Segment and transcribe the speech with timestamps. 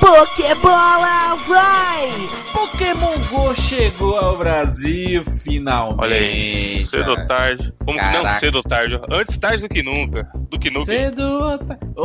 [0.00, 2.10] Pokébola vai!
[2.52, 6.00] Pokémon Go chegou ao Brasil finalmente.
[6.00, 7.72] Olha aí, cedo ou tarde.
[7.84, 8.38] Como que não?
[8.38, 9.00] Cedo ou tarde.
[9.10, 10.28] Antes tarde do que nunca.
[10.50, 10.84] Do que nunca.
[10.86, 12.02] Cedo ou ta- Ô,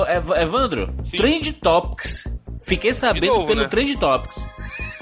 [0.00, 1.16] ô, Ev- Evandro, Sim.
[1.18, 2.24] Trend Topics.
[2.66, 3.68] Fiquei sabendo novo, pelo né?
[3.68, 4.46] Trend Topics.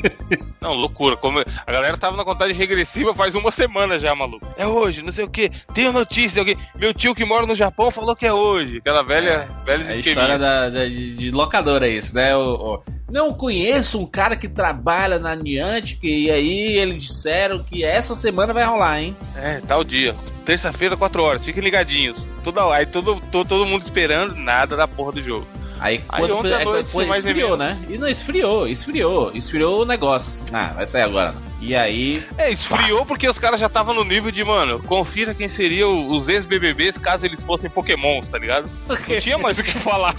[0.60, 1.16] Não, loucura.
[1.16, 4.46] Como a galera tava na contagem regressiva faz uma semana já, maluco.
[4.56, 5.50] É hoje, não sei o que.
[5.74, 6.40] Tem uma notícia.
[6.40, 6.56] Alguém...
[6.76, 8.78] Meu tio que mora no Japão falou que é hoje.
[8.78, 12.34] Aquela velha, velha É a história da, da- de, locadora isso, né?
[12.36, 12.40] O,
[12.76, 18.14] o- Não conheço um cara que trabalha na Niantic e aí eles disseram que essa
[18.14, 19.16] semana vai rolar, hein?
[19.36, 20.14] É, tal dia.
[20.44, 21.44] Terça-feira, 4 horas.
[21.44, 22.26] Fiquem ligadinhos.
[22.42, 25.46] Toda aí todo, todo, todo mundo esperando nada da porra do jogo.
[25.82, 27.76] Aí Aí quando ontem é, noite, ou esfriou, né?
[27.90, 30.28] E não esfriou, esfriou, esfriou o negócio.
[30.28, 31.32] assim, ah, vai sair agora.
[31.32, 31.52] não.
[31.60, 35.48] E aí, É, esfriou porque os caras já estavam no nível de, mano, confira quem
[35.48, 38.68] seriam os ex-BBBs caso eles fossem pokémons, tá ligado?
[38.88, 40.14] Não tinha mais o que falar.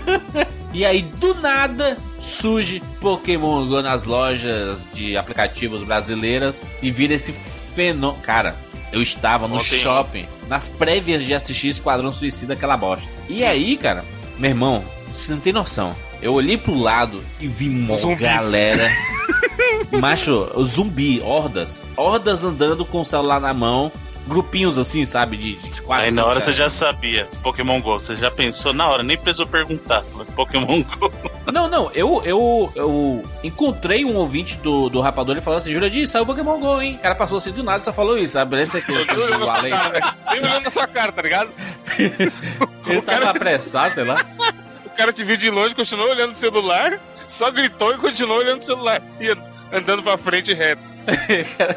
[0.72, 7.32] e aí do nada surge Pokémon Go nas lojas de aplicativos brasileiras e vira esse
[7.74, 8.22] fenômeno.
[8.22, 8.54] Cara,
[8.92, 13.06] eu estava no Ontem, shopping, nas prévias de assistir Esquadrão Suicida, aquela bosta.
[13.28, 14.04] E aí, cara,
[14.42, 14.82] meu irmão,
[15.14, 15.94] você não tem noção.
[16.20, 18.16] Eu olhei pro lado e vi uma Zumbi.
[18.16, 18.90] galera.
[20.00, 21.80] Macho, zumbi, hordas.
[21.96, 23.92] Hordas andando com o celular na mão.
[24.26, 25.36] Grupinhos assim, sabe?
[25.36, 26.56] De, de quatro Aí na hora você caras.
[26.56, 27.28] já sabia.
[27.42, 27.98] Pokémon GO.
[27.98, 30.02] Você já pensou na hora, nem precisou perguntar.
[30.36, 31.12] Pokémon GO.
[31.52, 36.06] Não, não, eu, eu, eu encontrei um ouvinte do, do Rapador e falou assim: Jurandir,
[36.08, 36.94] saiu o Pokémon Go, hein?
[36.94, 38.52] O cara passou assim do nada e só falou isso, sabe?
[38.52, 39.70] Parece que Eu tô olhando o na sua além.
[39.72, 40.14] cara, velho.
[40.30, 41.50] Nem olhando na sua cara, tá ligado?
[41.98, 44.14] Ele o, cara, tava apressado, sei lá.
[44.86, 48.58] o cara te viu de longe, continuou olhando pro celular, só gritou e continuou olhando
[48.58, 49.02] pro celular.
[49.20, 49.36] E
[49.76, 50.82] andando pra frente reto.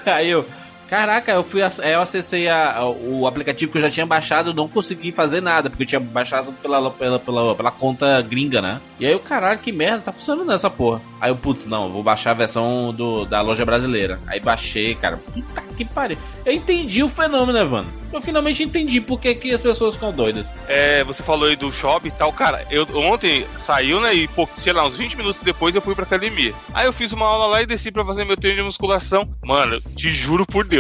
[0.06, 0.46] Aí eu.
[0.90, 4.68] Caraca, eu fui eu acessei a- a- o aplicativo que eu já tinha baixado, não
[4.68, 8.80] consegui fazer nada, porque eu tinha baixado pela, pela, pela, pela conta gringa, né?
[9.00, 11.02] E aí eu, caralho, que merda, tá funcionando essa porra.
[11.20, 14.20] Aí eu, putz, não, vou baixar a versão do, da loja brasileira.
[14.28, 16.18] Aí baixei, cara, puta que pariu.
[16.46, 17.92] Eu entendi o fenômeno, Evandro.
[18.14, 20.48] Eu finalmente entendi por que, que as pessoas ficam doidas.
[20.70, 22.66] É, você falou aí do shopping e tal, cara.
[22.72, 24.14] Eu ontem saiu, né?
[24.16, 24.30] E,
[24.60, 26.54] sei lá, uns 20 minutos depois eu fui pra academia.
[26.74, 29.28] Aí eu fiz uma aula lá e desci pra fazer meu treino de musculação.
[29.44, 30.75] Mano, te juro por Deus,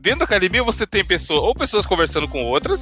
[0.00, 2.80] dentro da academia você tem pessoas, ou pessoas conversando com outras,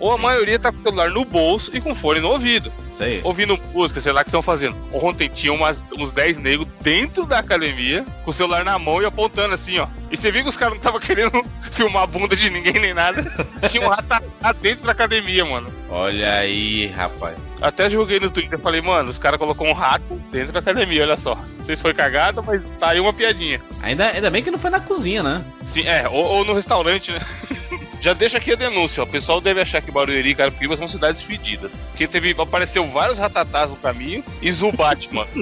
[0.00, 2.72] ou a maioria tá com o celular no bolso e com fone no ouvido.
[2.92, 3.20] Isso aí.
[3.22, 4.76] Ouvindo música, sei lá, o que estão fazendo.
[4.92, 9.06] Ontem tinha umas, uns 10 negros dentro da academia, com o celular na mão e
[9.06, 9.86] apontando assim, ó.
[10.10, 12.94] E você viu que os caras não estavam querendo filmar a bunda de ninguém nem
[12.94, 13.24] nada.
[13.70, 15.72] Tinha um ratatá dentro da academia, mano.
[15.88, 17.36] Olha aí, rapaz.
[17.60, 21.16] Até joguei no Twitter, falei, mano, os caras colocou um rato dentro da academia, olha
[21.16, 21.34] só.
[21.34, 23.60] Não sei se foi cagada, mas tá aí uma piadinha.
[23.82, 25.44] Ainda, ainda bem que não foi na cozinha, né?
[25.72, 27.20] Sim, é, ou, ou no restaurante, né?
[28.00, 29.06] Já deixa aqui a denúncia, ó.
[29.06, 31.72] O pessoal deve achar que Barueri e Carapicuíba são cidades fedidas.
[31.90, 35.28] Porque teve, apareceu vários ratatás no caminho e Zubat, mano.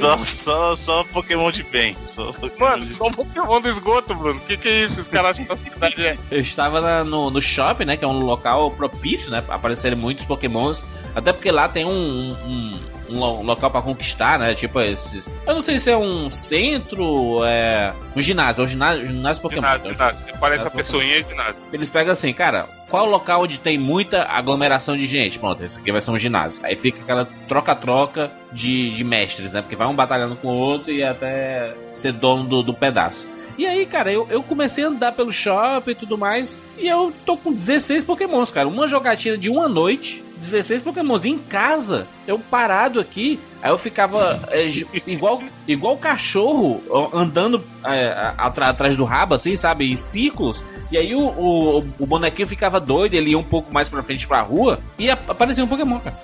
[0.00, 1.96] Só, só, só Pokémon de bem.
[2.14, 4.38] Só Pokémon Mano, de- só Pokémon do esgoto, Bruno.
[4.40, 5.00] Que que é isso?
[5.00, 6.16] Os caras acham que a cidade é.
[6.30, 7.96] Eu estava na- no, no shopping, né?
[7.96, 9.40] Que é um local propício, né?
[9.40, 10.84] Pra aparecerem muitos pokémons.
[11.14, 14.54] Até porque lá tem um, um, um lo- local pra conquistar, né?
[14.54, 15.30] Tipo esses...
[15.46, 17.92] Eu não sei se é um centro, é...
[18.16, 18.62] Um ginásio.
[18.62, 19.62] É um ginásio, ginásio Pokémon.
[19.62, 20.26] Ginásio, ginásio.
[20.40, 21.56] Parece É a pessoinha de ginásio.
[21.72, 25.38] Eles pegam assim, cara, qual local onde tem muita aglomeração de gente?
[25.38, 26.60] Pronto, esse aqui vai ser um ginásio.
[26.64, 29.62] Aí fica aquela troca-troca de, de mestres, né?
[29.62, 33.26] Porque vai um batalhando com o outro e até ser dono do, do pedaço.
[33.56, 36.60] E aí, cara, eu, eu comecei a andar pelo shopping e tudo mais.
[36.76, 38.66] E eu tô com 16 pokémons, cara.
[38.66, 40.23] Uma jogatina de uma noite.
[40.50, 42.06] 16 pokémons em casa.
[42.26, 43.38] Eu parado aqui.
[43.62, 44.66] Aí eu ficava é,
[45.06, 46.82] igual, igual cachorro
[47.14, 49.90] andando é, atrás do rabo, assim, sabe?
[49.90, 50.62] Em círculos.
[50.90, 54.26] E aí o, o, o bonequinho ficava doido, ele ia um pouco mais pra frente
[54.28, 56.16] pra rua e ap- aparecia um Pokémon, cara.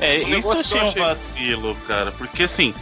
[0.00, 2.10] É, isso eu que eu achei um vacilo, cara.
[2.12, 2.74] Porque assim,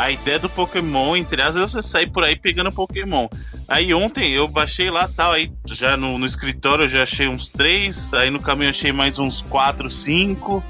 [0.00, 3.28] a ideia do Pokémon, entre aspas, é você sair por aí pegando Pokémon.
[3.68, 7.48] Aí ontem eu baixei lá tal, aí já no, no escritório eu já achei uns
[7.48, 10.62] três, aí no caminho eu achei mais uns quatro, cinco.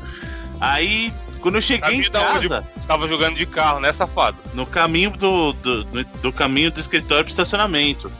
[0.60, 4.36] Aí quando eu cheguei em casa, Tava jogando de carro, né, safado?
[4.52, 8.10] no caminho do, do, do- do caminho do escritório pro estacionamento.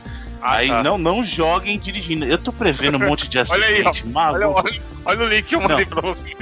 [0.40, 0.82] Ah, aí tá.
[0.82, 2.24] não, não joguem dirigindo.
[2.24, 4.12] Eu tô prevendo um monte de Olha aí, acidente, Olha,
[4.48, 4.60] maluco.
[4.64, 6.34] olha, olha o link que eu mandei pra você.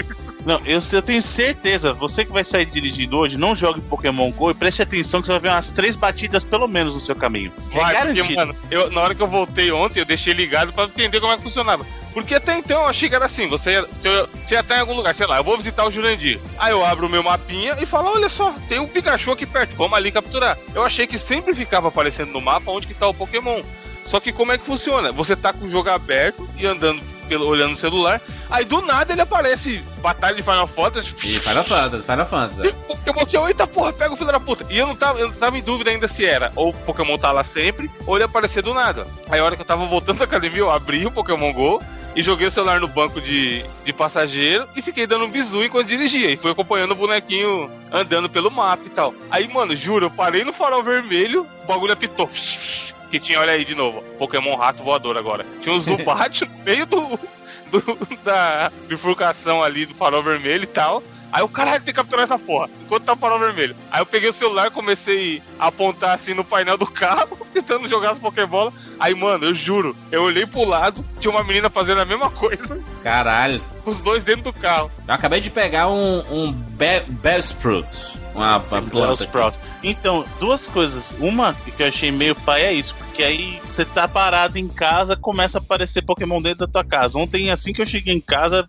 [0.49, 4.50] Não, eu, eu tenho certeza, você que vai sair dirigindo hoje, não jogue Pokémon GO
[4.50, 7.53] e preste atenção que você vai ver umas três batidas pelo menos no seu caminho.
[7.71, 8.35] É Vai, porque, garantido.
[8.35, 11.37] mano, eu, na hora que eu voltei ontem, eu deixei ligado pra entender como é
[11.37, 11.85] que funcionava.
[12.15, 13.89] Porque até então eu achei que era assim, você eu,
[14.27, 16.41] você ia estar em algum lugar, sei lá, eu vou visitar o Jurandir.
[16.59, 19.77] Aí eu abro o meu mapinha e falo, olha só, tem um Pikachu aqui perto,
[19.77, 20.56] vamos ali capturar.
[20.75, 23.61] Eu achei que sempre ficava aparecendo no mapa onde que tá o Pokémon.
[24.06, 25.12] Só que como é que funciona?
[25.12, 28.21] Você tá com o jogo aberto e andando pelo, olhando no celular.
[28.51, 31.15] Aí do nada ele aparece Batalha de Final Fantasy.
[31.23, 32.63] E Final Fantasy, Final Fantasy.
[32.67, 34.67] E eu, eita porra, pega o filho da puta.
[34.71, 37.19] E eu não tava, eu não tava em dúvida ainda se era ou o Pokémon
[37.19, 39.07] tá lá sempre, ou ele aparecer do nada.
[39.29, 41.83] Aí a hora que eu tava voltando da academia, eu abri o Pokémon GO
[42.15, 45.87] e joguei o celular no banco de, de passageiro e fiquei dando um bisu enquanto
[45.87, 46.31] dirigia.
[46.31, 49.15] E fui acompanhando o bonequinho andando pelo mapa e tal.
[49.31, 52.29] Aí, mano, juro, eu parei no farol vermelho, o bagulho apitou.
[53.11, 55.45] Que tinha, olha aí de novo, Pokémon Rato Voador agora.
[55.61, 57.19] Tinha um Zubat no meio do,
[57.71, 61.03] do, da bifurcação ali do farol vermelho e tal.
[61.33, 63.77] Aí o caralho, tem que capturar essa porra, enquanto tá o farol vermelho.
[63.91, 68.13] Aí eu peguei o celular, comecei a apontar assim no painel do carro, tentando jogar
[68.13, 68.73] as Pokébolas.
[68.99, 72.81] Aí, mano, eu juro, eu olhei pro lado, tinha uma menina fazendo a mesma coisa,
[73.03, 73.63] Caralho.
[73.85, 74.91] os dois dentro do carro.
[75.07, 78.19] Eu acabei de pegar um, um Be Bellsprout.
[78.35, 79.15] Uma, uma planta.
[79.15, 79.25] aqui.
[79.25, 79.59] Sprout.
[79.83, 81.15] Então, duas coisas.
[81.19, 85.17] Uma que eu achei meio pai é isso, porque aí você tá parado em casa,
[85.17, 87.19] começa a aparecer Pokémon dentro da tua casa.
[87.19, 88.67] Ontem, assim que eu cheguei em casa,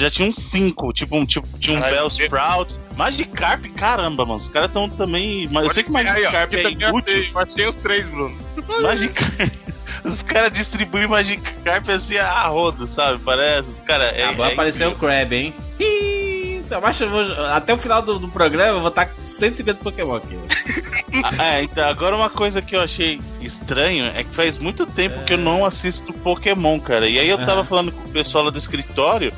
[0.00, 2.74] já tinha uns cinco, tipo, um, tipo tinha um Caralho, Bellsprout.
[2.96, 4.38] Magikarp, caramba, mano.
[4.40, 5.48] Os caras estão também.
[5.50, 7.14] Mas eu sei que Aí, ó, Magikarp é também inútil.
[7.18, 8.36] achei, eu achei os três, Bruno.
[8.82, 9.50] Magikarp.
[10.04, 13.18] Os caras distribuem Magikarp assim a rodo, sabe?
[13.22, 13.74] Parece.
[13.84, 14.24] Cara, é.
[14.24, 14.94] Acabou é aparecer o.
[14.94, 15.52] Crab, hein?
[15.78, 19.22] Ih, eu acho eu vou- até o final do, do programa eu vou estar com
[19.22, 20.38] 150 Pokémon aqui.
[21.38, 25.24] Ah, é, então, agora uma coisa que eu achei estranho é que faz muito tempo
[25.24, 27.08] que eu não assisto Pokémon, cara.
[27.08, 27.64] E aí eu tava Aham.
[27.64, 29.32] falando com o pessoal lá do escritório.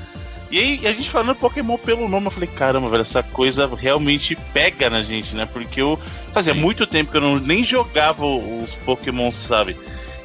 [0.52, 4.36] E aí a gente falando Pokémon pelo nome, eu falei, caramba, velho, essa coisa realmente
[4.52, 5.48] pega na gente, né?
[5.50, 5.98] Porque eu
[6.30, 6.60] fazia Sim.
[6.60, 9.74] muito tempo que eu não, nem jogava os Pokémon, sabe?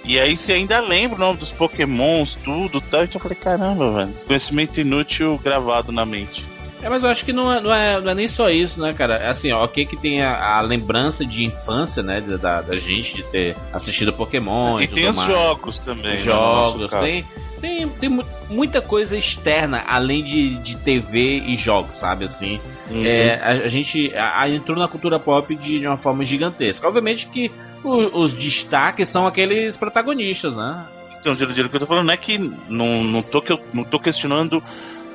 [0.03, 3.03] E aí você ainda lembra o nome dos Pokémons, tudo e tal.
[3.05, 6.43] Então eu falei, caramba, velho, conhecimento inútil gravado na mente.
[6.83, 8.93] É, mas eu acho que não é, não é, não é nem só isso, né,
[8.93, 9.15] cara?
[9.15, 13.15] É assim, ó, ok que tem a, a lembrança de infância, né, da- da, gente
[13.15, 15.27] de ter assistido Pokémon e, e tem os mais.
[15.29, 16.11] jogos também.
[16.11, 17.03] né, no jogos, caso.
[17.03, 17.25] tem,
[17.59, 22.25] tem, tem mu- muita coisa externa além de, de TV e jogos, sabe?
[22.25, 22.59] Assim,
[22.89, 23.03] Uhum.
[23.05, 26.87] é, a, a gente a- a entrou na cultura pop de, de uma forma gigantesca.
[26.87, 27.51] Obviamente que
[27.83, 30.85] o- os destaques são aqueles protagonistas, né?
[31.19, 32.37] Então, Giro, o que eu tô falando não é que
[32.69, 34.63] não, não, tô, que eu, não tô questionando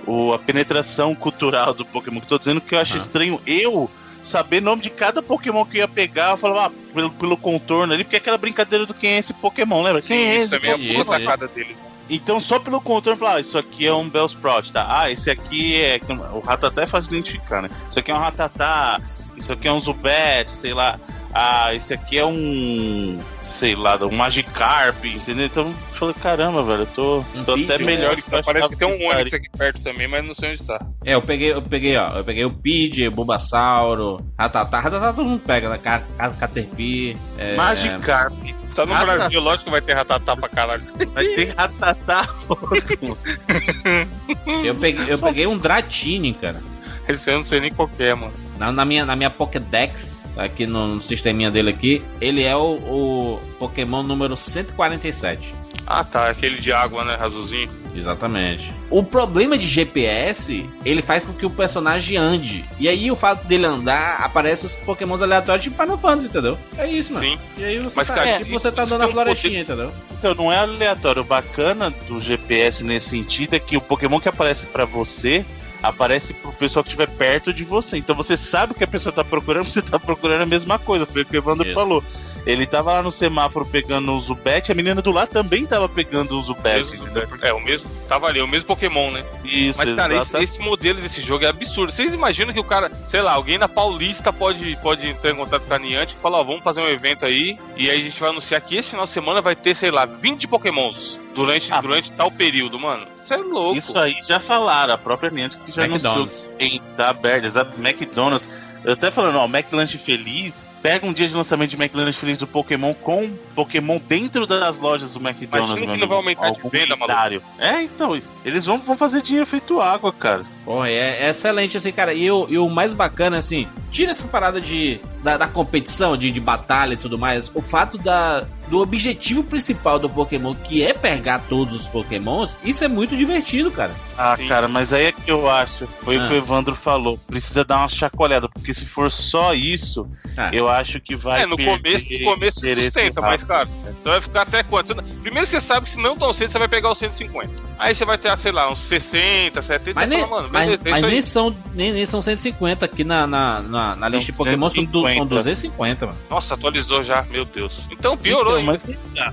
[0.06, 2.98] o, a penetração cultural do Pokémon, que eu tô dizendo que eu acho Ah.
[2.98, 3.90] estranho eu
[4.22, 7.36] saber o nome de cada Pokémon que eu ia pegar, eu falava, ah, pelo, pelo
[7.36, 10.02] contorno ali, porque é aquela brincadeira do quem é esse Pokémon, lembra?
[10.02, 10.66] Quem é Isso esse?
[10.66, 11.24] é Isso aí.
[11.24, 11.76] sacada deles.
[12.10, 14.86] Então, só pelo contorno, falar, ah, isso aqui é um Bellsprout, tá?
[14.88, 16.00] Ah, esse aqui é.
[16.32, 17.70] O Ratatá é fácil de identificar, né?
[17.88, 19.00] Isso aqui é um Ratatá,
[19.36, 20.98] isso aqui é um Zubat, sei lá.
[21.34, 23.18] Ah, esse aqui é um.
[23.42, 25.46] sei lá, um Magikarp, entendeu?
[25.46, 28.42] Então, eu falei, caramba, velho, eu tô, Um tô até Pidgey, melhor Onix, que eu
[28.44, 29.08] parece que tem um.
[29.08, 30.84] Onix aqui perto também, mas não sei onde tá.
[31.02, 35.40] É, eu peguei, eu peguei, ó, eu peguei o Pidgey, Bulbasauro, Ratatá, Ratatá todo mundo
[35.40, 35.78] pega, né?
[35.82, 38.32] Ca- Ca- Caterpie, é, Magikarp.
[38.74, 39.16] Tá no Ratatá.
[39.16, 40.82] Brasil, lógico que vai ter ratatá pra caralho.
[41.12, 42.28] Vai ter Ratatá.
[44.64, 46.60] eu peguei, eu peguei um Dratini, cara.
[47.08, 48.32] Esse eu não sei nem qual que é, mano.
[48.58, 52.60] Na, na minha, na minha Pokédex, aqui no, no sisteminha dele aqui, ele é o,
[52.60, 55.54] o Pokémon número 147.
[55.86, 57.68] Ah tá, aquele de água, né, azulzinho.
[57.94, 58.72] Exatamente.
[58.88, 62.64] O problema de GPS, ele faz com que o personagem ande.
[62.78, 66.58] E aí o fato dele andar, aparece os pokémons aleatórios tipo Final Fantasy, entendeu?
[66.78, 67.26] É isso, mano.
[67.26, 67.38] Sim.
[67.58, 69.92] E aí você Mas, tá, cara, tipo, isso- você tá tem um florestinha, entendeu?
[70.18, 71.22] Então, não é aleatório.
[71.22, 75.44] O bacana do GPS nesse sentido é que o Pokémon que aparece pra você
[75.82, 77.96] aparece pro pessoal que estiver perto de você.
[77.96, 81.04] Então você sabe o que a pessoa tá procurando, você tá procurando a mesma coisa.
[81.04, 81.74] Foi o que o Evandro Isso.
[81.74, 82.02] falou.
[82.44, 86.36] Ele tava lá no semáforo pegando o Zubat, a menina do lado também tava pegando
[86.36, 86.92] o Zubat.
[86.92, 87.28] Entendeu?
[87.40, 87.88] é, o mesmo.
[88.08, 89.24] Tava ali, o mesmo Pokémon, né?
[89.44, 91.92] Isso, Mas, cara, esse, esse modelo desse jogo é absurdo.
[91.92, 95.62] Vocês imaginam que o cara, sei lá, alguém na Paulista pode, pode entrar em contato
[95.62, 98.18] com a Niantic e falar, ó, vamos fazer um evento aí, e aí a gente
[98.18, 101.80] vai anunciar que esse final de semana vai ter, sei lá, 20 Pokémons durante, Ah,
[101.80, 103.06] durante tal período, mano.
[103.24, 103.78] Isso é louco.
[103.78, 106.48] Isso aí já falaram, a própria Niantic que já anunciou McDonald's.
[106.58, 108.48] quem tá aberto, exato, McDonald's.
[108.84, 112.46] Eu até falando, ó, McLanche Feliz, pega um dia de lançamento de McLanche Feliz do
[112.46, 115.70] Pokémon com Pokémon dentro das lojas do McDonald's.
[115.76, 117.44] Imagina que não vai aumentar de Algum venda, maluco.
[117.58, 120.42] É, então, eles vão, vão fazer dinheiro feito água, cara.
[120.64, 122.12] Porra, é, é excelente, assim, cara.
[122.14, 126.30] E o, e o mais bacana, assim, tira essa parada de, da, da competição, de,
[126.30, 127.50] de batalha e tudo mais.
[127.54, 132.84] O fato da, do objetivo principal do Pokémon, que é pegar todos os Pokémons, isso
[132.84, 133.92] é muito divertido, cara.
[134.16, 134.46] Ah, Sim.
[134.48, 136.24] cara, mas aí é que eu acho, foi Ah.
[136.24, 140.48] o que o Evandro falou, precisa dar uma chacoalhada, porque se for só isso, Ah.
[140.52, 141.42] eu acho que vai.
[141.42, 144.94] É, no começo, no começo sustenta, mas, cara, você vai ficar até quanto?
[145.22, 147.50] Primeiro você sabe que se não tão cedo, você vai pegar os 150.
[147.78, 150.82] Aí você vai ter, sei lá, uns 60, 70, mas nem, fala, mano, mas, beleza,
[150.90, 154.70] mas nem, são, nem, nem são 150 aqui na, na, na, na lista de Pokémon,
[154.70, 156.18] são, são 250, mano.
[156.30, 157.82] Nossa, atualizou já, meu Deus.
[157.90, 158.88] Então piorou, então, mas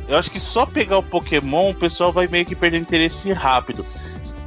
[0.08, 3.86] Eu acho que só pegar o Pokémon, o pessoal vai meio que perder interesse rápido.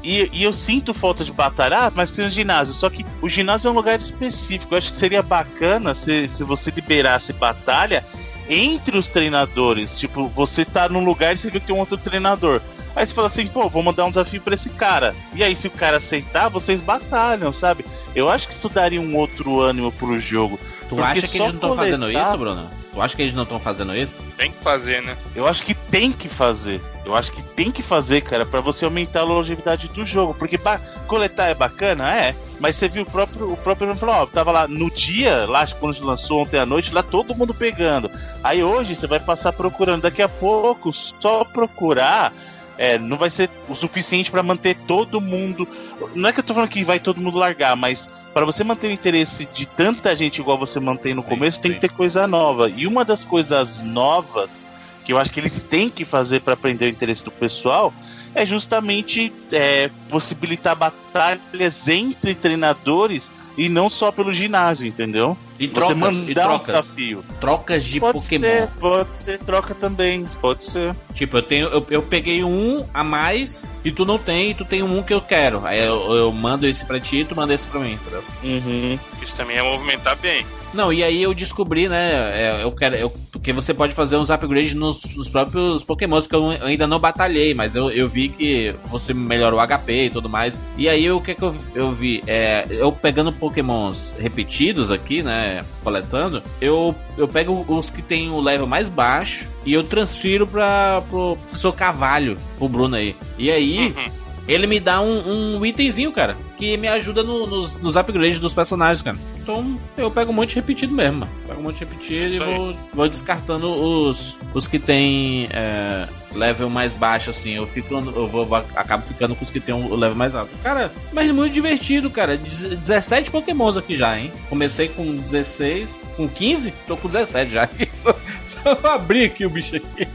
[0.03, 2.75] E, e, eu sinto falta de batalha, ah, mas tem o ginásio.
[2.75, 4.75] Só que o ginásio é um lugar específico.
[4.75, 8.05] Eu acho que seria bacana se, se você liberasse batalha
[8.49, 9.97] entre os treinadores.
[9.97, 12.61] Tipo, você tá num lugar e você vê que tem um outro treinador.
[12.95, 15.15] Aí você fala assim, pô, vou mandar um desafio para esse cara.
[15.35, 17.85] E aí, se o cara aceitar, vocês batalham, sabe?
[18.15, 20.61] Eu acho que isso daria um outro ânimo pro jogo.
[20.89, 22.69] Tu acha que eles não estão fazendo isso, Bruno?
[22.93, 24.23] Tu acha que eles não estão fazendo isso?
[24.37, 25.17] Tem que fazer, né?
[25.35, 26.83] Eu acho que tem que fazer.
[27.05, 30.35] Eu acho que tem que fazer, cara, para você aumentar a longevidade do jogo.
[30.35, 30.59] Porque
[31.07, 32.35] coletar é bacana, é.
[32.61, 36.05] Mas você viu o próprio, o próprio falou, ó, tava lá no dia, lá quando
[36.05, 38.11] lançou ontem à noite, lá todo mundo pegando.
[38.43, 40.03] Aí hoje você vai passar procurando.
[40.03, 42.33] Daqui a pouco, só procurar
[42.79, 45.69] é, não vai ser o suficiente para manter todo mundo.
[46.15, 48.89] Não é que eu tô falando que vai todo mundo largar, mas para você manter
[48.89, 51.63] o interesse de tanta gente igual você mantém no sim, começo, sim.
[51.63, 52.69] tem que ter coisa nova.
[52.69, 54.61] E uma das coisas novas
[55.05, 57.93] que eu acho que eles têm que fazer para prender o interesse do pessoal
[58.35, 65.37] é justamente é, possibilitar batalhas entre treinadores e não só pelo ginásio, entendeu?
[65.59, 66.69] E trocas, Você mandar e trocas.
[66.69, 67.25] Um desafio.
[67.41, 68.41] Trocas de pode Pokémon.
[68.41, 70.97] Ser, pode ser troca também, pode ser.
[71.15, 71.69] Tipo, eu tenho.
[71.69, 75.13] Eu, eu peguei um a mais e tu não tem, e tu tem um que
[75.13, 75.65] eu quero.
[75.67, 78.25] Aí eu, eu mando esse pra ti e tu manda esse pra mim, entendeu?
[78.43, 78.99] Uhum.
[79.23, 80.47] Isso também é movimentar bem.
[80.75, 82.13] Não, e aí eu descobri, né?
[82.13, 82.97] É, eu quero.
[82.97, 86.99] Eu, porque você pode fazer uns upgrades nos, nos próprios Pokémons que eu ainda não
[86.99, 90.61] batalhei, mas eu, eu vi que você melhora o HP e tudo mais.
[90.77, 92.23] E aí o que, que eu, eu vi?
[92.27, 95.65] É, eu pegando Pokémons repetidos aqui, né?
[95.83, 101.03] Coletando, eu, eu pego os que tem o level mais baixo e eu transfiro para
[101.11, 103.15] pro professor Cavalho, o Bruno aí.
[103.39, 103.95] E aí.
[103.97, 108.39] Uhum ele me dá um, um itemzinho, cara, que me ajuda no, nos, nos upgrades
[108.39, 109.17] dos personagens, cara.
[109.41, 111.33] Então eu pego um monte repetido mesmo, mano.
[111.47, 116.95] Pego um monte repetido e vou, vou descartando os, os que tem é, level mais
[116.95, 117.55] baixo, assim.
[117.55, 117.95] Eu fico.
[117.95, 120.51] Eu vou, acabo ficando com os que tem o level mais alto.
[120.63, 122.37] Cara, mas muito divertido, cara.
[122.37, 124.33] 17 pokémons aqui já, hein?
[124.49, 127.69] Comecei com 16, com 15, tô com 17 já.
[127.99, 128.17] Só,
[128.49, 130.09] só abrir aqui o bicho aqui.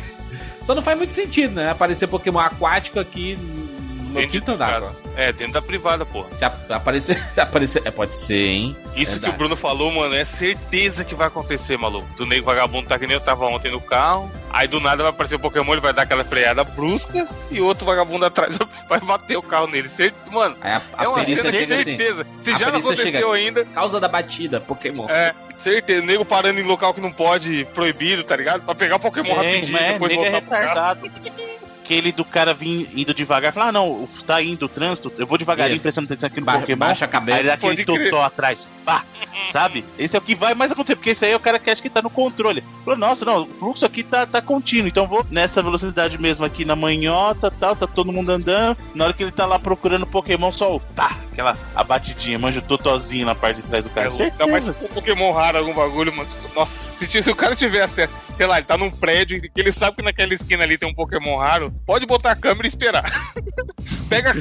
[0.62, 1.70] Só não faz muito sentido, né?
[1.70, 3.36] Aparecer Pokémon aquático aqui
[4.12, 4.82] no quinto andar.
[5.16, 6.28] É, dentro da privada, porra.
[6.38, 7.82] Já apareceu, já apareceu.
[7.84, 8.76] É, pode ser, hein?
[8.96, 9.20] Isso Verdade.
[9.20, 12.06] que o Bruno falou, mano, é certeza que vai acontecer, maluco.
[12.16, 14.30] Do nego vagabundo tá que nem eu tava ontem no carro.
[14.50, 17.86] Aí do nada vai aparecer o Pokémon, ele vai dar aquela freada brusca e outro
[17.86, 18.56] vagabundo atrás
[18.88, 19.88] vai bater o carro nele.
[19.88, 20.14] Cert...
[20.30, 21.66] Mano, a, a é uma cena assim.
[21.66, 22.22] certeza.
[22.22, 23.64] Assim, Se já não aconteceu chega, ainda.
[23.64, 25.08] Causa da batida, Pokémon.
[25.08, 26.04] É, certeza.
[26.04, 28.62] Nego parando em local que não pode, proibido, tá ligado?
[28.62, 31.10] Pra pegar o Pokémon é, rapidinho e depois voltar é retardado.
[31.82, 35.36] aquele do cara vir indo devagar, falar, ah, não, tá indo o trânsito, eu vou
[35.36, 35.82] devagarinho Isso.
[35.82, 36.78] prestando atenção aqui no ba Pokémon.
[36.78, 37.38] Baixa a cabeça.
[37.38, 39.04] Aí dá aquele totó atrás, pá,
[39.50, 39.84] sabe?
[39.98, 41.82] Esse é o que vai mais acontecer, porque esse aí é o cara que acha
[41.82, 42.62] que tá no controle.
[42.84, 46.64] Falou, nossa, não, o fluxo aqui tá, tá contínuo, então vou nessa velocidade mesmo aqui
[46.64, 48.76] na manhota, tal, tá todo mundo andando.
[48.94, 52.62] Na hora que ele tá lá procurando Pokémon, só o tá, aquela abatidinha, manja o
[52.62, 54.06] totozinho na parte de trás do cara.
[54.06, 54.42] É, Certeza.
[54.42, 56.28] Ainda mais se for Pokémon raro, algum bagulho, mano.
[56.54, 59.72] Nossa se, se o cara tiver acesso, sei lá, ele tá num prédio que ele
[59.72, 63.04] sabe que naquela esquina ali tem um Pokémon raro, pode botar a câmera e esperar.
[64.08, 64.32] pega,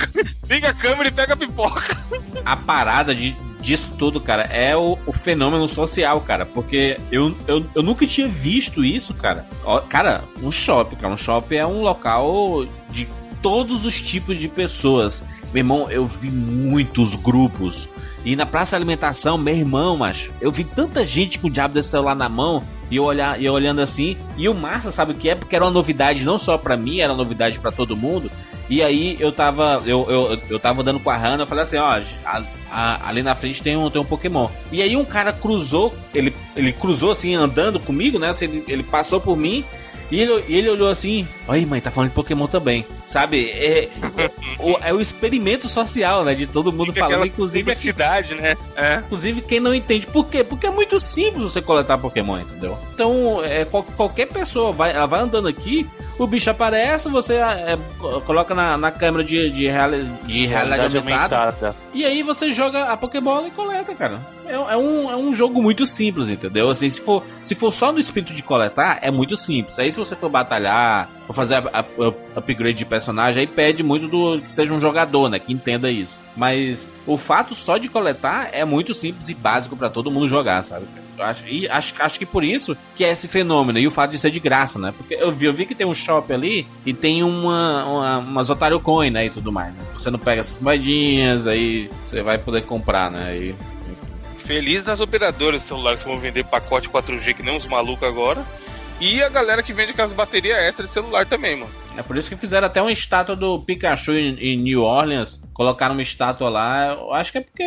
[0.49, 1.97] liga a câmera e pega a pipoca.
[2.45, 6.45] A parada de, disso tudo, cara, é o, o, fenômeno social, cara.
[6.45, 9.45] Porque eu, eu, eu nunca tinha visto isso, cara.
[9.63, 11.13] Ó, cara, um shopping, cara.
[11.13, 13.07] Um shopping é um local de
[13.41, 15.23] todos os tipos de pessoas.
[15.53, 17.89] Meu irmão, eu vi muitos grupos
[18.23, 21.73] e na praça de alimentação, meu irmão, macho, eu vi tanta gente com o diabo
[21.73, 24.15] desse celular na mão e eu, olhar, eu olhando assim.
[24.37, 25.35] E o Márcia sabe o que é?
[25.35, 28.29] Porque era uma novidade não só pra mim, era uma novidade para todo mundo.
[28.69, 31.77] E aí eu tava, eu, eu, eu tava andando com a Hannah, eu falei assim,
[31.77, 34.49] ó, a, a, ali na frente tem um, tem um Pokémon.
[34.71, 38.29] E aí um cara cruzou, ele, ele cruzou assim, andando comigo, né?
[38.29, 39.65] Assim, ele, ele passou por mim
[40.11, 42.85] e ele, ele olhou assim, oi mãe, tá falando de Pokémon também.
[43.07, 43.49] Sabe?
[43.49, 46.33] É, é, o, é o experimento social, né?
[46.33, 47.59] De todo mundo Fica falando, inclusive.
[47.59, 48.55] Diversidade, né?
[48.75, 48.97] É.
[49.05, 50.07] Inclusive quem não entende.
[50.07, 50.43] Por quê?
[50.43, 52.77] Porque é muito simples você coletar Pokémon, entendeu?
[52.93, 57.77] Então, é, qual, qualquer pessoa vai, ela vai andando aqui, o bicho aparece, você é,
[58.25, 61.75] coloca na, na câmera de, de, reali, de realidade aumentada.
[61.93, 64.19] E aí você joga a Pokébola e coleta, cara.
[64.51, 66.69] é, é, um, é um jogo muito simples, entendeu?
[66.69, 69.79] Assim, se for, se for só no espírito de coletar, é muito simples.
[69.79, 73.81] Aí se você for batalhar, for fazer a, a, a upgrade de personagem, aí pede
[73.81, 75.39] muito do que seja um jogador, né?
[75.39, 76.19] Que entenda isso.
[76.35, 80.63] Mas o fato só de coletar é muito simples e básico para todo mundo jogar,
[80.63, 80.85] sabe?
[81.21, 83.79] Acho, e acho, acho que por isso que é esse fenômeno.
[83.79, 84.93] E o fato de ser de graça, né?
[84.95, 88.49] Porque eu vi, eu vi que tem um shop ali e tem uma, uma umas
[88.49, 89.25] Otário Coin, né?
[89.25, 89.83] E tudo mais, né?
[89.93, 93.37] Você não pega essas moedinhas, aí você vai poder comprar, né?
[93.37, 93.55] E,
[94.45, 98.43] Feliz das operadoras de celulares que vão vender pacote 4G que nem uns malucos agora.
[98.99, 101.71] E a galera que vende aquelas baterias extra de celular também, mano.
[101.97, 105.41] É por isso que fizeram até uma estátua do Pikachu em, em New Orleans.
[105.61, 106.87] Colocaram uma estátua lá.
[106.87, 107.63] Eu acho que é porque.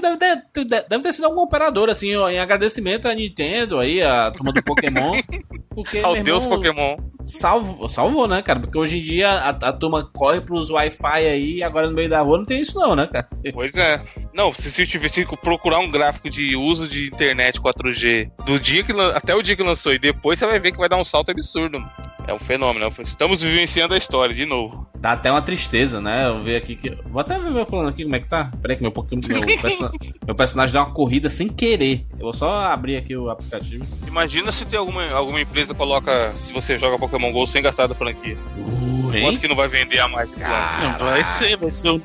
[0.00, 4.50] deve, ter, deve ter sido algum operador, assim, em agradecimento à Nintendo aí, a turma
[4.50, 5.20] do Pokémon.
[5.76, 6.96] Porque, Ao Deus irmão, Pokémon.
[7.26, 8.60] Salvo, salvou, né, cara?
[8.60, 12.08] Porque hoje em dia a, a turma corre pros Wi-Fi aí e agora no meio
[12.08, 13.28] da rua não tem isso, não, né, cara?
[13.52, 14.00] Pois é.
[14.36, 18.92] Não, se você tivesse procurar um gráfico de uso de internet 4G do dia que
[19.14, 21.30] até o dia que lançou e depois você vai ver que vai dar um salto
[21.30, 21.82] absurdo.
[22.28, 22.84] É um fenômeno.
[22.84, 24.86] É estamos vivenciando a história de novo.
[24.96, 26.26] Dá até uma tristeza, né?
[26.26, 26.90] Eu ver aqui que.
[27.06, 28.50] Vou até ver meu plano aqui, como é que tá.
[28.60, 29.90] Peraí, que meu, meu, person...
[30.26, 32.04] meu personagem deu uma corrida sem querer.
[32.18, 33.86] Eu vou só abrir aqui o aplicativo.
[34.06, 36.34] Imagina se tem alguma, alguma empresa que coloca.
[36.46, 38.36] Se você joga Pokémon GO sem gastar da franquia.
[38.58, 40.28] Uh, Quanto que não vai vender a mais?
[40.36, 41.98] Não, vai ser, vai ser o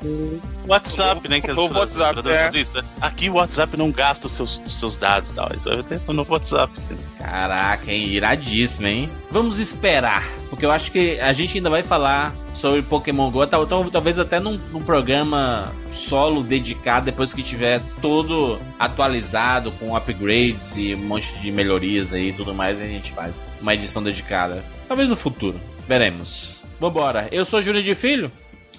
[0.68, 1.40] WhatsApp, né?
[1.40, 2.50] Que o WhatsApp, é.
[2.60, 2.76] isso.
[2.76, 2.84] Né?
[3.00, 5.50] Aqui o WhatsApp não gasta os seus, seus dados e tal.
[5.56, 6.72] Isso vai ter no WhatsApp.
[7.18, 8.08] Caraca, hein?
[8.08, 9.10] Iradíssimo, hein?
[9.30, 10.24] Vamos esperar.
[10.50, 14.58] Porque eu acho que a gente ainda vai falar sobre Pokémon GO, talvez até num,
[14.70, 21.50] num, programa solo dedicado, depois que tiver todo atualizado, com upgrades e um monte de
[21.50, 24.62] melhorias aí e tudo mais, a gente faz uma edição dedicada.
[24.86, 25.58] Talvez no futuro.
[25.88, 26.62] Veremos.
[26.78, 27.28] Vambora.
[27.32, 28.30] Eu sou Júnior de Filho.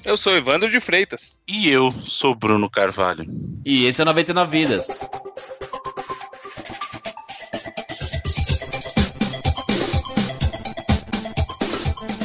[0.05, 1.39] Eu sou Evandro de Freitas.
[1.47, 3.25] E eu sou Bruno Carvalho.
[3.65, 4.87] E esse é 99 Vidas.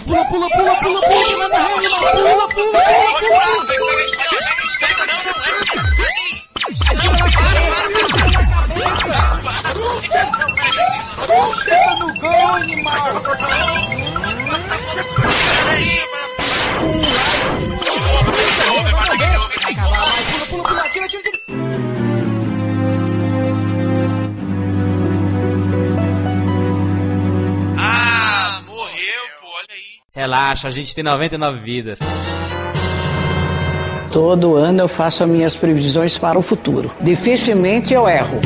[0.06, 3.08] Pula, pula, pula, pula, pula, pula, pula, pula, pula, pula,
[11.98, 13.22] no gol, animal!
[15.66, 17.37] Peraí,
[27.78, 30.00] ah, morreu, pô, olha aí.
[30.14, 31.98] Relaxa, a gente tem 99 vidas.
[34.12, 36.90] Todo ano eu faço as minhas previsões para o futuro.
[37.00, 38.40] Dificilmente eu erro.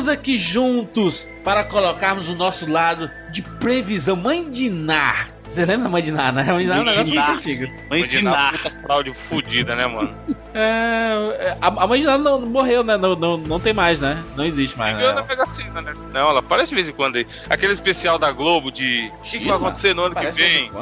[0.00, 4.16] Estamos aqui juntos para colocarmos o nosso lado de previsão.
[4.16, 5.28] Mãe de Nar.
[5.50, 6.42] Você lembra da Mãe de Nar, né?
[6.44, 7.72] Mãe de Nar é um negócio muito antigo.
[7.90, 8.54] Mãe de Nar.
[8.80, 10.16] Fraude fodida, né, mano?
[10.54, 12.96] É, a, a Mãe de Nar não, morreu, né?
[12.96, 14.16] Não, não, não tem mais, né?
[14.34, 14.96] Não existe mais.
[14.96, 15.22] Né?
[15.46, 15.92] Sena, né?
[16.14, 17.26] Não, ela aparece de vez em quando aí.
[17.50, 20.72] Aquele especial da Globo de o que, que vai acontecer no ano que vem.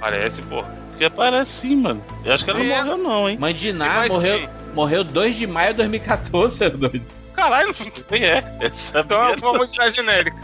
[0.00, 0.74] Parece, porra.
[0.96, 2.02] Que aparece sim, mano.
[2.24, 2.82] Eu acho que ela não é.
[2.82, 3.36] morreu, não, hein?
[3.38, 7.04] Mãe de Nar morreu, morreu 2 de maio de 2014, seu doido.
[7.34, 7.74] Caralho,
[8.10, 8.56] não é.
[8.60, 10.36] Essa então é uma música genérica.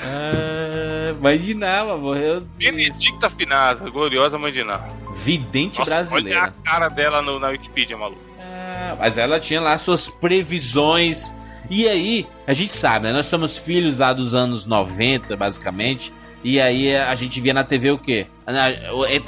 [0.00, 2.42] Ah, mãe de Ná, morreu.
[2.56, 4.80] Benedicta Finada, gloriosa mãe de Ná.
[5.16, 6.40] Vidente Nossa, brasileira.
[6.40, 8.20] Olha a cara dela no, na Wikipedia, maluco.
[8.40, 11.34] Ah, mas ela tinha lá suas previsões.
[11.70, 13.12] E aí, a gente sabe, né?
[13.12, 16.12] Nós somos filhos lá dos anos 90, basicamente.
[16.42, 18.26] E aí a gente via na TV o quê?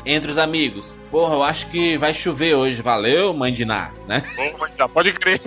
[0.06, 0.94] Entre os amigos.
[1.10, 2.80] Porra, eu acho que vai chover hoje.
[2.80, 4.22] Valeu, mãe de Ná, né?
[4.36, 5.40] Bom, pode crer.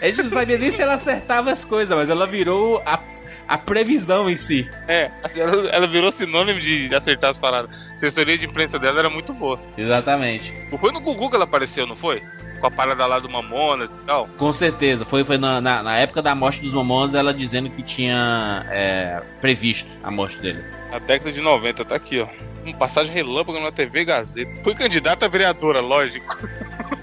[0.00, 3.00] A gente não sabia nem se ela acertava as coisas, mas ela virou a,
[3.48, 4.68] a previsão em si.
[4.86, 7.70] É, ela, ela virou sinônimo de, de acertar as paradas.
[7.90, 9.58] A assessoria de imprensa dela era muito boa.
[9.76, 10.52] Exatamente.
[10.78, 12.22] Foi no Google que ela apareceu, não foi?
[12.64, 14.26] Com a parada lá do Mamonas e tal.
[14.38, 15.04] Com certeza.
[15.04, 19.22] Foi, foi na, na, na época da morte dos Mamonas, ela dizendo que tinha é,
[19.40, 20.74] previsto a morte deles.
[20.90, 22.28] A década de 90, tá aqui, ó.
[22.64, 24.50] Um passagem relâmpago na TV Gazeta.
[24.62, 26.38] Foi candidata a vereadora, lógico.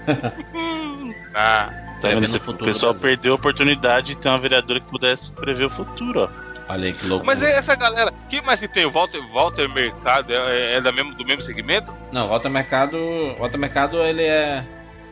[1.32, 1.70] ah.
[2.00, 2.36] Tá vendo?
[2.36, 6.52] O pessoal perdeu a oportunidade de ter uma vereadora que pudesse prever o futuro, ó.
[6.68, 7.24] Olha aí que louco.
[7.24, 8.84] Mas é essa galera, que mais que tem?
[8.84, 11.92] O Walter, Walter Mercado é, é da mesmo, do mesmo segmento?
[12.10, 12.98] Não, Walter Mercado.
[13.38, 14.64] Walter Mercado ele é.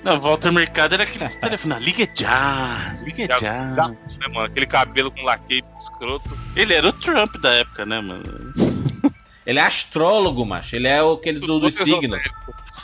[0.03, 1.79] Não, Walter Mercado era aquele telefone.
[1.81, 3.39] Liga já, liga já.
[3.39, 3.69] já.
[3.69, 4.47] Exato, né, mano?
[4.47, 6.31] Aquele cabelo com laqueio escroto.
[6.57, 8.23] Ele era o Trump da época, né, mano?
[9.47, 10.77] Ele é astrólogo, macho.
[10.77, 12.23] Ele é aquele do, dos signos.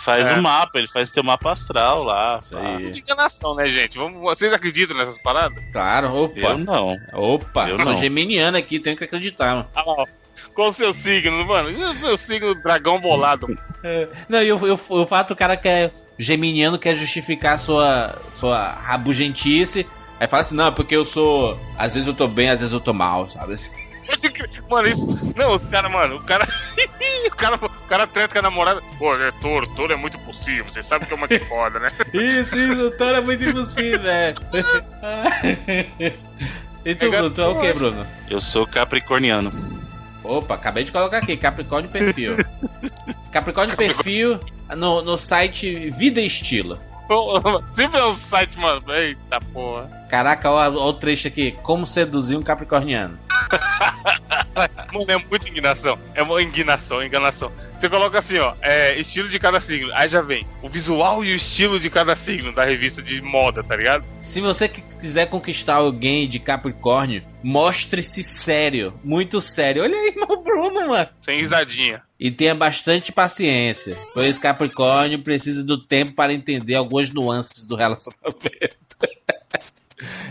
[0.04, 0.34] faz É.
[0.34, 2.38] o mapa, ele faz teu mapa astral lá.
[2.42, 2.60] Isso pá.
[2.76, 2.98] aí.
[2.98, 3.96] Enganação, né, gente?
[3.96, 5.62] Vamos, vocês acreditam nessas paradas?
[5.72, 6.38] Claro, opa.
[6.40, 6.96] Eu não.
[7.12, 9.54] Opa, Eu sou geminiano aqui, tenho que acreditar.
[9.54, 9.68] mano.
[9.74, 10.04] Ah, ó.
[10.56, 11.68] Qual o seu signo, mano?
[11.68, 13.46] O meu signo dragão bolado.
[14.26, 15.92] Não, e o, o, o fato o cara quer.
[16.18, 19.86] Geminiano quer justificar sua, sua rabugentice.
[20.18, 21.60] Aí fala assim, não, porque eu sou.
[21.76, 23.54] Às vezes eu tô bem, às vezes eu tô mal, sabe?
[24.70, 25.06] Mano, isso.
[25.36, 26.48] Não, os caras, mano, o cara.
[27.26, 28.82] o cara, o cara treta com a namorada.
[28.98, 30.64] Pô, é touro, touro é muito possível.
[30.64, 31.92] Você sabe que é uma que foda, né?
[32.14, 34.36] Isso, isso, o Toro é muito impossível, velho.
[36.84, 38.06] e tu, Bruno, tu é o que, Bruno?
[38.30, 39.75] Eu sou capricorniano.
[40.26, 42.36] Opa, acabei de colocar aqui, Capricórnio Perfil.
[43.32, 44.40] Capricórnio Perfil
[44.76, 46.78] no, no site Vida e Estilo.
[47.74, 48.82] Sempre é um site, mano.
[48.92, 49.88] Eita porra.
[50.08, 51.52] Caraca, olha o trecho aqui.
[51.62, 53.18] Como seduzir um capricorniano.
[54.92, 55.98] Mano, é muita enganação.
[56.14, 57.52] É uma enganação, enganação.
[57.78, 59.92] Você coloca assim, ó, é, estilo de cada signo.
[59.92, 63.62] Aí já vem o visual e o estilo de cada signo da revista de moda,
[63.62, 64.04] tá ligado?
[64.18, 68.98] Se você quiser conquistar alguém de Capricórnio, mostre-se sério.
[69.04, 69.84] Muito sério.
[69.84, 71.08] Olha aí, meu Bruno, mano.
[71.22, 72.02] Sem risadinha.
[72.18, 78.76] E tenha bastante paciência, pois Capricórnio precisa do tempo para entender algumas nuances do relacionamento.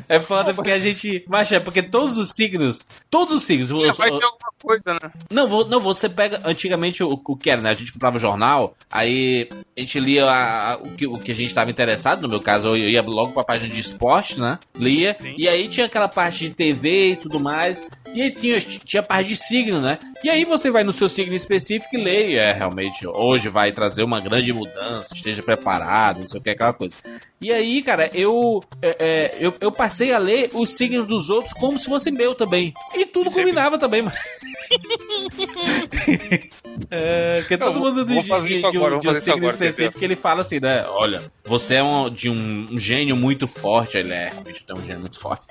[0.08, 1.24] É foda porque a gente.
[1.28, 2.86] Mas é porque todos os signos.
[3.10, 3.72] Todos os signos.
[3.72, 5.12] os- Vai ter alguma coisa, né?
[5.32, 6.40] não, vo- não, você pega.
[6.44, 7.70] Antigamente o, o que era, né?
[7.72, 11.36] A gente comprava jornal, aí a gente lia a- a- o, que, o que a
[11.36, 12.22] gente estava interessado.
[12.24, 14.60] No meu caso, eu ia logo pra página de esporte, né?
[14.76, 15.18] Lia.
[15.20, 15.34] Sim.
[15.38, 17.84] E aí tinha aquela parte de TV e tudo mais.
[18.16, 20.00] E aí tinha, tinha parte de signo, né?
[20.24, 22.32] E aí você vai no seu signo específico e lê.
[22.32, 26.50] e É, realmente, hoje vai trazer uma grande mudança, esteja preparado, não sei o que,
[26.50, 26.96] aquela coisa.
[27.42, 31.52] E aí, cara, eu, é, é, eu, eu passei a ler os signos dos outros
[31.54, 32.74] como se fosse meu também.
[32.96, 34.16] E tudo combinava também, mano.
[36.92, 40.04] É, porque todo Eu mundo de, de, de agora, um, de um signo agora, específico
[40.04, 40.86] ele fala assim, né?
[40.88, 43.98] Olha, você é um, de um, um gênio muito forte.
[43.98, 45.44] Ele é, realmente tem um gênio muito forte.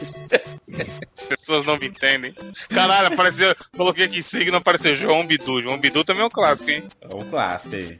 [1.19, 2.35] As pessoas não me entendem.
[2.69, 3.55] Caralho, apareceu.
[3.77, 5.63] Coloquei aqui signo, apareceu João Bidu.
[5.63, 6.83] João Bidu também é um clássico, hein?
[7.01, 7.99] É um clássico aí.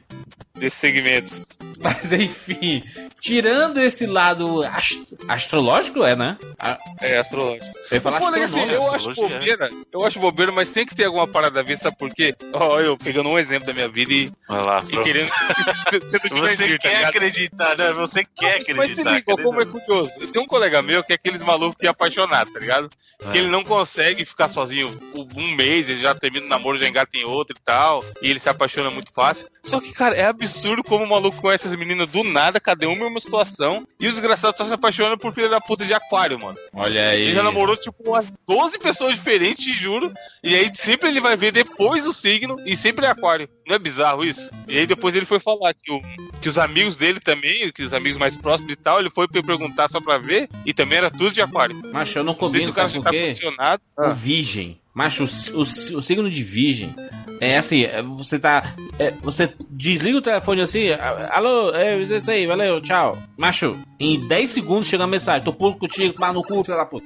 [0.55, 1.45] Desses segmentos.
[1.77, 2.81] Mas enfim,
[3.19, 6.37] tirando esse lado ast- astrológico, é, né?
[6.57, 7.65] A- É, astrológico.
[7.91, 9.37] Eu falar Foda que, assim, eu acho astrologia.
[9.57, 9.69] bobeira.
[9.91, 12.33] Eu acho bobeira, mas tem que ter alguma parada a ver, sabe por quê?
[12.53, 15.29] Ó, eu pegando um exemplo da minha vida e, lá, e querendo
[16.01, 17.09] Você Juventude, tá quer ligado?
[17.09, 17.91] acreditar, né?
[17.93, 19.11] Você quer Mas- Mas se acreditar.
[19.33, 20.13] liga, como é curioso.
[20.19, 22.89] Eu tenho um colega meu que é aqueles malucos que é apaixonado, tá ligado?
[23.31, 23.41] Que É.
[23.41, 24.87] ele não consegue ficar sozinho
[25.35, 28.39] um mês, ele já termina o namoro, já engata em outro e tal, e ele
[28.39, 29.47] se apaixona muito fácil.
[29.65, 33.05] Só que, cara, é absurdo como o maluco conhece as meninas do nada, cada uma
[33.05, 36.39] em uma situação, e o desgraçado só se apaixona por filha da puta de aquário,
[36.39, 36.57] mano.
[36.73, 37.21] Olha aí.
[37.23, 40.11] Ele já namorou, tipo, umas 12 pessoas diferentes, te juro.
[40.43, 43.49] E aí sempre ele vai ver depois o signo e sempre é aquário.
[43.67, 44.49] Não é bizarro isso?
[44.67, 46.01] E aí depois ele foi falar que, o-
[46.41, 49.89] que os amigos dele também, que os amigos mais próximos e tal, ele foi perguntar
[49.89, 51.75] só pra ver e também era tudo de aquário.
[51.91, 53.81] Macho, eu não Não sei se combino, o cara já tá condicionado.
[53.97, 54.79] O virgem.
[54.95, 55.61] Macho, o, o,
[55.97, 56.95] o signo de virgem
[57.41, 58.73] é assim, é, você tá.
[58.97, 63.17] é, você desliga o telefone assim, a- alô, é isso aí, valeu, tchau.
[63.37, 66.85] Macho, em 10 segundos chega a mensagem, tô puto contigo, pá no cu, filha da
[66.85, 67.05] puta.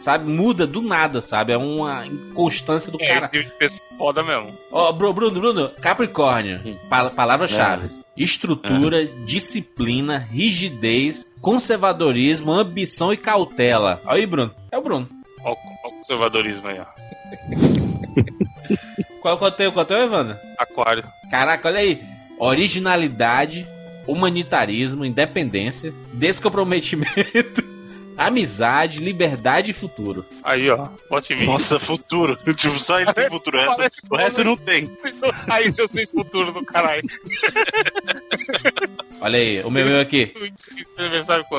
[0.00, 0.30] Sabe?
[0.30, 1.52] Muda do nada, sabe?
[1.52, 3.18] É uma inconstância do É, cara.
[3.18, 4.50] esse tipo de pessoa foda mesmo.
[4.72, 14.00] Ó, Bru- Bruno, Bruno, Capricórnio, pa- palavras-chave: estrutura, disciplina, rigidez, conservadorismo, ambição e cautela.
[14.06, 14.54] Aí, Bruno.
[14.72, 15.06] É o Bruno.
[15.44, 15.54] Ó,
[16.04, 16.84] conservadorismo aí, ó.
[19.22, 20.36] Qual que é o teu, qual é o teu, Evandro?
[20.58, 21.02] Aquário.
[21.30, 22.02] Caraca, olha aí.
[22.38, 23.66] Originalidade,
[24.06, 27.64] humanitarismo, independência, descomprometimento,
[28.16, 30.24] amizade, liberdade e futuro.
[30.42, 30.88] Aí, ó.
[31.30, 31.46] Mim.
[31.46, 32.36] Nossa, futuro.
[32.54, 33.58] Tipo, só ele tem futuro.
[33.58, 34.90] O resto, o resto não tem.
[35.48, 37.02] Aí, seus seis futuros do caralho.
[39.20, 40.34] Olha aí, o meu, meu aqui.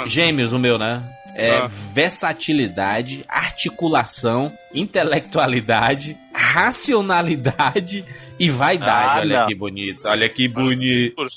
[0.06, 1.02] Gêmeos, o meu, né?
[1.38, 1.68] É Ah.
[1.94, 8.06] versatilidade, articulação, intelectualidade, racionalidade
[8.40, 9.10] e vaidade.
[9.10, 9.48] Ah, olha não.
[9.48, 11.28] que bonito, olha que bonito.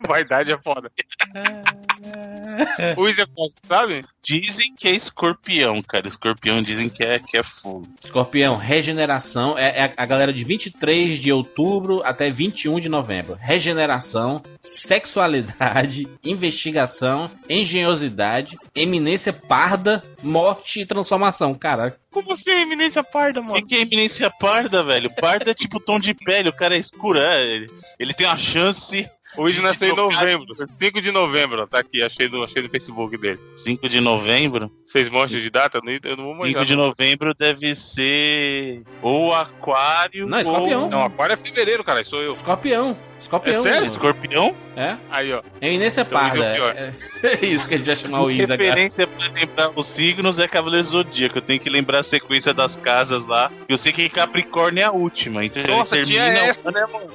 [0.06, 0.90] Vaidade é foda.
[2.96, 4.04] o Isa Costa, sabe?
[4.22, 6.08] Dizem que é escorpião, cara.
[6.08, 7.86] Escorpião dizem que é, que é fogo.
[8.02, 9.56] Escorpião, regeneração.
[9.58, 13.36] É, é a galera de 23 de outubro até 21 de novembro.
[13.40, 21.54] Regeneração, sexualidade, investigação, engenhosidade, eminência parda, morte e transformação.
[21.54, 21.98] Caraca.
[22.10, 23.54] Como assim, eminência parda, O mano?
[23.54, 25.10] que, que é eminência parda, velho?
[25.14, 27.20] Parda é tipo tom de pele, o cara é escuro.
[27.20, 30.54] É, ele, ele tem uma chance O Luigi nasceu em novembro.
[30.76, 33.38] 5 de novembro, ó, tá aqui, achei no, achei no Facebook dele.
[33.54, 34.70] 5 de novembro.
[34.84, 35.78] Vocês mostram de data?
[35.78, 36.64] Eu não- Eu não vou 5 manjar.
[36.64, 40.82] de novembro deve ser ou aquário Não, escorpião.
[40.84, 42.32] ou Não, aquário é fevereiro, cara, sou eu.
[42.32, 42.96] Escorpião.
[43.20, 43.60] Escorpião.
[43.60, 43.80] É sério?
[43.82, 43.92] mano.
[43.92, 44.54] escorpião.
[44.76, 44.96] É.
[45.10, 45.42] Aí, ó.
[45.60, 46.54] Eminência Então, nível parda.
[46.54, 46.74] pior.
[46.76, 50.38] É, é isso que a gente vai chamar o Isa, referência pra lembrar os signos
[50.38, 51.38] é Cavaleiro Zodíaco.
[51.38, 53.52] Eu tenho que lembrar a sequência das casas lá.
[53.68, 55.44] Eu sei que Capricórnio é a última.
[55.44, 57.10] Então Nossa, ele tinha termina essa, né, mano?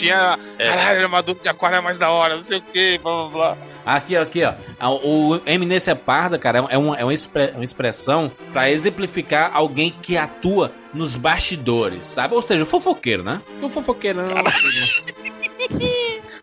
[0.00, 0.38] Tinha.
[0.58, 0.68] É.
[0.68, 3.56] Caralho, armadura de aquário é mais da hora, não sei o que, blá blá blá.
[3.86, 4.52] Aqui, aqui, ó.
[4.78, 9.94] A- O eminência parda, cara, é uma, é uma, expre- uma expressão pra exemplificar alguém
[10.02, 12.34] que atua nos bastidores, sabe?
[12.34, 13.40] Ou seja, o fofoqueiro, né?
[13.62, 14.28] O fofoqueirão.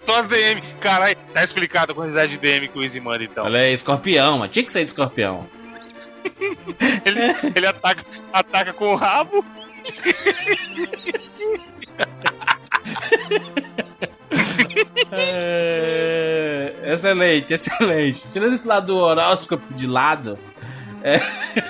[0.06, 0.62] Só as DM.
[0.80, 3.46] Caralho, tá explicado a quantidade de DM que o Easy manda, então.
[3.46, 4.52] Olha aí, escorpião, mano.
[4.52, 5.46] Tinha que ser de escorpião.
[7.06, 7.22] Ele,
[7.56, 9.46] ele ataca, ataca com o rabo.
[15.12, 16.73] É...
[16.93, 18.28] Excelente, excelente.
[18.32, 20.38] Tirando esse lado do horóscopo de lado,
[21.04, 21.19] é...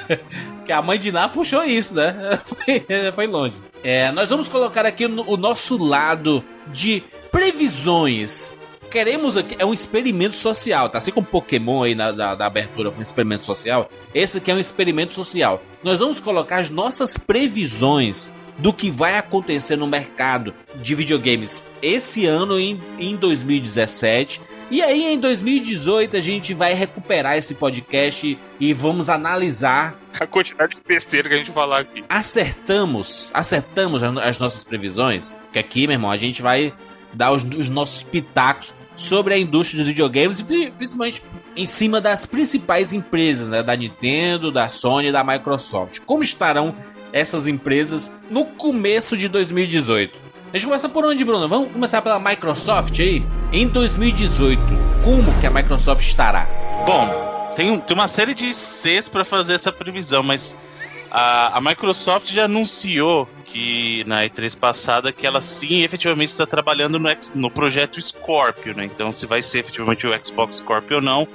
[0.66, 2.40] que a mãe de Ná puxou isso, né?
[2.44, 3.56] Foi, foi longe.
[3.84, 7.02] É, nós vamos colocar aqui o, nosso lado de
[7.32, 8.54] previsões.
[8.92, 10.98] Queremos aqui, é um experimento social, tá?
[10.98, 14.54] Assim como Pokémon aí na, da, da abertura foi um experimento social, esse aqui é
[14.54, 15.62] um experimento social.
[15.84, 22.26] Nós vamos colocar as nossas previsões do que vai acontecer no mercado de videogames esse
[22.26, 24.42] ano em, em 2017.
[24.70, 29.96] E aí em 2018 a gente vai recuperar esse podcast e vamos analisar.
[30.20, 32.04] A quantidade de besteira que a gente falar aqui.
[32.10, 35.38] Acertamos, acertamos as as nossas previsões.
[35.54, 36.74] Que aqui, meu irmão, a gente vai
[37.14, 41.24] dar os, os nossos pitacos sobre a indústria dos videogames e pri- principalmente
[41.56, 46.00] em cima das principais empresas, né, da Nintendo, da Sony e da Microsoft.
[46.06, 46.76] Como estarão
[47.12, 50.28] essas empresas no começo de 2018?
[50.54, 51.48] A gente começa por onde, Bruno?
[51.48, 53.24] Vamos começar pela Microsoft aí?
[53.52, 54.62] Em 2018,
[55.04, 56.48] como que a Microsoft estará?
[56.86, 60.56] Bom, tem, tem uma série de Cs pra fazer essa previsão, mas
[61.12, 67.00] a, a Microsoft já anunciou que na E3 passada que ela sim efetivamente está trabalhando
[67.00, 68.86] no, no projeto Scorpio, né?
[68.86, 71.28] Então se vai ser efetivamente o Xbox Scorpio ou não,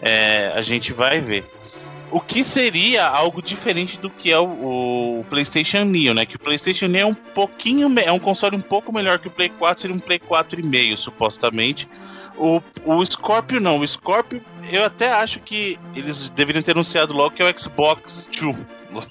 [0.00, 1.44] é, a gente vai ver.
[2.10, 6.24] O que seria algo diferente do que é o, o PlayStation Neo, né?
[6.24, 9.30] Que o PlayStation Neo é um pouquinho, é um console um pouco melhor que o
[9.30, 11.88] Play 4, seria um Play 4,5 supostamente.
[12.36, 17.34] O, o Scorpio não, o Scorpio eu até acho que eles deveriam ter anunciado logo
[17.34, 18.56] que é o Xbox 2,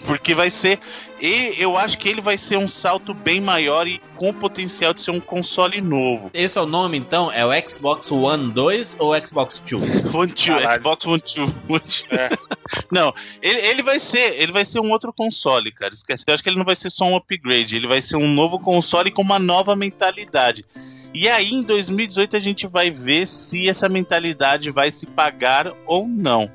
[0.05, 0.79] porque vai ser,
[1.21, 4.93] e eu acho que ele vai ser um salto bem maior e com o potencial
[4.93, 6.29] de ser um console novo.
[6.33, 7.31] Esse é o nome então?
[7.31, 10.13] É o Xbox One 2 ou Xbox 2?
[10.13, 10.73] One two, Caralho.
[10.73, 12.17] Xbox One two, One two.
[12.17, 12.29] É.
[12.91, 15.93] Não, ele, ele vai ser, ele vai ser um outro console, cara.
[15.93, 18.27] Esquece, eu acho que ele não vai ser só um upgrade, ele vai ser um
[18.27, 20.65] novo console com uma nova mentalidade.
[21.13, 26.05] E aí, em 2018, a gente vai ver se essa mentalidade vai se pagar ou
[26.07, 26.51] não.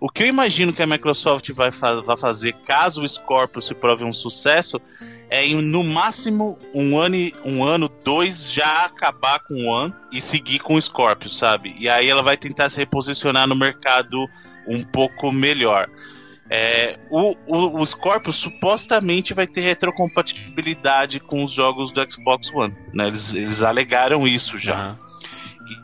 [0.00, 3.74] O que eu imagino que a Microsoft vai, fa- vai fazer caso o Scorpio se
[3.74, 4.80] prove um sucesso
[5.28, 9.92] é em, no máximo um ano, e- um ano, dois, já acabar com o One
[10.12, 11.74] e seguir com o Scorpio, sabe?
[11.78, 14.24] E aí ela vai tentar se reposicionar no mercado
[14.66, 15.88] um pouco melhor.
[16.50, 22.74] É, o, o, o Scorpio supostamente vai ter retrocompatibilidade com os jogos do Xbox One.
[22.94, 23.08] Né?
[23.08, 24.74] Eles, eles alegaram isso já.
[24.74, 24.98] Aham.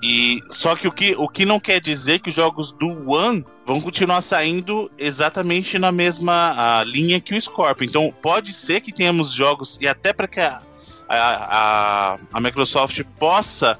[0.03, 3.45] E só que o que o que não quer dizer que os jogos do One
[3.67, 7.85] vão continuar saindo exatamente na mesma linha que o Scorpio.
[7.85, 10.63] Então pode ser que tenhamos jogos e até para que a,
[11.09, 11.17] a,
[12.15, 13.79] a, a Microsoft possa,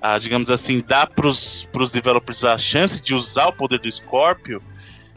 [0.00, 4.60] ah, digamos assim, dar para os developers a chance de usar o poder do Scorpio,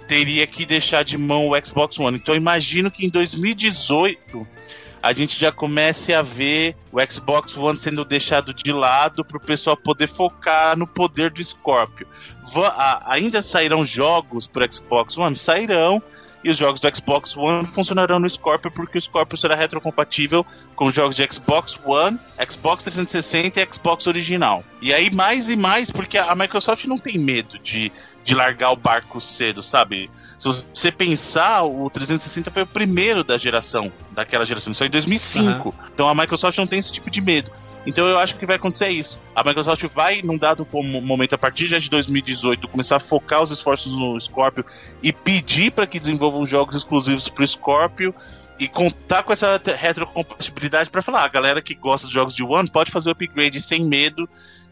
[0.08, 2.18] teria que deixar de mão o Xbox One.
[2.18, 4.46] Então imagino que em 2018
[5.02, 9.40] a gente já comece a ver o Xbox One sendo deixado de lado para o
[9.40, 12.08] pessoal poder focar no poder do Scorpio.
[13.06, 15.36] Ainda sairão jogos para Xbox One?
[15.36, 16.02] Sairão.
[16.44, 20.86] E os jogos do Xbox One funcionarão no Scorpio porque o Scorpio será retrocompatível com
[20.86, 22.18] os jogos de Xbox One,
[22.50, 24.64] Xbox 360 e Xbox original.
[24.82, 27.92] E aí mais e mais, porque a Microsoft não tem medo de,
[28.24, 30.10] de largar o barco cedo, sabe?
[30.38, 35.76] Se você pensar, o 360 foi o primeiro da geração, daquela geração, só em 2005.
[35.94, 37.52] Então a Microsoft não tem esse tipo de medo.
[37.86, 39.20] Então eu acho que vai acontecer isso.
[39.36, 43.52] A Microsoft vai, num dado momento, a partir já de 2018, começar a focar os
[43.52, 44.66] esforços no Scorpio
[45.02, 48.14] e pedir para que desenvolvam jogos exclusivos para o Scorpio
[48.60, 52.44] e contar com essa retrocompatibilidade para falar, "Ah, a galera que gosta de jogos de
[52.44, 54.28] One pode fazer o upgrade sem medo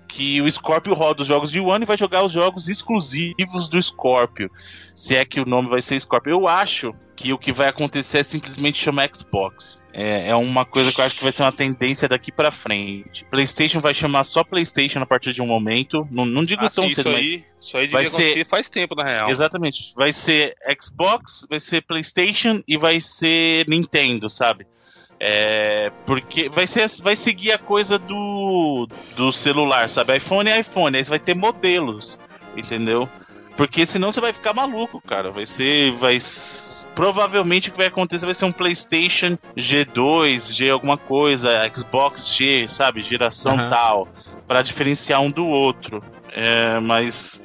[0.08, 3.82] que o Scorpio roda os jogos de One e vai jogar os jogos exclusivos do
[3.82, 4.50] Scorpio.
[4.96, 6.32] Se é que o nome vai ser Scorpio.
[6.32, 9.78] Eu acho que o que vai acontecer é simplesmente chamar Xbox.
[9.99, 13.25] É, é uma coisa que eu acho que vai ser uma tendência daqui para frente.
[13.31, 16.07] PlayStation vai chamar só PlayStation a partir de um momento.
[16.12, 18.69] Não, não digo Ah, tão sim, cedo, isso mas aí, isso aí vai ser- faz
[18.69, 19.27] tempo, na real.
[19.31, 19.93] Exatamente.
[19.95, 24.67] Vai ser Xbox, vai ser PlayStation e vai ser Nintendo, sabe?
[25.19, 30.15] É, porque vai, ser, vai seguir a coisa do, do celular, sabe?
[30.15, 32.19] iPhone é iPhone, aí você vai ter modelos,
[32.55, 33.10] entendeu?
[33.55, 35.31] Porque senão você vai ficar maluco, cara.
[35.31, 35.91] Vai ser.
[35.93, 36.19] Vai,
[36.97, 42.67] provavelmente o que vai acontecer vai ser um PlayStation G2, G alguma coisa, Xbox G,
[42.67, 43.03] sabe?
[43.03, 43.69] Geração Aham.
[43.69, 44.07] tal,
[44.47, 46.03] para diferenciar um do outro.
[46.33, 47.39] É, mas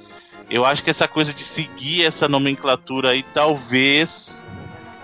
[0.48, 4.46] eu acho que essa coisa de seguir essa nomenclatura aí, talvez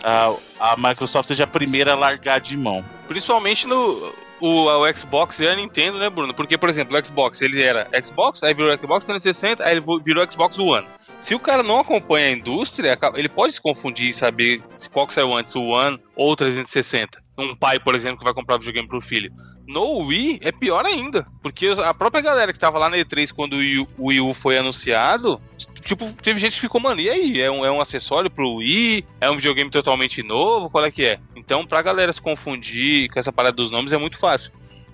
[0.03, 2.83] a, a Microsoft seja a primeira a largar de mão.
[3.07, 6.33] Principalmente no o, o Xbox e a Nintendo, né, Bruno?
[6.33, 10.31] Porque, por exemplo, o Xbox, ele era Xbox, aí virou Xbox 360, aí ele virou
[10.31, 10.87] Xbox One.
[11.21, 15.15] Se o cara não acompanha a indústria, ele pode se confundir e saber qual que
[15.15, 17.23] saiu antes, o One ou o 360.
[17.37, 19.33] Um pai, por exemplo, que vai comprar videogame pro filho.
[19.67, 23.55] No Wii é pior ainda, porque a própria galera que tava lá na E3 quando
[23.55, 25.41] o Wii U foi anunciado,
[25.83, 27.41] tipo, teve gente que ficou, mano, e aí?
[27.41, 29.05] É um, é um acessório pro Wii?
[29.21, 30.71] É um videogame totalmente novo?
[30.71, 31.21] Qual é que é?
[31.37, 34.51] Então, pra galera se confundir com essa parada dos nomes é muito fácil.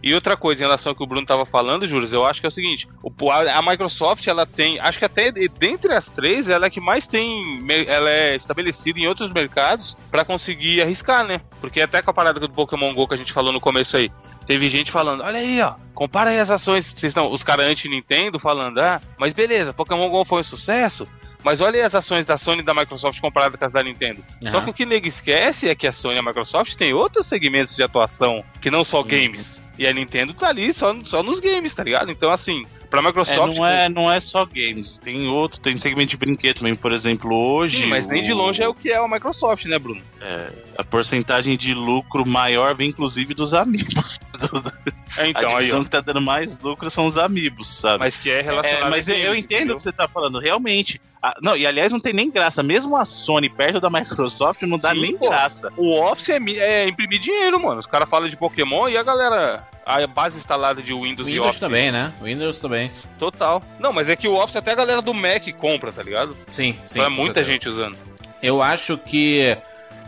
[0.06, 2.46] E outra coisa em relação ao que o Bruno tava falando, Júlio, eu acho que
[2.46, 2.86] é o seguinte:
[3.54, 7.06] a, Microsoft, ela tem, acho que até de- dentre as três, ela é que mais
[7.06, 11.40] tem, ela é estabelecida em outros mercados pra conseguir arriscar, né?
[11.58, 14.10] Porque até com a parada do Pokémon Go que a gente falou no começo aí,
[14.46, 18.38] teve gente falando: olha aí, ó, compara aí as ações, vocês estão, os caras anti-Nintendo
[18.38, 21.08] falando: ah, mas beleza, Pokémon Go foi um sucesso.
[21.42, 24.24] Mas olha aí as ações da Sony e da Microsoft comparadas com as da Nintendo.
[24.50, 24.64] Só Aham.
[24.64, 27.76] que o que nego esquece é que a Sony e a Microsoft tem outros segmentos
[27.76, 29.60] de atuação que não só games.
[29.78, 32.10] E a Nintendo tá ali só, só nos games, tá ligado?
[32.10, 33.56] Então, assim, pra É, Microsoft.
[33.56, 37.34] não, é, não é só games, tem outro, tem segmento de brinquedo também, por exemplo,
[37.34, 37.78] hoje.
[37.82, 40.00] Sim, mas nem de o- longe é o que é a Microsoft, né, Bruno?
[40.78, 44.18] A porcentagem de lucro maior vem inclusive dos amigos.
[45.16, 45.84] É, a então, aí, divisão ó.
[45.84, 48.00] que tá dando mais lucro são os amigos, sabe?
[48.00, 50.38] Mas que é relacionado É, mas a eu, eu entendo o que você tá falando,
[50.38, 51.00] realmente.
[51.22, 52.62] Ah, não, e aliás, não tem nem graça.
[52.62, 55.28] Mesmo a Sony perto da Microsoft não dá Sim, nem pô.
[55.28, 55.72] graça.
[55.76, 57.80] O Office é, é imprimir dinheiro, mano.
[57.80, 59.66] Os caras falam de Pokémon e a galera.
[59.86, 61.60] A base instalada de Windows, e Windows Office.
[61.60, 62.12] também, né?
[62.22, 62.90] Windows também.
[63.18, 63.62] Total.
[63.78, 66.36] Não, mas é que o Office até a galera do Mac compra, tá ligado?
[66.50, 66.98] Sim, sim.
[66.98, 67.52] Então é muita certeza.
[67.52, 67.96] gente usando.
[68.42, 69.56] Eu acho que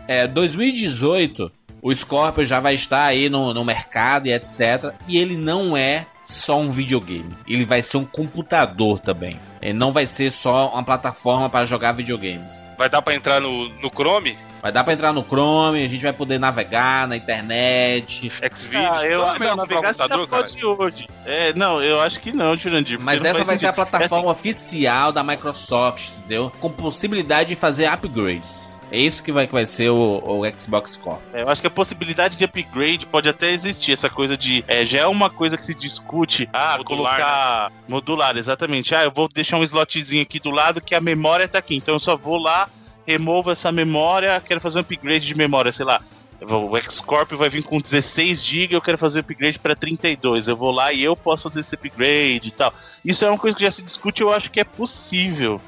[0.07, 4.93] é, 2018 o Scorpio já vai estar aí no, no mercado e etc.
[5.07, 7.33] E ele não é só um videogame.
[7.47, 9.39] Ele vai ser um computador também.
[9.61, 12.61] Ele não vai ser só uma plataforma para jogar videogames.
[12.77, 16.01] Vai dar pra entrar no, no Chrome, Vai dar para entrar no Chrome, a gente
[16.01, 18.29] vai poder navegar na internet.
[18.29, 19.75] Xvideos, Ah, eu não, verdade já
[20.07, 20.43] computador, cara.
[20.43, 21.07] pode hoje.
[21.25, 22.99] É, não, eu acho que não, Jurandir.
[22.99, 23.81] Mas não essa vai faz ser a sentido.
[23.87, 26.51] É plataforma oficial da Microsoft, entendeu?
[26.59, 28.76] Com possibilidade de fazer upgrades.
[28.91, 31.21] É isso que vai, que vai ser o, o Xbox Scorpio.
[31.33, 33.91] É, eu acho que a possibilidade de upgrade pode até existir.
[33.91, 34.63] Essa coisa de.
[34.67, 36.49] É, já é uma coisa que se discute.
[36.53, 37.71] Ah, Modular, colocar.
[37.87, 38.95] Modular, exatamente.
[38.95, 41.75] Ah, eu vou deixar um slotzinho aqui do lado que a memória tá aqui.
[41.75, 42.69] Então eu só vou lá,
[43.05, 46.01] removo essa memória, quero fazer um upgrade de memória, sei lá.
[46.39, 50.47] O X-Corp vai vir com 16 GB, eu quero fazer o upgrade para 32.
[50.47, 52.71] Eu vou lá e eu posso fazer esse upgrade e tal.
[53.03, 55.59] Isso é uma coisa que já se discute, eu acho que é possível.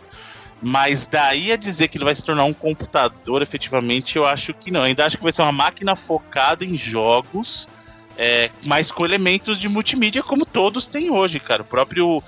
[0.62, 4.70] Mas daí a dizer que ele vai se tornar um computador, efetivamente, eu acho que
[4.70, 4.82] não.
[4.82, 7.68] Ainda acho que vai ser uma máquina focada em jogos,
[8.18, 11.62] é, mas com elementos de multimídia, como todos têm hoje, cara.
[11.62, 12.22] O próprio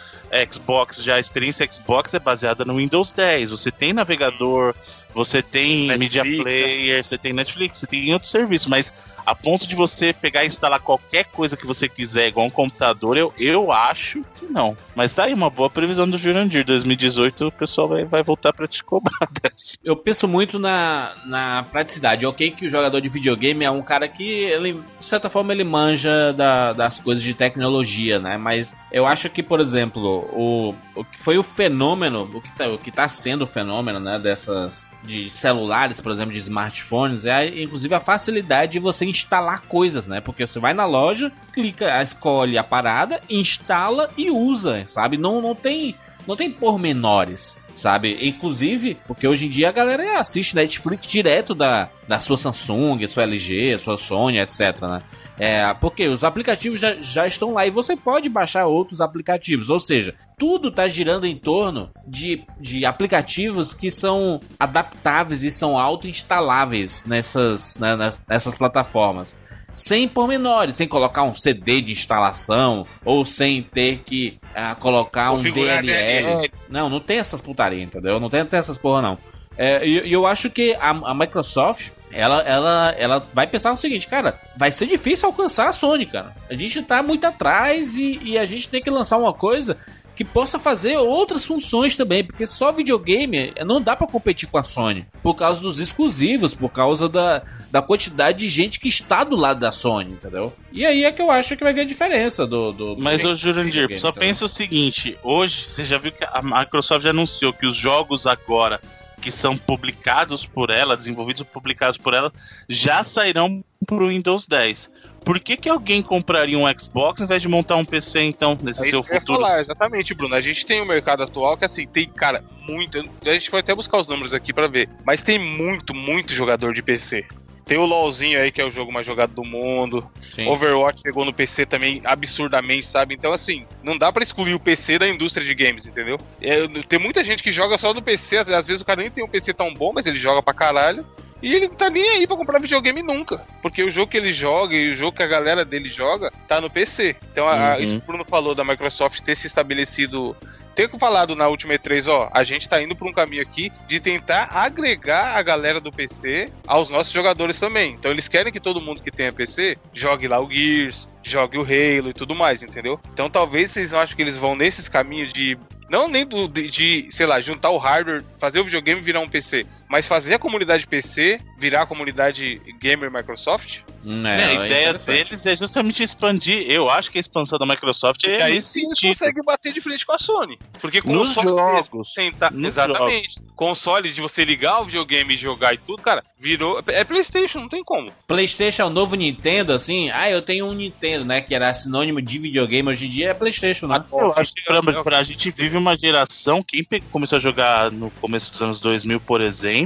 [0.50, 3.50] Xbox, já a experiência Xbox é baseada no Windows 10.
[3.50, 4.74] Você tem navegador,
[5.13, 6.43] você tem Netflix, Media né?
[6.43, 8.93] Player, você tem Netflix, você tem outros serviços, mas
[9.26, 13.17] a ponto de você pegar e instalar qualquer coisa que você quiser, igual um computador,
[13.17, 14.76] eu, eu acho que não.
[14.95, 16.65] Mas tá aí uma boa previsão do Jurandir.
[16.65, 19.78] 2018 o pessoal vai, vai voltar pra te cobrar dessa.
[19.84, 22.26] Eu penso muito na, na praticidade.
[22.26, 25.63] Ok que o jogador de videogame é um cara que, ele, de certa forma, ele
[25.63, 28.38] manja da- das coisas de tecnologia, né?
[28.38, 32.67] Mas eu acho que, por exemplo, o, o que foi o fenômeno, o que, tá,
[32.67, 37.47] o que tá sendo o fenômeno, né, dessas de celulares, por exemplo, de smartphones, é
[37.61, 40.21] inclusive a facilidade de você instalar coisas, né?
[40.21, 45.17] Porque você vai na loja, clica, escolhe a parada, instala e usa, sabe?
[45.17, 45.95] Não, não tem
[46.27, 48.17] não tem pormenores, sabe?
[48.21, 53.23] Inclusive, porque hoje em dia a galera assiste Netflix direto da, da sua Samsung, sua
[53.23, 55.01] LG, sua Sony, etc, né?
[55.38, 59.70] É, porque os aplicativos já, já estão lá e você pode baixar outros aplicativos.
[59.70, 65.80] Ou seja, tudo está girando em torno de, de aplicativos que são adaptáveis e são
[65.80, 67.96] auto-instaláveis nessas, né,
[68.28, 69.36] nessas plataformas.
[69.74, 75.41] sem pormenores, sem colocar um CD de instalação ou sem ter que uh, colocar um
[75.41, 76.52] DLL.
[76.70, 78.20] Não, não tem essas putaria, entendeu?
[78.20, 79.17] Não tem, tem essas porra não.
[79.58, 83.78] É, e eu, eu acho que a, a Microsoft ela, ela, ela vai pensar o
[83.78, 86.36] seguinte, cara, vai ser difícil alcançar a Sony, cara.
[86.50, 89.78] A gente tá muito atrás e, e a gente tem que lançar uma coisa
[90.15, 94.63] que possa fazer outras funções também, porque só videogame não dá para competir com a
[94.63, 99.36] Sony, por causa dos exclusivos, por causa da, da quantidade de gente que está do
[99.36, 100.54] lado da Sony, entendeu?
[100.71, 102.71] E aí é que eu acho que vai ver a diferença do.
[102.71, 104.13] do Mas, ô Jurandir, só entendeu?
[104.13, 108.27] pensa o seguinte: hoje você já viu que a Microsoft já anunciou que os jogos
[108.27, 108.79] agora
[109.22, 112.34] que são publicados por ela, desenvolvidos e publicados por ela,
[112.67, 114.90] já sairão para o Windows 10.
[115.24, 118.88] Por que, que alguém compraria um Xbox ao invés de montar um PC, então, nesse
[118.88, 119.42] é seu futuro?
[119.42, 120.34] Falar, exatamente, Bruno.
[120.34, 123.00] A gente tem um mercado atual que, assim, tem, cara, muito.
[123.00, 124.90] A gente pode até buscar os números aqui para ver.
[125.06, 127.26] Mas tem muito, muito jogador de PC.
[127.72, 130.06] Tem o LoLzinho aí, que é o jogo mais jogado do mundo.
[130.30, 130.46] Sim.
[130.46, 133.15] Overwatch chegou no PC também absurdamente, sabe?
[133.15, 136.19] Então, assim, não dá para excluir o PC da indústria de games, entendeu?
[136.42, 139.24] É, tem muita gente que joga só no PC, às vezes o cara nem tem
[139.24, 141.06] um PC tão bom, mas ele joga pra caralho.
[141.42, 143.48] E ele não tá nem aí pra comprar videogame nunca.
[143.62, 146.60] Porque o jogo que ele joga e o jogo que a galera dele joga tá
[146.60, 147.15] no PC.
[147.32, 147.84] Então, a, uhum.
[147.84, 150.36] isso que o Bruno falou da Microsoft ter se estabelecido
[150.76, 154.00] ter falado na última E3, ó, a gente tá indo por um caminho aqui de
[154.00, 157.94] tentar agregar a galera do PC aos nossos jogadores também.
[157.94, 161.62] Então eles querem que todo mundo que tenha PC jogue lá o Gears, jogue o
[161.62, 163.00] Halo e tudo mais, entendeu?
[163.13, 165.58] Então talvez vocês acham que eles vão nesses caminhos de
[165.90, 169.28] não nem do, de, de, sei lá, juntar o hardware, fazer o videogame virar um
[169.28, 173.79] PC, mas fazer a comunidade PC virar a comunidade gamer Microsoft?
[174.02, 176.63] Não, é, a ideia deles é justamente expandir.
[176.71, 180.06] Eu acho que a expansão da Microsoft é, é aí sim consegue bater de frente
[180.06, 180.58] com a Sony.
[180.79, 182.13] Porque com Nos jogos.
[182.13, 183.35] Tentar, exatamente.
[183.35, 183.52] Jogos.
[183.54, 186.81] Consoles de você ligar o videogame e jogar e tudo, cara, virou.
[186.87, 188.12] É PlayStation, não tem como.
[188.25, 190.10] PlayStation é o novo Nintendo, assim.
[190.12, 191.42] Ah, eu tenho um Nintendo, né?
[191.42, 192.89] Que era sinônimo de videogame.
[192.89, 194.04] Hoje em dia é PlayStation, né?
[194.12, 196.63] Eu acho que pra, pra gente vive uma geração.
[196.63, 199.81] Quem começou a jogar no começo dos anos 2000, por exemplo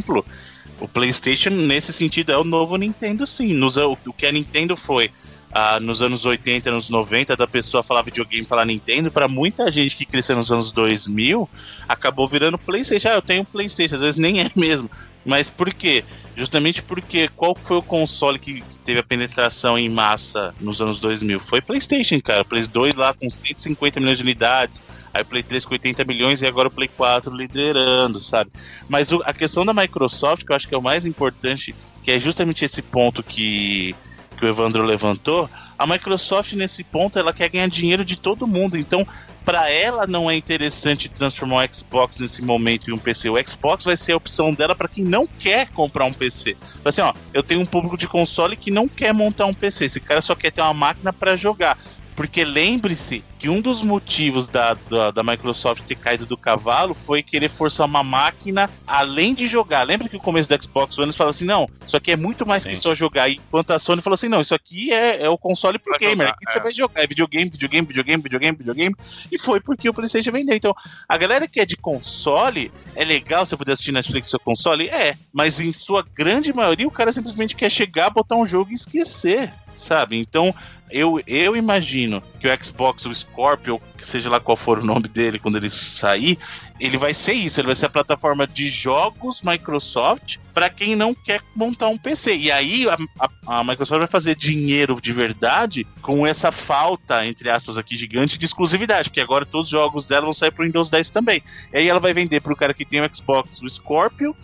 [0.80, 3.54] o PlayStation, nesse sentido, é o novo Nintendo, sim.
[3.54, 5.12] Nos, o, o que a Nintendo foi
[5.52, 9.96] ah, nos anos 80, anos 90, da pessoa falar videogame falar Nintendo, para muita gente
[9.96, 11.50] que cresceu nos anos 2000,
[11.88, 13.08] acabou virando PlayStation.
[13.08, 14.90] Ah, eu tenho PlayStation, às vezes nem é mesmo.
[15.26, 16.04] Mas por quê?
[16.38, 21.40] Justamente porque qual foi o console que teve a penetração em massa nos anos 2000?
[21.40, 22.46] Foi PlayStation, cara.
[22.46, 26.48] Play 2 lá com 150 milhões de unidades, aí Play 3 com 80 milhões e
[26.48, 28.52] agora o Play 4 liderando, sabe?
[28.88, 31.74] Mas o, a questão da Microsoft, que eu acho que é o mais importante,
[32.04, 33.96] que é justamente esse ponto que
[34.36, 35.50] que o Evandro levantou,
[35.80, 38.78] a Microsoft nesse ponto ela quer ganhar dinheiro de todo mundo.
[38.78, 39.08] Então,
[39.46, 43.30] para ela não é interessante transformar o Xbox nesse momento em um PC.
[43.30, 46.58] O Xbox vai ser a opção dela para quem não quer comprar um PC.
[46.84, 49.86] Assim, ó, eu tenho um público de console que não quer montar um PC.
[49.86, 51.78] Esse cara só quer ter uma máquina para jogar.
[52.16, 57.22] Porque lembre-se que um dos motivos da, da, da, Microsoft ter caído do cavalo foi
[57.22, 59.84] querer forçar uma máquina além de jogar.
[59.84, 62.46] Lembra que o começo do Xbox One eles falaram assim: não, isso aqui é muito
[62.46, 62.70] mais Sim.
[62.70, 63.30] que só jogar.
[63.30, 66.28] Enquanto a Sony falou assim: não, isso aqui é, é o console pro vai gamer.
[66.28, 66.54] Jogar, aqui é.
[66.54, 67.04] você vai jogar.
[67.04, 68.96] É videogame, videogame, videogame, videogame, videogame.
[69.30, 70.56] E foi porque o PlayStation vendeu.
[70.56, 70.74] Então,
[71.08, 74.88] a galera que é de console, é legal você poder assistir Netflix no seu console?
[74.88, 75.16] É.
[75.34, 79.52] Mas em sua grande maioria, o cara simplesmente quer chegar, botar um jogo e esquecer
[79.76, 80.18] sabe?
[80.18, 80.54] Então,
[80.92, 85.40] eu, eu imagino que o Xbox, o Scorpio, seja lá qual for o nome dele
[85.40, 86.38] quando ele sair,
[86.80, 91.14] ele vai ser isso, ele vai ser a plataforma de jogos Microsoft para quem não
[91.14, 92.36] quer montar um PC.
[92.36, 97.50] E aí a, a, a, Microsoft vai fazer dinheiro de verdade com essa falta, entre
[97.50, 100.90] aspas, aqui gigante de exclusividade, porque agora todos os jogos dela vão sair pro Windows
[100.90, 101.42] 10 também.
[101.74, 104.36] E aí ela vai vender pro cara que tem o Xbox, o Scorpio,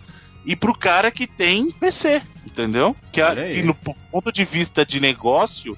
[0.44, 2.20] e pro cara que tem PC,
[2.52, 2.94] entendeu?
[3.10, 5.76] Que, a, que no ponto de vista de negócio,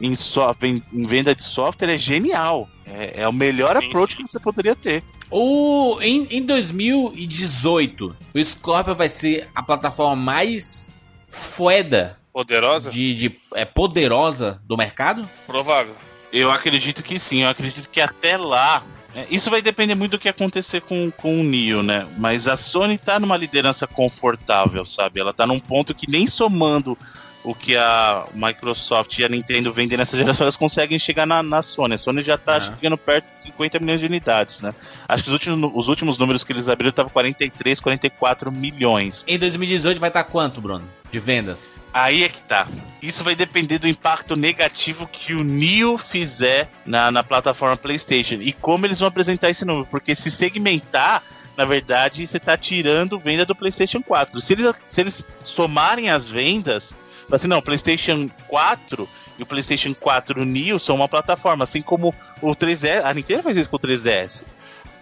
[0.00, 2.68] em, so, em, em venda de software é genial.
[2.86, 3.86] É, é o melhor Sim.
[3.86, 5.02] approach que você poderia ter.
[5.30, 10.92] O, em, em 2018, o Scorpio vai ser a plataforma mais
[11.26, 12.18] foda.
[12.32, 12.90] Poderosa?
[12.90, 15.28] De, de, é poderosa do mercado?
[15.46, 15.94] Provável.
[16.32, 17.42] Eu acredito que sim.
[17.42, 18.82] Eu acredito que até lá
[19.14, 22.06] é, isso vai depender muito do que acontecer com, com o Neo, né?
[22.16, 25.20] Mas a Sony tá numa liderança confortável, sabe?
[25.20, 26.96] Ela tá num ponto que nem somando
[27.44, 31.62] o que a Microsoft e a Nintendo vendem nessa geração, elas conseguem chegar na, na
[31.62, 31.94] Sony.
[31.94, 32.74] A Sony já tá uhum.
[32.76, 34.72] chegando perto de 50 milhões de unidades, né?
[35.08, 39.24] Acho que os últimos, os últimos números que eles abriram estavam 43, 44 milhões.
[39.26, 40.84] Em 2018 vai estar tá quanto, Bruno?
[41.10, 41.72] De vendas?
[41.92, 42.66] Aí é que tá.
[43.02, 48.52] Isso vai depender do impacto negativo que o Neo fizer na, na plataforma PlayStation e
[48.52, 49.86] como eles vão apresentar esse número.
[49.90, 51.22] Porque se segmentar,
[51.56, 54.40] na verdade, você está tirando venda do PlayStation 4.
[54.40, 56.96] Se eles, se eles somarem as vendas,
[57.36, 59.08] Assim, não, o PlayStation 4
[59.38, 63.04] e o PlayStation 4 Neo são uma plataforma, assim como o 3DS.
[63.04, 64.44] A Nintendo faz isso com o 3DS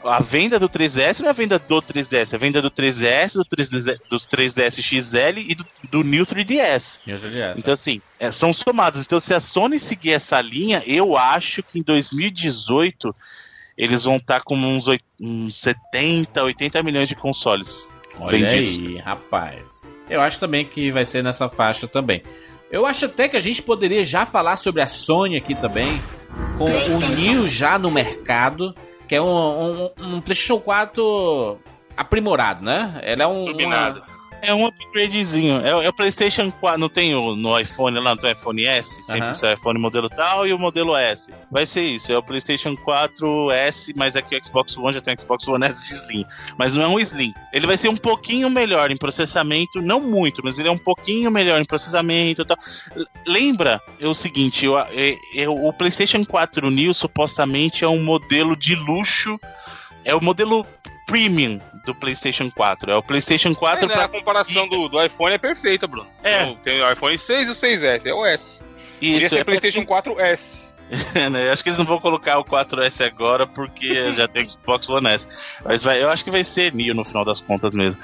[0.05, 3.35] a venda do 3DS não é a venda do 3DS, é a venda do 3DS,
[3.35, 7.01] do 3DS, dos 3DS XL e do, do New 3DS.
[7.07, 7.59] New 3DS.
[7.59, 9.03] Então, assim, é, são somados.
[9.03, 13.14] Então, se a Sony seguir essa linha, eu acho que em 2018
[13.76, 14.87] eles vão estar tá com uns,
[15.18, 17.87] uns 70, 80 milhões de consoles.
[18.19, 18.79] Olha vendidos.
[18.79, 19.97] aí, rapaz.
[20.09, 22.23] Eu acho também que vai ser nessa faixa também.
[22.71, 25.89] Eu acho até que a gente poderia já falar sobre a Sony aqui também,
[26.57, 28.75] com o New já no mercado
[29.11, 31.59] que é um, um, um PlayStation 4
[31.97, 33.01] aprimorado, né?
[33.03, 33.45] Ele é um.
[33.45, 33.99] Turbinado.
[33.99, 34.10] Uma...
[34.43, 35.61] É um upgradezinho.
[35.64, 36.78] É, é, o PlayStation 4.
[36.78, 39.47] Não tem o, no iPhone lá, não tem o iPhone S, sempre uh -huh.
[39.47, 41.32] é o iPhone modelo tal e o modelo S.
[41.51, 42.12] Vai ser isso.
[42.12, 45.66] É o PlayStation 4 S, mas aqui o Xbox One já tem o Xbox One
[45.66, 46.24] S Slim.
[46.59, 47.34] Mas não é um Slim.
[47.53, 51.30] Ele vai ser um pouquinho melhor em processamento, não muito, mas ele é um pouquinho
[51.30, 52.57] melhor em processamento e tal.
[53.26, 54.74] Lembra é o seguinte: eu,
[55.34, 59.38] eu, o PlayStation 4 New supostamente é um modelo de luxo.
[60.03, 60.66] É o modelo
[61.11, 62.91] premium do PlayStation 4.
[62.91, 64.05] É o PlayStation 4 é, né, pra...
[64.05, 66.09] A comparação do, do iPhone é perfeita, Bruno.
[66.23, 66.43] É.
[66.43, 68.61] Então, tem o iPhone 6 e o 6S, é o S.
[69.01, 70.71] Isso, Podia ser é PlayStation 4S.
[71.31, 71.51] né?
[71.51, 75.29] Acho que eles não vão colocar o 4S agora porque já tem Xbox One S.
[75.65, 77.99] Mas vai, eu acho que vai ser Neo no final das contas mesmo.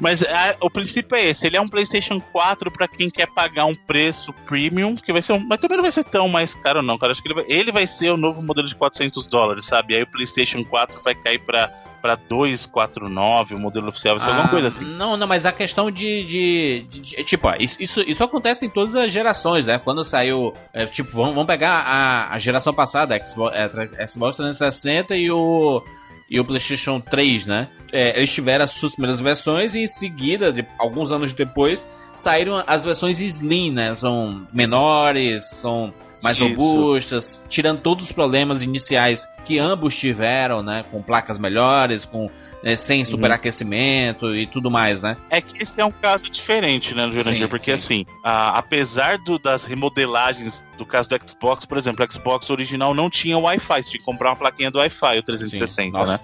[0.00, 3.64] Mas a, o princípio é esse, ele é um PlayStation 4 para quem quer pagar
[3.64, 6.82] um preço premium, que vai ser um, mas também não vai ser tão mais caro
[6.82, 7.12] não, cara.
[7.12, 9.94] Acho que ele vai, ele vai ser o novo modelo de 400 dólares, sabe?
[9.94, 14.36] Aí o PlayStation 4 vai cair para para 249, o modelo oficial vai ser ah,
[14.36, 14.84] alguma coisa assim.
[14.84, 18.64] Não, não, mas a questão de, de, de, de tipo, ó, isso, isso, isso, acontece
[18.64, 19.78] em todas as gerações, né?
[19.78, 25.16] Quando saiu, é, tipo, vamos, vamos pegar a, a geração passada, Xbox, é, Xbox 360
[25.16, 25.82] e o
[26.30, 27.68] e o PlayStation 3, né?
[27.92, 32.62] É, eles tiveram as suas primeiras versões e em seguida, de, alguns anos depois, saíram
[32.66, 33.94] as versões Slim, né?
[33.94, 36.48] São menores, são mais Isso.
[36.48, 40.84] robustas, tirando todos os problemas iniciais que ambos tiveram, né?
[40.90, 42.30] Com placas melhores, com
[42.62, 43.04] né, sem uhum.
[43.04, 44.34] superaquecimento uhum.
[44.34, 45.16] e tudo mais, né?
[45.30, 47.48] É que esse é um caso diferente, né, Jurandir?
[47.48, 48.04] Porque sim.
[48.04, 52.94] assim, a, apesar do, das remodelagens do caso do Xbox, por exemplo, o Xbox original
[52.94, 56.20] não tinha Wi-Fi, você tinha que comprar uma plaquinha do Wi-Fi, o 360, né?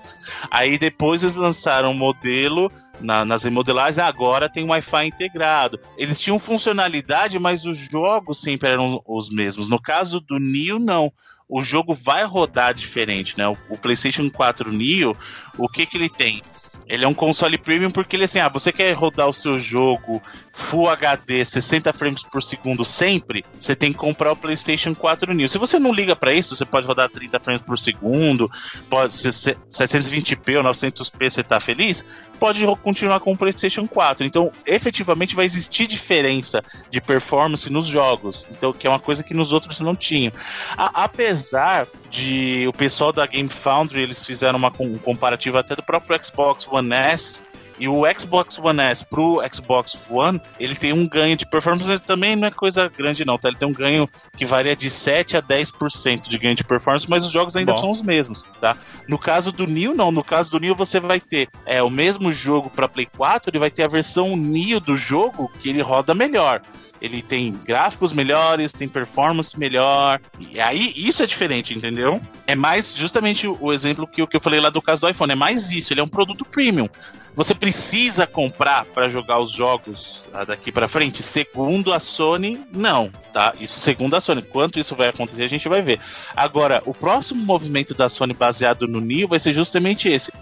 [0.50, 2.70] Aí depois eles lançaram um modelo
[3.00, 5.80] na, nas remodelagens, agora tem Wi-Fi integrado.
[5.98, 9.68] Eles tinham funcionalidade, mas os jogos sempre eram os mesmos.
[9.68, 11.12] No caso do Neo, não
[11.48, 13.46] o jogo vai rodar diferente, né?
[13.48, 15.16] O, o PlayStation 4 Neo,
[15.58, 16.42] o que que ele tem?
[16.86, 20.22] Ele é um console premium porque ele assim, ah, você quer rodar o seu jogo
[20.54, 25.48] Full HD 60 frames por segundo sempre, você tem que comprar o PlayStation 4 New.
[25.48, 28.48] Se você não liga para isso, você pode rodar 30 frames por segundo,
[28.88, 32.04] pode ser 720p ou 900p, você tá feliz?
[32.38, 34.24] Pode continuar com o PlayStation 4.
[34.24, 39.34] Então, efetivamente vai existir diferença de performance nos jogos, então que é uma coisa que
[39.34, 40.32] nos outros não tinham.
[40.76, 45.82] A, apesar de o pessoal da Game Foundry eles fizeram uma, um comparativo até do
[45.82, 47.42] próprio Xbox One S
[47.78, 52.36] e o Xbox One S pro Xbox One, ele tem um ganho de performance, também
[52.36, 53.48] não é coisa grande não, tá?
[53.48, 57.24] Ele tem um ganho que varia de 7 a 10% de ganho de performance, mas
[57.24, 57.78] os jogos ainda Bom.
[57.78, 58.76] são os mesmos, tá?
[59.08, 60.10] No caso do Neo, não.
[60.12, 63.58] No caso do Neo, você vai ter é, o mesmo jogo para Play 4, ele
[63.58, 66.62] vai ter a versão Neo do jogo que ele roda melhor
[67.04, 70.18] ele tem gráficos melhores, tem performance melhor.
[70.40, 72.18] E aí isso é diferente, entendeu?
[72.46, 75.32] É mais justamente o exemplo que, que eu falei lá do caso do iPhone.
[75.32, 76.88] É mais isso, ele é um produto premium.
[77.34, 81.22] Você precisa comprar para jogar os jogos daqui para frente?
[81.22, 83.52] Segundo a Sony, não, tá?
[83.60, 84.40] Isso segundo a Sony.
[84.40, 86.00] Quanto isso vai acontecer, a gente vai ver.
[86.34, 90.32] Agora, o próximo movimento da Sony baseado no Neo vai ser justamente esse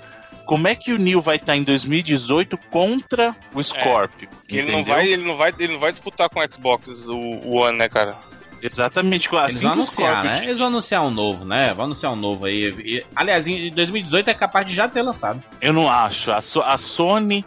[0.52, 4.28] como é que o Neil vai estar em 2018 contra o Scorpio?
[4.50, 7.16] É, ele não vai, ele não vai, ele não vai disputar com o Xbox o,
[7.16, 8.18] o One, né, cara?
[8.60, 10.44] Exatamente, assim Eles vão anunciar, né?
[10.44, 11.72] Eles vão anunciar um novo, né?
[11.72, 12.68] Vão anunciar um novo aí.
[12.84, 15.42] E, aliás, em 2018 é capaz de já ter lançado.
[15.58, 16.30] Eu não acho.
[16.30, 17.46] A, so a Sony.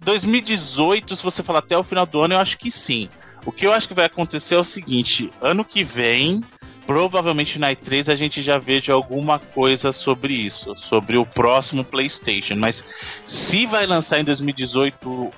[0.00, 3.08] 2018, se você falar até o final do ano, eu acho que sim.
[3.46, 6.42] O que eu acho que vai acontecer é o seguinte: ano que vem
[6.86, 12.56] provavelmente na E3 a gente já veja alguma coisa sobre isso, sobre o próximo PlayStation.
[12.56, 12.84] Mas
[13.24, 15.32] se vai lançar em 2018 uh,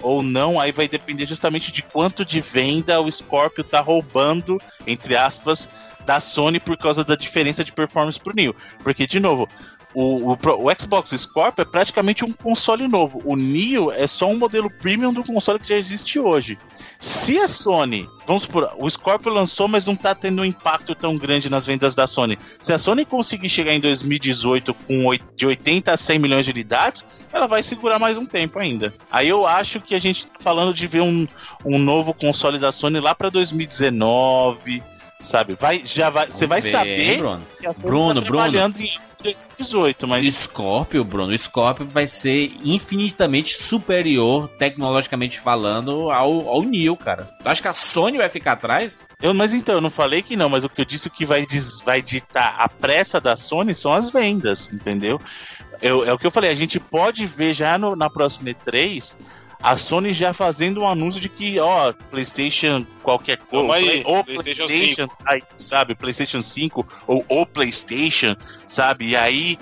[0.00, 5.16] ou não, aí vai depender justamente de quanto de venda o Scorpio tá roubando, entre
[5.16, 5.68] aspas,
[6.04, 8.54] da Sony por causa da diferença de performance pro Neo.
[8.82, 9.48] Porque, de novo,
[9.94, 13.20] o, o, o, Xbox Scorpio é praticamente um console novo.
[13.24, 16.58] O Neo é só um modelo premium do console que já existe hoje.
[16.98, 21.16] Se a Sony, vamos por, o Scorpio lançou, mas não está tendo um impacto tão
[21.16, 22.38] grande nas vendas da Sony.
[22.60, 27.04] Se a Sony conseguir chegar em 2018 com de 80 a 100 milhões de unidades,
[27.32, 28.92] ela vai segurar mais um tempo ainda.
[29.10, 31.26] Aí eu acho que a gente tá falando de ver um,
[31.64, 34.82] um novo console da Sony lá para 2019
[35.20, 35.54] sabe?
[35.54, 37.18] Vai, já vai, você vai ver, saber.
[37.18, 37.46] Bruno,
[37.78, 38.58] Bruno, tá Bruno.
[38.58, 38.70] Em
[39.20, 40.34] 2018, mas.
[40.34, 47.30] Scorpio, Bruno, o Scorpio vai ser infinitamente superior, tecnologicamente falando, ao, ao Neo, cara.
[47.42, 49.06] Tu acha que a Sony vai ficar atrás?
[49.20, 51.46] Eu, mas então, eu não falei que não, mas o que eu disse que vai,
[51.84, 55.20] vai ditar a pressa da Sony são as vendas, entendeu?
[55.82, 59.16] Eu, é o que eu falei, a gente pode ver já no, na próxima E3
[59.62, 64.66] a Sony já fazendo um anúncio de que, ó, PlayStation qualquer coisa, aí, ou PlayStation,
[64.66, 68.36] PlayStation aí, sabe, PlayStation 5 ou o PlayStation,
[68.66, 69.08] sabe?
[69.08, 69.58] E aí,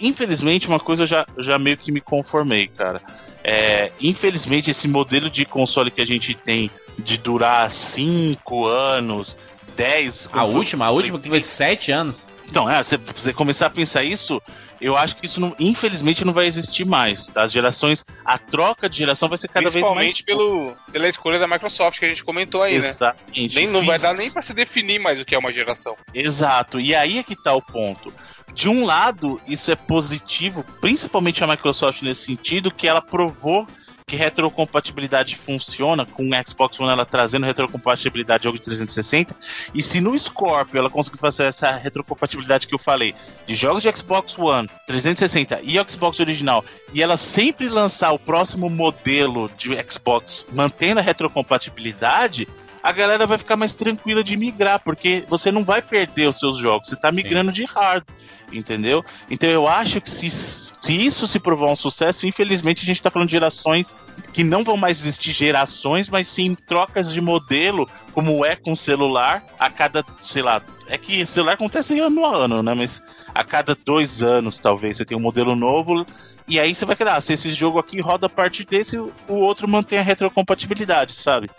[0.00, 3.02] infelizmente, uma coisa eu já, já meio que me conformei, cara.
[3.44, 9.36] É, infelizmente, esse modelo de console que a gente tem de durar 5 anos,
[9.76, 10.30] 10.
[10.32, 12.26] A última, a última que teve 7 anos.
[12.48, 14.42] Então, é, você começar a pensar isso,
[14.80, 17.26] eu acho que isso, não, infelizmente, não vai existir mais.
[17.26, 17.42] Tá?
[17.42, 20.12] As gerações, a troca de geração vai ser cada vez mais.
[20.12, 22.88] Principalmente pela escolha da Microsoft que a gente comentou aí, né?
[22.88, 23.54] Exatamente.
[23.54, 23.62] né?
[23.62, 25.96] Nem, não vai dar nem para se definir mais o que é uma geração.
[26.14, 26.78] Exato.
[26.80, 28.12] E aí é que tá o ponto.
[28.52, 33.66] De um lado, isso é positivo, principalmente a Microsoft nesse sentido, que ela provou
[34.08, 39.36] que retrocompatibilidade funciona com o Xbox One ela trazendo retrocompatibilidade de jogo de 360
[39.74, 43.14] e se no Scorpio ela conseguir fazer essa retrocompatibilidade que eu falei
[43.46, 48.70] de jogos de Xbox One 360 e Xbox original e ela sempre lançar o próximo
[48.70, 52.48] modelo de Xbox mantendo a retrocompatibilidade
[52.82, 56.56] a galera vai ficar mais tranquila de migrar, porque você não vai perder os seus
[56.56, 57.56] jogos, você está migrando Sim.
[57.56, 58.16] de hardware,
[58.52, 59.04] entendeu?
[59.30, 63.10] Então eu acho que se, se isso se provar um sucesso, infelizmente a gente está
[63.10, 64.00] falando de gerações
[64.32, 69.44] que não vão mais existir gerações, mas sim trocas de modelo, como é com celular,
[69.58, 72.74] a cada, sei lá, é que celular acontece ano a ano, né?
[72.74, 73.02] Mas
[73.34, 76.06] a cada dois anos, talvez, você tem um modelo novo.
[76.46, 79.68] E aí você vai criar, se esse jogo aqui roda a partir desse, o outro
[79.68, 81.50] mantém a retrocompatibilidade, sabe?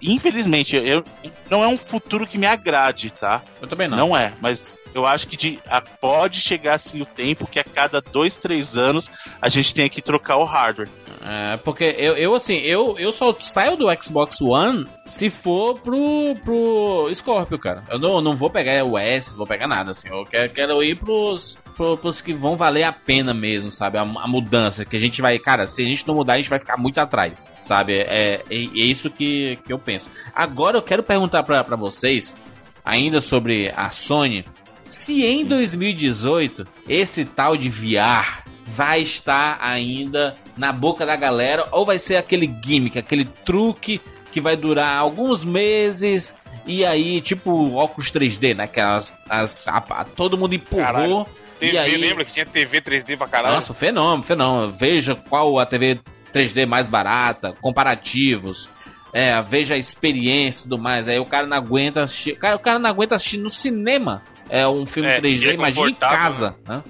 [0.00, 1.04] Infelizmente, eu,
[1.50, 3.42] não é um futuro que me agrade, tá?
[3.60, 3.96] Eu também não.
[3.96, 7.64] Não é, mas eu acho que de, a, pode chegar assim o tempo que a
[7.64, 10.88] cada dois, três anos a gente tem que trocar o hardware.
[11.28, 16.36] É, porque eu, eu assim, eu, eu só saio do Xbox One se for pro,
[16.44, 17.82] pro Scorpio, cara.
[17.90, 20.08] Eu não, não vou pegar o S, não vou pegar nada, assim.
[20.08, 23.98] Eu quero, quero ir pros, pros que vão valer a pena mesmo, sabe?
[23.98, 24.84] A, a, mudança.
[24.84, 26.98] Que a gente vai, cara, se a gente não mudar, a gente vai ficar muito
[26.98, 27.94] atrás, sabe?
[27.94, 30.08] É, é, é isso que, que eu penso.
[30.32, 32.36] Agora eu quero perguntar pra, pra vocês,
[32.84, 34.44] ainda sobre a Sony,
[34.86, 41.86] se em 2018 esse tal de VR vai estar ainda na boca da galera ou
[41.86, 44.00] vai ser aquele gimmick, aquele truque
[44.32, 46.34] que vai durar alguns meses
[46.66, 48.66] e aí, tipo óculos 3D, né?
[48.66, 50.84] Que as, as, a, a, todo mundo empurrou.
[50.84, 51.26] Caralho.
[51.60, 51.96] TV, e aí...
[51.96, 53.54] lembra que tinha TV 3D pra caralho?
[53.54, 54.72] Nossa, fenômeno, fenômeno.
[54.72, 56.00] Veja qual a TV
[56.34, 58.68] 3D mais barata, comparativos.
[59.12, 61.06] É, veja a experiência e tudo mais.
[61.06, 62.36] Aí o cara não aguenta assistir.
[62.36, 65.90] Cara, o cara não aguenta assistir no cinema é um filme é, 3D, é imagina
[65.90, 66.56] em casa.
[66.66, 66.82] Né?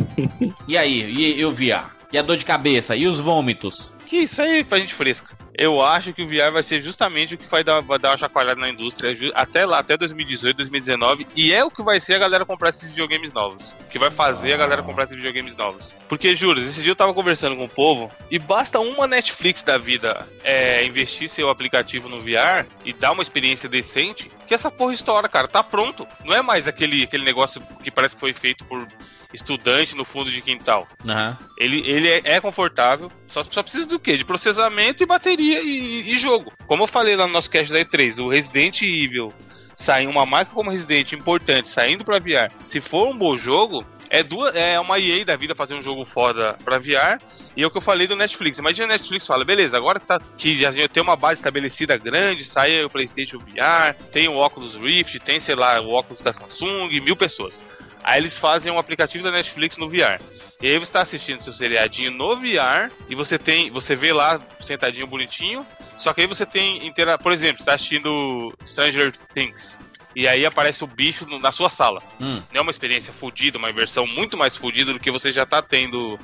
[0.68, 1.90] e aí, e, e o VR?
[2.12, 2.96] E a dor de cabeça?
[2.96, 3.92] E os vômitos?
[4.06, 5.39] Que isso aí pra gente fresca.
[5.54, 8.16] Eu acho que o VR vai ser justamente o que vai dar, vai dar uma
[8.16, 11.26] chacoalhada na indústria até lá, até 2018, 2019.
[11.34, 13.64] E é o que vai ser a galera comprar esses videogames novos.
[13.90, 15.92] Que vai fazer a galera comprar esses videogames novos.
[16.08, 19.78] Porque, juro, esse dia eu tava conversando com o povo e basta uma Netflix da
[19.78, 24.92] vida é, investir seu aplicativo no VR e dar uma experiência decente que essa porra
[24.92, 25.46] estoura, cara.
[25.46, 26.06] Tá pronto.
[26.24, 28.86] Não é mais aquele, aquele negócio que parece que foi feito por
[29.32, 30.88] estudante no fundo de quintal.
[31.04, 31.36] Uhum.
[31.58, 34.16] Ele, ele é, é, confortável, só, só precisa do quê?
[34.16, 36.52] De processamento e bateria e, e, jogo.
[36.66, 39.32] Como eu falei lá no nosso cast da E3, o Resident Evil
[39.76, 44.22] sair uma marca como Resident importante, saindo para VR, se for um bom jogo, é,
[44.22, 47.18] duas, é uma EA da vida fazer um jogo foda pra VR.
[47.56, 48.58] E é o que eu falei do Netflix.
[48.58, 52.44] Imagina a Netflix fala, beleza, agora que, tá, que já tem uma base estabelecida grande,
[52.44, 56.88] sai o PlayStation VR, tem o óculos Rift, tem, sei lá, o óculos da Samsung,
[57.00, 57.62] mil pessoas.
[58.02, 60.20] Aí eles fazem um aplicativo da Netflix no VR.
[60.60, 64.38] E aí você está assistindo seu seriadinho no VR e você tem, você vê lá
[64.60, 65.66] sentadinho bonitinho.
[65.96, 69.78] Só que aí você tem inteira, por exemplo, está assistindo Stranger Things.
[70.14, 72.02] E aí aparece o bicho na sua sala.
[72.20, 72.42] Hum.
[72.52, 75.62] Não é uma experiência fodida, uma versão muito mais fodida do que você já está
[75.62, 76.18] tendo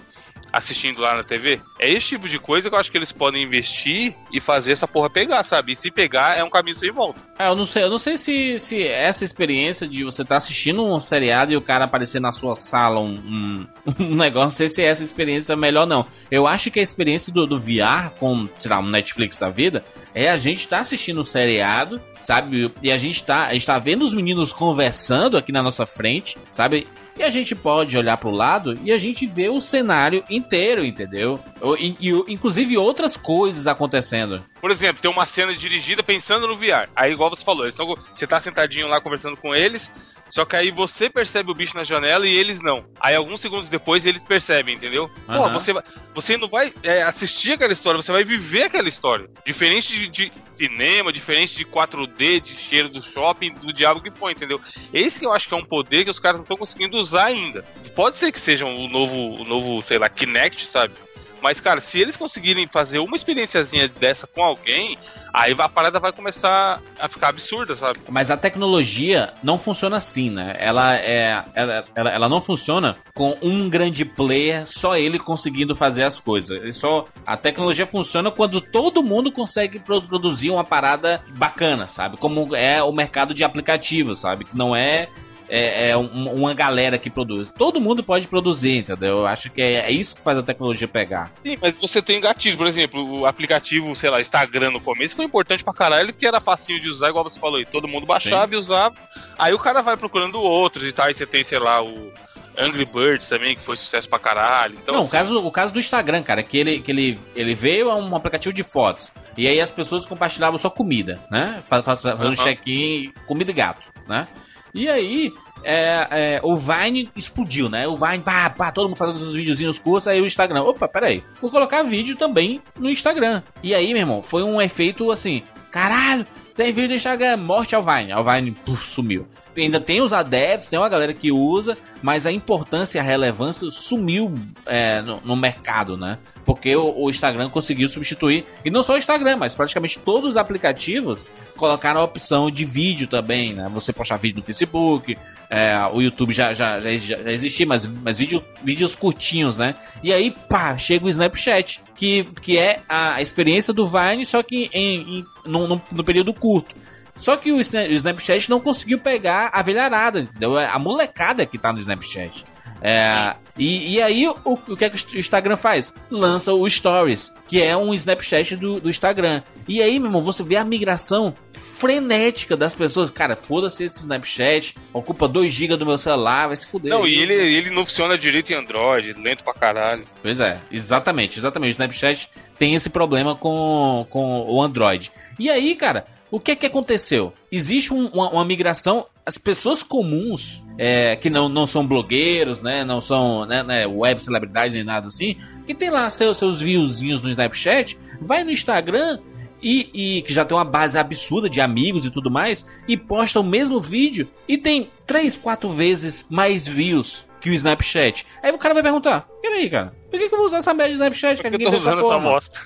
[0.56, 1.60] assistindo lá na TV.
[1.78, 4.88] É esse tipo de coisa que eu acho que eles podem investir e fazer essa
[4.88, 5.72] porra pegar, sabe?
[5.72, 7.20] E se pegar, é um caminho sem volta.
[7.38, 10.38] É, eu não sei, eu não sei se, se essa experiência de você estar tá
[10.38, 13.66] assistindo um seriado e o cara aparecer na sua sala um, um,
[14.00, 16.06] um, negócio, não sei se essa experiência é melhor não.
[16.30, 19.84] Eu acho que a experiência do, do VR com, sei lá, um Netflix da vida
[20.14, 22.72] é a gente tá assistindo um seriado, sabe?
[22.82, 26.38] E a gente tá, a gente tá vendo os meninos conversando aqui na nossa frente,
[26.52, 26.86] sabe?
[27.18, 31.40] E a gente pode olhar pro lado e a gente vê o cenário inteiro, entendeu?
[31.78, 34.44] E, e, inclusive outras coisas acontecendo.
[34.60, 36.90] Por exemplo, tem uma cena dirigida pensando no VR.
[36.94, 39.90] Aí, igual você falou, então, você tá sentadinho lá conversando com eles,
[40.28, 42.84] só que aí você percebe o bicho na janela e eles não.
[43.00, 45.10] Aí alguns segundos depois eles percebem, entendeu?
[45.28, 45.36] Uhum.
[45.36, 45.72] Pô, você,
[46.14, 49.28] você não vai é, assistir aquela história, você vai viver aquela história.
[49.44, 54.32] Diferente de, de, cinema, diferente de 4D, de cheiro do shopping, do diabo que foi,
[54.32, 54.60] entendeu?
[54.92, 57.26] Esse que eu acho que é um poder que os caras não estão conseguindo usar
[57.26, 57.62] ainda.
[57.94, 60.94] Pode ser que seja o novo, o novo, sei lá, Kinect, sabe?
[61.40, 64.98] Mas, cara, se eles conseguirem fazer uma experiênciazinha dessa com alguém,
[65.32, 67.98] aí a parada vai começar a ficar absurda, sabe?
[68.08, 70.54] Mas a tecnologia não funciona assim, né?
[70.58, 71.44] Ela é.
[71.54, 76.76] Ela, ela, ela não funciona com um grande player, só ele conseguindo fazer as coisas.
[76.76, 82.16] Só, a tecnologia funciona quando todo mundo consegue produzir uma parada bacana, sabe?
[82.16, 84.44] Como é o mercado de aplicativos, sabe?
[84.44, 85.08] Que não é
[85.48, 87.50] é, é um, uma galera que produz.
[87.50, 89.18] Todo mundo pode produzir, entendeu?
[89.18, 91.30] Eu acho que é, é, isso que faz a tecnologia pegar.
[91.44, 95.24] Sim, mas você tem gatilhos, por exemplo, o aplicativo, sei lá, Instagram no começo foi
[95.24, 97.64] importante pra caralho, porque era facinho de usar, igual você falou aí.
[97.64, 98.54] Todo mundo baixava Sim.
[98.54, 98.94] e usava.
[99.38, 101.06] Aí o cara vai procurando outros e tal.
[101.06, 102.12] Aí você tem, sei lá, o.
[102.58, 104.78] Angry Birds também, que foi sucesso pra caralho.
[104.82, 105.08] Então, Não, assim...
[105.08, 108.16] o, caso, o caso do Instagram, cara, que ele, que ele, ele veio a um
[108.16, 109.12] aplicativo de fotos.
[109.36, 111.62] E aí as pessoas compartilhavam só comida, né?
[111.68, 112.34] Fazendo uhum.
[112.34, 114.26] check-in, comida e gato, né?
[114.74, 117.88] E aí, é, é, o Vine explodiu, né?
[117.88, 121.22] O Vine, pá, pá, todo mundo fazendo seus videozinhos curtos, aí o Instagram, opa, peraí,
[121.40, 123.42] vou colocar vídeo também no Instagram.
[123.62, 127.82] E aí, meu irmão, foi um efeito assim, caralho, tem vídeo no Instagram, morte ao
[127.82, 128.12] Vine.
[128.12, 129.26] Ao Vine, puf, sumiu.
[129.56, 133.70] Ainda tem os adeptos, tem uma galera que usa, mas a importância e a relevância
[133.70, 134.34] sumiu
[134.66, 136.18] é, no, no, mercado, né?
[136.44, 140.36] Porque o, o Instagram conseguiu substituir, e não só o Instagram, mas praticamente todos os
[140.36, 141.24] aplicativos
[141.56, 143.68] colocaram a opção de vídeo também, né?
[143.72, 145.16] Você postar vídeo no Facebook,
[145.48, 149.74] é, o YouTube já, já, já, já existia, mas, mas vídeo, vídeos curtinhos, né?
[150.02, 154.68] E aí, pá, chega o Snapchat, que, que é a experiência do Vine, só que
[154.72, 156.74] em, em, no, período curto.
[157.16, 160.58] Só que o Snapchat não conseguiu pegar a velharada, entendeu?
[160.58, 162.44] É a molecada que tá no Snapchat.
[162.82, 165.94] É, e, e aí, o, o que é que o Instagram faz?
[166.10, 169.42] Lança o Stories, que é um Snapchat do, do Instagram.
[169.66, 173.10] E aí, meu irmão, você vê a migração frenética das pessoas.
[173.10, 176.92] Cara, foda-se esse Snapchat, ocupa 2GB do meu celular, vai se fuder.
[176.92, 180.04] Não, e ele, ele não funciona direito em Android, lento pra caralho.
[180.22, 181.70] Pois é, exatamente, exatamente.
[181.70, 185.10] O Snapchat tem esse problema com, com o Android.
[185.38, 187.32] E aí, cara, o que é que aconteceu?
[187.50, 189.06] Existe um, uma, uma, migração.
[189.24, 192.84] As pessoas comuns, é, que não, não são blogueiros, né?
[192.84, 197.22] Não são né, né, web celebridade nem nada assim, que tem lá seus, seus viewzinhos
[197.22, 199.18] no Snapchat, vai no Instagram
[199.62, 203.40] e, e, que já tem uma base absurda de amigos e tudo mais, e posta
[203.40, 208.26] o mesmo vídeo e tem 3, 4 vezes mais views que o Snapchat.
[208.42, 210.90] Aí o cara vai perguntar: peraí, cara, por que, que eu vou usar essa média
[210.90, 211.42] de Snapchat?
[211.42, 212.60] Porque eu tô usando essa, bosta.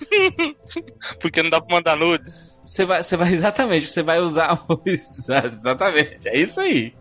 [1.21, 2.50] Porque não dá pra mandar nudes.
[2.71, 4.57] Você vai, você vai exatamente, você vai usar
[5.45, 6.93] exatamente, é isso aí.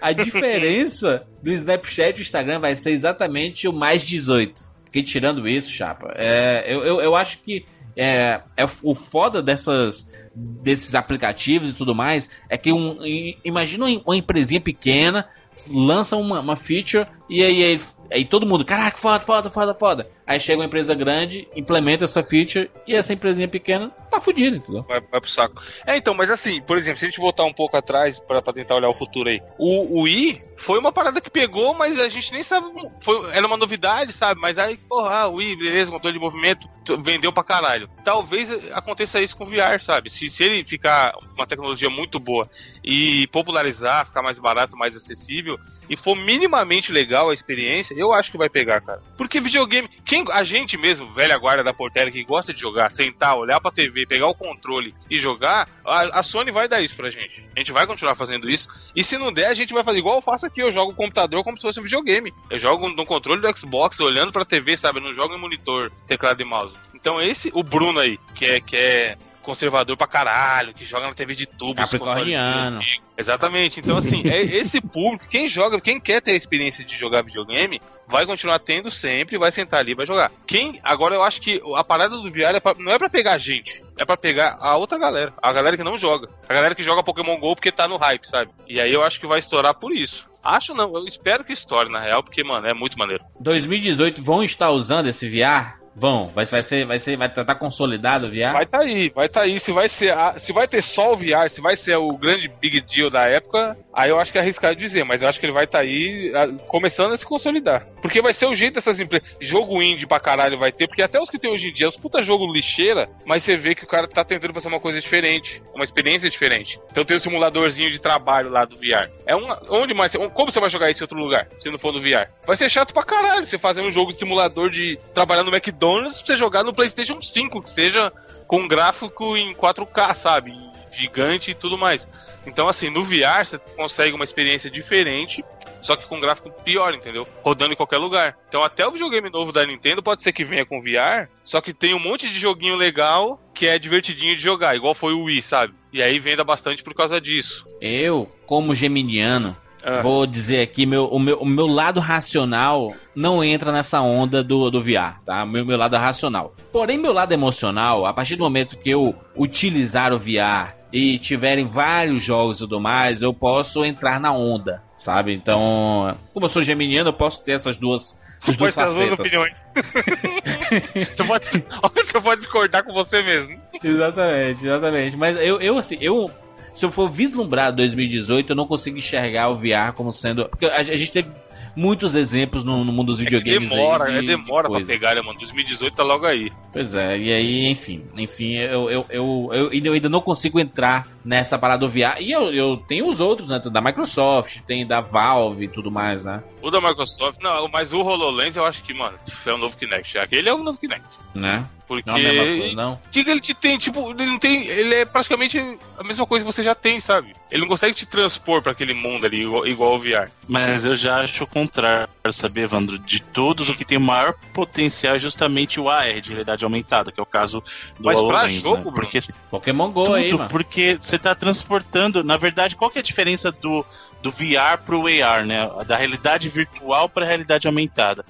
[0.00, 4.58] A diferença do Snapchat e o Instagram vai ser exatamente o mais 18.
[4.84, 10.10] Porque tirando isso, chapa, é, eu, eu, eu acho que é, é o foda dessas
[10.34, 12.96] desses aplicativos e tudo mais é que um
[13.44, 15.26] imagina uma empresinha pequena
[15.68, 20.10] lança uma, uma feature e aí, aí Aí todo mundo, caraca, foda, foda, foda, foda.
[20.26, 24.82] Aí chega uma empresa grande, implementa essa feature e essa empresinha pequena tá fudida, entendeu?
[24.82, 25.62] Vai, vai pro saco.
[25.86, 28.52] É, então, mas assim, por exemplo, se a gente voltar um pouco atrás pra, pra
[28.52, 32.08] tentar olhar o futuro aí, o, o i foi uma parada que pegou, mas a
[32.08, 32.66] gente nem sabe.
[33.00, 34.40] Foi, era uma novidade, sabe?
[34.40, 36.68] Mas aí, porra, ah, o i, beleza, controle de movimento,
[37.02, 37.88] vendeu pra caralho.
[38.04, 40.10] Talvez aconteça isso com o VR, sabe?
[40.10, 42.48] Se, se ele ficar uma tecnologia muito boa
[42.84, 45.58] e popularizar, ficar mais barato, mais acessível,
[45.88, 49.02] e for minimamente legal a experiência, eu acho que vai pegar, cara.
[49.16, 53.36] Porque videogame, quem a gente mesmo, velha guarda da Portela que gosta de jogar, sentar,
[53.36, 57.10] olhar pra TV, pegar o controle e jogar, a, a, Sony vai dar isso pra
[57.10, 57.44] gente.
[57.54, 58.68] A gente vai continuar fazendo isso.
[58.94, 60.96] E se não der, a gente vai fazer igual eu faço aqui, eu jogo o
[60.96, 62.32] computador como se fosse um videogame.
[62.50, 64.98] Eu jogo no controle do Xbox, olhando pra TV, sabe?
[64.98, 66.76] Eu não jogo em monitor, teclado e mouse.
[66.94, 69.16] Então esse, o Bruno aí, que é, que é
[69.48, 71.74] conservador pra caralho, que joga na TV de tubo.
[71.74, 72.80] Capricorniano.
[73.16, 73.80] Exatamente.
[73.80, 77.80] Então, assim, é esse público, quem joga, quem quer ter a experiência de jogar videogame,
[78.06, 80.30] vai continuar tendo sempre, vai sentar ali e vai jogar.
[80.46, 83.38] Quem, agora eu acho que a parada do VR é pra, não é pra pegar
[83.38, 86.82] gente, é pra pegar a outra galera, a galera que não joga, a galera que
[86.82, 88.50] joga Pokémon GO porque tá no hype, sabe?
[88.66, 90.28] E aí eu acho que vai estourar por isso.
[90.44, 93.24] Acho não, eu espero que estoure na real, porque, mano, é muito maneiro.
[93.40, 95.77] 2018 vão estar usando esse VR?
[95.98, 98.52] Vão, vai, vai ser, vai ser, vai estar tá consolidado o VR?
[98.52, 99.58] Vai tá aí, vai tá aí.
[99.58, 102.46] Se vai ser, a, se vai ter só o VR, se vai ser o grande
[102.46, 105.46] big deal da época, aí eu acho que é arriscado dizer, mas eu acho que
[105.46, 107.84] ele vai tá aí a, começando a se consolidar.
[108.00, 109.28] Porque vai ser o jeito dessas empresas.
[109.40, 111.96] Jogo indie pra caralho vai ter, porque até os que tem hoje em dia, os
[111.96, 115.60] puta jogo lixeira, mas você vê que o cara tá tentando fazer uma coisa diferente,
[115.74, 116.78] uma experiência diferente.
[116.92, 119.10] Então tem o simuladorzinho de trabalho lá do VR.
[119.26, 121.92] É um, onde mais, como você vai jogar isso em outro lugar, se não for
[121.92, 122.30] no VR?
[122.46, 125.87] Vai ser chato pra caralho você fazer um jogo de simulador de trabalhar no McDonald's
[125.88, 128.12] McDonald's pra você jogar no PlayStation 5, que seja
[128.46, 130.54] com gráfico em 4K, sabe?
[130.92, 132.06] Gigante e tudo mais.
[132.46, 135.44] Então, assim, no VR você consegue uma experiência diferente,
[135.82, 137.26] só que com gráfico pior, entendeu?
[137.42, 138.36] Rodando em qualquer lugar.
[138.48, 141.74] Então, até o videogame novo da Nintendo pode ser que venha com VR, só que
[141.74, 145.42] tem um monte de joguinho legal que é divertidinho de jogar, igual foi o Wii,
[145.42, 145.74] sabe?
[145.92, 147.66] E aí venda bastante por causa disso.
[147.80, 150.00] Eu, como geminiano, ah.
[150.00, 154.70] Vou dizer aqui, meu, o, meu, o meu lado racional não entra nessa onda do,
[154.70, 155.46] do VR, tá?
[155.46, 156.52] Meu, meu lado racional.
[156.72, 161.66] Porém, meu lado emocional, a partir do momento que eu utilizar o VR e tiverem
[161.66, 165.32] vários jogos e tudo mais, eu posso entrar na onda, sabe?
[165.32, 169.16] Então, como eu sou geminiano, eu posso ter essas duas, essas duas facetas.
[169.16, 169.54] Duas opiniões.
[171.14, 171.50] você, pode,
[172.06, 173.60] você pode discordar com você mesmo.
[173.82, 175.16] Exatamente, exatamente.
[175.16, 176.30] Mas eu, eu assim, eu
[176.78, 180.48] se eu for vislumbrar 2018, eu não consigo enxergar o VR como sendo.
[180.48, 181.28] Porque a, gente teve
[181.74, 183.72] muitos exemplos no, no mundo dos videogames.
[183.72, 185.36] É demora, aí de, é demora de pra pegar, né, mano?
[185.40, 186.52] 2018 tá logo aí.
[186.72, 191.04] Pois é, e aí, enfim, enfim, eu, eu, eu, eu, eu ainda não consigo entrar
[191.24, 192.20] nessa parada do VR.
[192.20, 193.58] E eu, eu tenho os outros, né?
[193.58, 196.44] Da Microsoft, tem da Valve e tudo mais, né?
[196.62, 200.16] O da Microsoft, não, mas o HoloLens eu acho que, mano, é o novo Kinect.
[200.18, 201.06] Aquele é o novo Kinect.
[201.34, 201.64] Né?
[201.88, 202.08] Porque.
[202.08, 203.00] Não, é coisa, não.
[203.10, 204.66] que ele te tem, tipo, ele não tem.
[204.66, 205.58] Ele é praticamente
[205.96, 207.32] a mesma coisa que você já tem, sabe?
[207.50, 210.30] Ele não consegue te transpor para aquele mundo ali, igual, igual o VR.
[210.46, 212.98] Mas eu já acho o contrário, saber, Evandro?
[212.98, 217.18] De todos, o que tem maior potencial é justamente o AR de realidade aumentada, que
[217.18, 217.64] é o caso
[217.98, 218.94] do Mas HoloLens, pra jogo, né?
[218.94, 219.20] Porque
[219.50, 220.50] Pokémon Go tudo, aí, mano.
[220.50, 222.22] Porque você tá transportando.
[222.22, 223.84] Na verdade, qual que é a diferença do,
[224.22, 225.70] do VR pro AR, né?
[225.86, 228.26] Da realidade virtual para realidade aumentada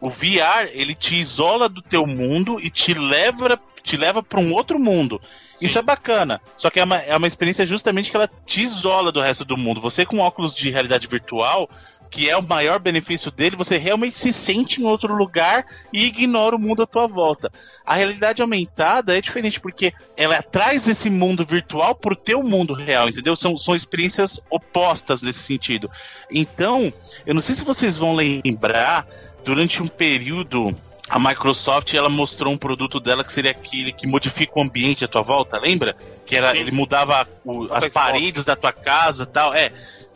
[0.00, 4.52] o VR ele te isola do teu mundo e te leva te leva para um
[4.52, 5.20] outro mundo.
[5.60, 6.40] Isso é bacana.
[6.56, 9.56] Só que é uma, é uma experiência justamente que ela te isola do resto do
[9.56, 9.80] mundo.
[9.80, 11.68] Você com óculos de realidade virtual,
[12.10, 16.56] que é o maior benefício dele, você realmente se sente em outro lugar e ignora
[16.56, 17.50] o mundo à tua volta.
[17.86, 23.08] A realidade aumentada é diferente, porque ela traz esse mundo virtual pro teu mundo real,
[23.08, 23.36] entendeu?
[23.36, 25.88] São, são experiências opostas nesse sentido.
[26.30, 26.92] Então,
[27.24, 29.06] eu não sei se vocês vão lembrar
[29.44, 30.74] durante um período
[31.10, 35.08] a Microsoft ela mostrou um produto dela que seria aquele que modifica o ambiente à
[35.08, 35.96] tua volta, lembra?
[36.24, 39.52] Que era ele mudava o, as paredes da tua casa, tal.
[39.52, 39.72] É,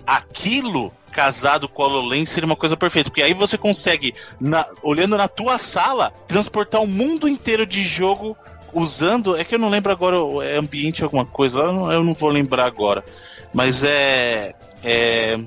[0.06, 5.16] aquilo casado com a HoloLens seria uma coisa perfeita, porque aí você consegue, na, olhando
[5.16, 8.36] na tua sala, transportar o mundo inteiro de jogo
[8.72, 9.36] usando.
[9.36, 12.28] É que eu não lembro agora, é ambiente alguma coisa, eu não, eu não vou
[12.28, 13.04] lembrar agora.
[13.52, 14.54] Mas é.
[14.84, 15.38] É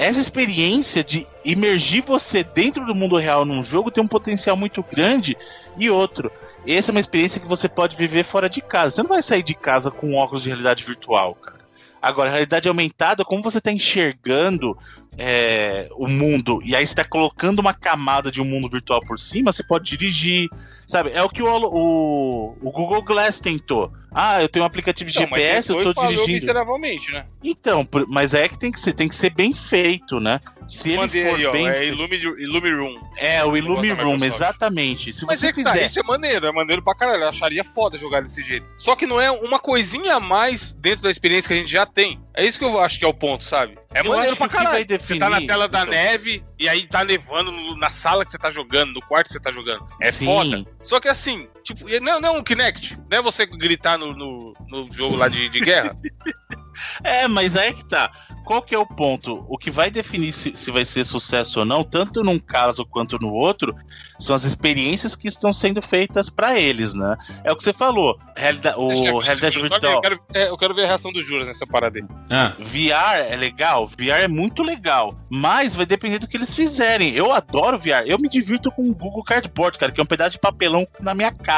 [0.00, 4.82] essa experiência de imergir você dentro do mundo real num jogo tem um potencial muito
[4.82, 5.36] grande.
[5.76, 6.32] E outro,
[6.66, 8.96] essa é uma experiência que você pode viver fora de casa.
[8.96, 11.60] Você não vai sair de casa com óculos de realidade virtual, cara.
[12.00, 14.74] Agora, realidade aumentada, como você está enxergando
[15.18, 19.52] é, o mundo e aí está colocando uma camada de um mundo virtual por cima,
[19.52, 20.48] você pode dirigir,
[20.86, 21.10] sabe?
[21.12, 23.92] É o que o, o, o Google Glass tentou.
[24.12, 26.32] Ah, eu tenho um aplicativo de então, GPS, eu estou dirigindo.
[26.32, 27.26] miseravelmente, né?
[27.42, 30.40] Então, mas é que tem que ser, tem que ser bem feito, né?
[30.66, 32.94] Se ele for aí, ó, bem é Illumi, Room.
[33.16, 35.12] É, o Illumi Room, exatamente.
[35.12, 35.80] Se mas você é que tá, fizer...
[35.80, 37.24] tá, isso é maneiro, é maneiro pra caralho.
[37.24, 38.66] Eu acharia foda jogar desse jeito.
[38.76, 41.84] Só que não é uma coisinha a mais dentro da experiência que a gente já
[41.84, 42.20] tem.
[42.34, 43.76] É isso que eu acho que é o ponto, sabe?
[43.92, 44.84] É eu maneiro pra caralho.
[44.84, 45.90] Definir, você tá na tela da então...
[45.90, 49.40] neve e aí tá nevando na sala que você tá jogando, no quarto que você
[49.40, 49.86] tá jogando.
[50.00, 50.26] É Sim.
[50.26, 50.64] foda.
[50.82, 52.98] Só que assim, tipo, não, não é um Kinect.
[53.10, 55.96] Não é você gritar no, no, no jogo lá de, de guerra.
[57.02, 58.10] é, mas aí que tá.
[58.44, 59.44] qual que é o ponto?
[59.48, 63.18] O que vai definir se, se vai ser sucesso ou não, tanto num caso quanto
[63.18, 63.74] no outro,
[64.18, 67.16] são as experiências que estão sendo feitas para eles, né?
[67.44, 68.18] É o que você falou.
[68.36, 69.94] Realida o realidade virtual.
[69.94, 72.04] Eu quero, é, eu quero, ver a reação do Juras nessa parada aí.
[72.30, 72.54] Ah.
[72.58, 77.12] VR é legal, VR é muito legal, mas vai depender do que eles fizerem.
[77.12, 80.32] Eu adoro VR, eu me divirto com o Google Cardboard, cara, que é um pedaço
[80.32, 81.49] de papelão na minha cara,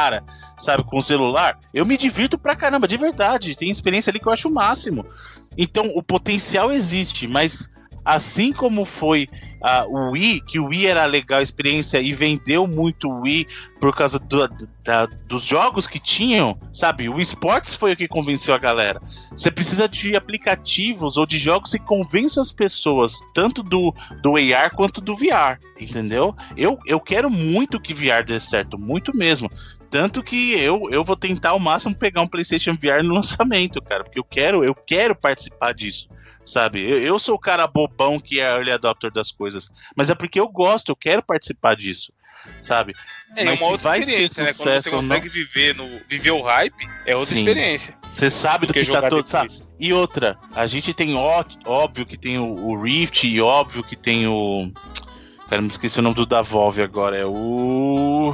[0.57, 1.59] sabe, com o celular.
[1.73, 3.55] Eu me divirto pra caramba, de verdade.
[3.55, 5.05] Tem experiência ali que eu acho o máximo.
[5.57, 7.69] Então, o potencial existe, mas
[8.05, 9.29] assim como foi
[9.61, 13.47] uh, o Wii, que o Wii era legal a experiência e vendeu muito o Wii
[13.79, 14.47] por causa do,
[14.83, 17.07] da, dos jogos que tinham, sabe?
[17.07, 18.99] O esportes foi o que convenceu a galera.
[19.31, 24.75] Você precisa de aplicativos ou de jogos que convençam as pessoas, tanto do, do AR
[24.75, 26.35] quanto do VR, entendeu?
[26.57, 29.49] Eu, eu quero muito que VR dê certo, muito mesmo.
[29.93, 34.03] Tanto que eu, eu vou tentar ao máximo pegar um PlayStation VR no lançamento, cara,
[34.03, 36.09] porque eu quero, eu quero participar disso,
[36.43, 36.81] sabe?
[36.81, 40.39] Eu, eu sou o cara bobão que é early adopter das coisas, mas é porque
[40.39, 42.11] eu gosto, eu quero participar disso,
[42.59, 42.93] sabe?
[43.35, 44.53] É mas uma outra vai experiência, ser né?
[44.57, 45.31] Quando você consegue não...
[45.31, 47.41] viver, no, viver o hype, é outra Sim.
[47.41, 47.95] experiência.
[48.15, 49.53] Você sabe do que, que tá todo, sabe?
[49.79, 53.95] E outra, a gente tem ó, óbvio que tem o, o Rift e óbvio que
[53.95, 54.71] tem o
[55.47, 58.33] Cara, me esqueci o nome do da Valve agora, é o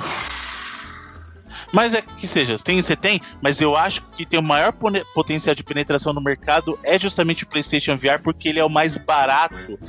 [1.72, 4.74] mas é que seja, tem, você tem, mas eu acho que tem o maior
[5.14, 8.96] potencial de penetração no mercado é justamente o PlayStation VR, porque ele é o mais
[8.96, 9.80] barato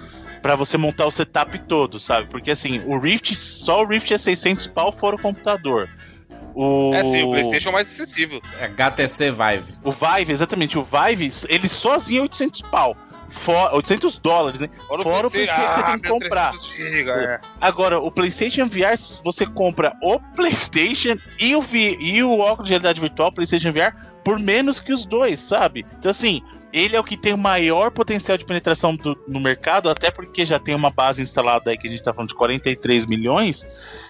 [0.42, 2.28] para você montar o setup todo, sabe?
[2.28, 5.88] Porque assim, o Rift, só o Rift é 600 pau fora o computador.
[6.54, 6.92] O...
[6.94, 8.40] É sim, o PlayStation é mais acessível.
[8.58, 9.72] É HTC Vive.
[9.84, 10.78] O Vive, exatamente.
[10.78, 12.96] O Vive, ele sozinho é 800 pau.
[13.30, 14.68] For, 800 dólares, né?
[14.86, 16.52] Fora, Fora o PC, que você tem que ah, comprar.
[16.78, 17.40] é.
[17.60, 22.72] Agora, o PlayStation VR, você compra o PlayStation e o, v, e o óculos de
[22.72, 25.86] realidade virtual, PlayStation VR, por menos que os dois, sabe?
[25.98, 29.90] Então, assim, ele é o que tem o maior potencial de penetração do, no mercado,
[29.90, 33.06] até porque já tem uma base instalada aí que a gente tá falando de 43
[33.06, 33.66] milhões.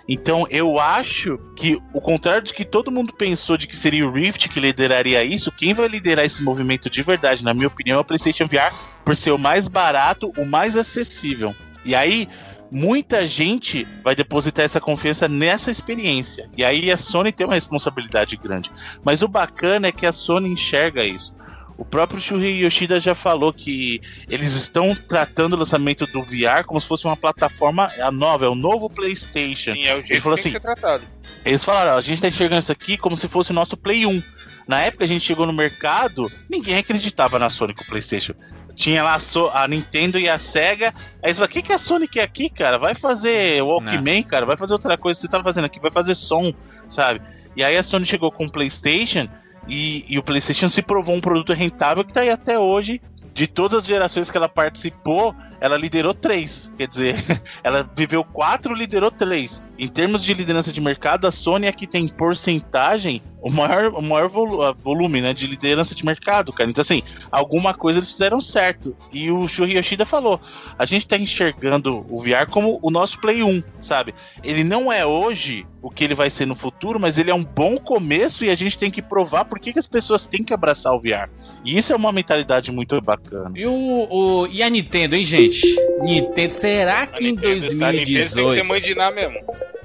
[0.08, 4.12] Então eu acho que, o contrário de que todo mundo pensou de que seria o
[4.12, 8.00] Rift que lideraria isso, quem vai liderar esse movimento de verdade, na minha opinião, é
[8.00, 11.54] o PlayStation VR, por ser o mais barato, o mais acessível.
[11.84, 12.28] E aí,
[12.70, 16.48] muita gente vai depositar essa confiança nessa experiência.
[16.56, 18.70] E aí a Sony tem uma responsabilidade grande.
[19.04, 21.34] Mas o bacana é que a Sony enxerga isso.
[21.80, 26.78] O próprio Shuhei Yoshida já falou que eles estão tratando o lançamento do VR como
[26.78, 29.72] se fosse uma plataforma nova, é o novo PlayStation.
[29.72, 31.04] Sim, é o jeito Ele falou que assim, ser tratado.
[31.42, 34.22] Eles falaram, a gente está enxergando isso aqui como se fosse o nosso Play 1.
[34.68, 38.34] Na época a gente chegou no mercado, ninguém acreditava na Sony com o PlayStation.
[38.76, 39.16] Tinha lá
[39.54, 40.92] a, Nintendo e a Sega.
[41.22, 42.76] Aí você fala, o que, que a Sony quer aqui, cara?
[42.76, 44.44] Vai fazer Walkman, cara?
[44.44, 46.52] Vai fazer outra coisa que você tá fazendo aqui, vai fazer som,
[46.90, 47.22] sabe?
[47.56, 49.30] E aí a Sony chegou com o PlayStation
[49.68, 53.00] e, e, o PlayStation se provou um produto rentável que está aí até hoje.
[53.32, 56.70] De todas as gerações que ela participou, ela liderou três.
[56.76, 57.14] Quer dizer,
[57.62, 59.62] ela viveu quatro, liderou três.
[59.78, 64.02] Em termos de liderança de mercado, a Sony é que tem porcentagem o maior, o
[64.02, 64.28] maior
[64.74, 66.68] volume né, de liderança de mercado, cara.
[66.68, 68.94] Então, assim, alguma coisa eles fizeram certo.
[69.12, 70.40] E o Shuhei Yoshida falou:
[70.78, 74.14] a gente tá enxergando o VR como o nosso Play 1, sabe?
[74.42, 77.44] Ele não é hoje o que ele vai ser no futuro, mas ele é um
[77.44, 80.52] bom começo e a gente tem que provar por que, que as pessoas têm que
[80.52, 81.30] abraçar o VR.
[81.64, 83.52] E isso é uma mentalidade muito bacana.
[83.54, 83.72] E, o,
[84.10, 85.62] o e a Nintendo, hein, gente?
[86.02, 87.82] Nintendo, será que em 2018.
[87.82, 89.38] A Nintendo tem que ser mãe de Ná mesmo.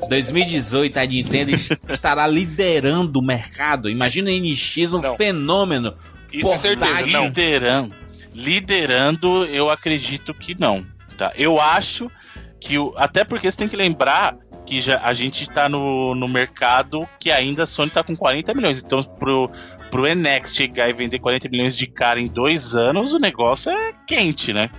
[0.09, 1.51] 2018 a Nintendo
[1.89, 3.89] estará liderando o mercado.
[3.89, 5.15] Imagina a NX um não.
[5.15, 5.93] fenômeno.
[6.31, 7.27] Isso é certeza, não.
[7.27, 7.95] Liderando,
[8.33, 10.85] liderando, eu acredito que não.
[11.17, 11.31] Tá?
[11.37, 12.11] Eu acho
[12.59, 14.35] que o, até porque você tem que lembrar
[14.65, 18.53] que já, a gente está no, no mercado que ainda a Sony está com 40
[18.53, 18.81] milhões.
[18.83, 19.49] Então, pro,
[19.91, 23.93] pro Enex chegar e vender 40 milhões de cara em dois anos, o negócio é
[24.07, 24.69] quente, né?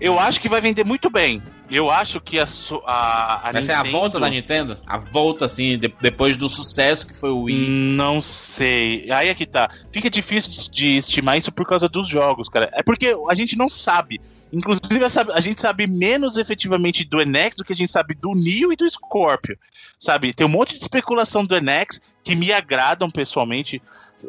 [0.00, 1.42] Eu acho que vai vender muito bem.
[1.70, 2.44] Eu acho que a,
[2.86, 3.66] a, a Vai Nintendo...
[3.66, 4.78] ser a volta da Nintendo?
[4.84, 7.68] A volta, assim, de, depois do sucesso que foi o Wii?
[7.70, 9.08] Não sei.
[9.12, 9.70] Aí é que tá.
[9.92, 12.70] Fica difícil de estimar isso por causa dos jogos, cara.
[12.72, 14.20] É porque a gente não sabe.
[14.52, 18.72] Inclusive, a gente sabe menos efetivamente do Enex do que a gente sabe do Neo
[18.72, 19.56] e do Scorpio.
[19.96, 20.34] Sabe?
[20.34, 23.80] Tem um monte de especulação do Enex que me agradam pessoalmente.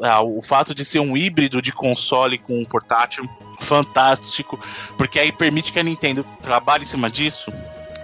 [0.02, 3.28] Ah, o fato de ser um híbrido de console com um portátil
[3.60, 4.60] fantástico,
[4.98, 7.52] porque aí permite que a Nintendo trabalhe em cima disso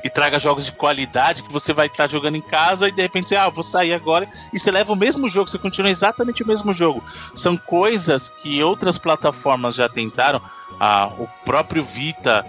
[0.03, 3.01] e traga jogos de qualidade que você vai estar tá jogando em casa e de
[3.01, 6.43] repente você, ah, vou sair agora e você leva o mesmo jogo, você continua exatamente
[6.43, 7.03] o mesmo jogo.
[7.35, 10.41] São coisas que outras plataformas já tentaram,
[10.79, 12.45] ah, o próprio Vita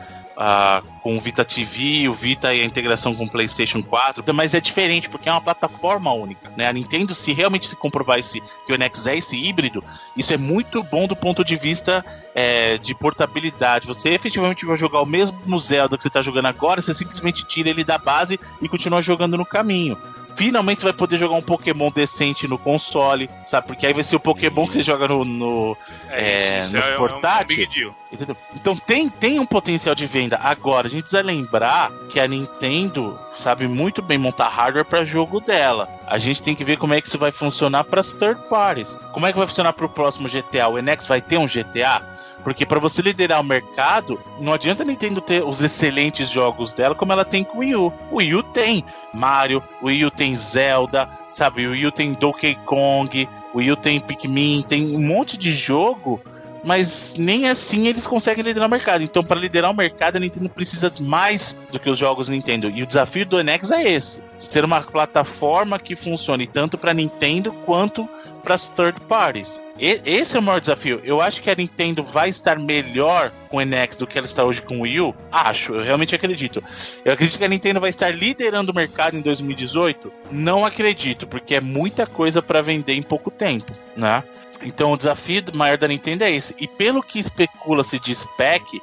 [1.03, 4.61] com o Vita TV, o Vita e a integração com o PlayStation 4, mas é
[4.61, 6.69] diferente porque é uma plataforma única, né?
[6.69, 9.83] A Nintendo, se realmente se comprovar esse, que o NX é esse híbrido,
[10.17, 13.87] isso é muito bom do ponto de vista é, de portabilidade.
[13.87, 17.71] Você efetivamente vai jogar o mesmo Zelda que você está jogando agora, você simplesmente tira
[17.71, 19.99] ele da base e continua jogando no caminho
[20.39, 23.67] finalmente você vai poder jogar um Pokémon decente no console, sabe?
[23.67, 25.77] Porque aí vai ser o Pokémon que você joga no, no,
[26.09, 27.91] é, é, no é portátil.
[28.13, 28.15] Um
[28.55, 30.39] então tem, tem um potencial de venda.
[30.41, 35.41] Agora, a gente precisa lembrar que a Nintendo sabe muito bem montar hardware para jogo
[35.41, 35.89] dela.
[36.07, 38.97] A gente tem que ver como é que isso vai funcionar para as third parties.
[39.13, 40.69] Como é que vai funcionar para o próximo GTA?
[40.69, 42.01] O NX vai ter um GTA?
[42.49, 46.95] Porque para você liderar o mercado, não adianta a Nintendo ter os excelentes jogos dela
[46.95, 47.93] como ela tem com o Wii U.
[48.11, 48.83] O Wii U tem
[49.13, 51.67] Mario, o Wii U tem Zelda, sabe?
[51.67, 55.53] O Wii U tem Donkey Kong, o Wii U tem Pikmin, tem um monte de
[55.53, 56.23] jogo
[56.65, 59.03] mas nem assim eles conseguem liderar o mercado.
[59.03, 62.71] Então, para liderar o mercado, a Nintendo precisa mais do que os jogos Nintendo.
[62.71, 67.53] E o desafio do NX é esse: ser uma plataforma que funcione tanto para Nintendo
[67.65, 68.09] quanto
[68.43, 69.63] para as third parties.
[69.79, 71.01] E, esse é o maior desafio.
[71.05, 74.45] Eu acho que a Nintendo vai estar melhor com o NX do que ela está
[74.45, 75.15] hoje com o Wii U.
[75.31, 76.63] Acho, eu realmente acredito.
[77.05, 80.13] Eu acredito que a Nintendo vai estar liderando o mercado em 2018.
[80.33, 84.25] Não acredito, porque é muita coisa para vender em pouco tempo, né?
[84.63, 86.55] Então o desafio maior da Nintendo é esse.
[86.59, 88.83] E pelo que especula-se de spec,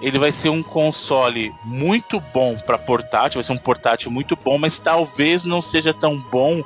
[0.00, 4.58] ele vai ser um console muito bom para portátil, vai ser um portátil muito bom,
[4.58, 6.62] mas talvez não seja tão bom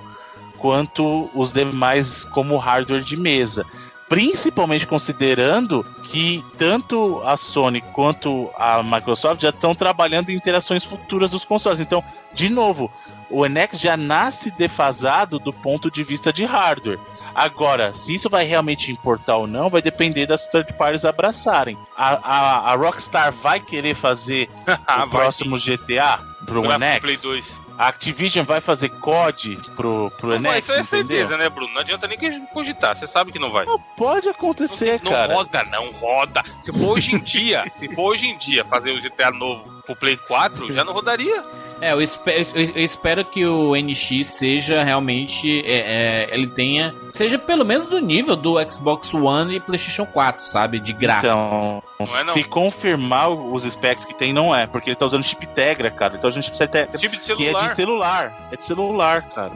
[0.59, 3.65] quanto os demais como hardware de mesa
[4.11, 11.31] principalmente considerando que tanto a Sony quanto a Microsoft já estão trabalhando em interações futuras
[11.31, 11.79] dos consoles.
[11.79, 12.03] Então,
[12.35, 12.91] de novo,
[13.31, 16.99] o NX já nasce defasado do ponto de vista de hardware.
[17.33, 21.79] Agora, se isso vai realmente importar ou não, vai depender das third parties abraçarem.
[21.97, 26.99] A, a, a Rockstar vai querer fazer o próximo GTA pro NX?
[27.01, 27.70] Play 2.
[27.81, 31.73] A Activision vai fazer COD pro, pro não Isso é certeza, né, Bruno?
[31.73, 32.19] Não adianta nem
[32.49, 33.65] cogitar, você sabe que não vai.
[33.65, 35.29] Não, pode acontecer, não, cara.
[35.29, 36.43] Não roda, não roda.
[36.63, 39.97] Se for hoje em dia, se for hoje em dia fazer o GTA novo pro
[39.97, 41.43] Play 4, já não rodaria.
[41.81, 45.63] É, eu espero, eu espero que o NX seja realmente.
[45.65, 46.95] É, é, ele tenha.
[47.13, 50.79] Seja pelo menos do nível do Xbox One e PlayStation 4, sabe?
[50.79, 51.27] De gráfico.
[51.27, 52.35] Então, não é, não.
[52.35, 54.67] se confirmar os specs que tem, não é.
[54.67, 56.15] Porque ele tá usando chip Tegra, cara.
[56.15, 56.99] Ele tá usando chip Tegra.
[56.99, 57.61] Chip de celular.
[57.61, 58.49] Que é de celular.
[58.53, 59.53] É de celular, cara.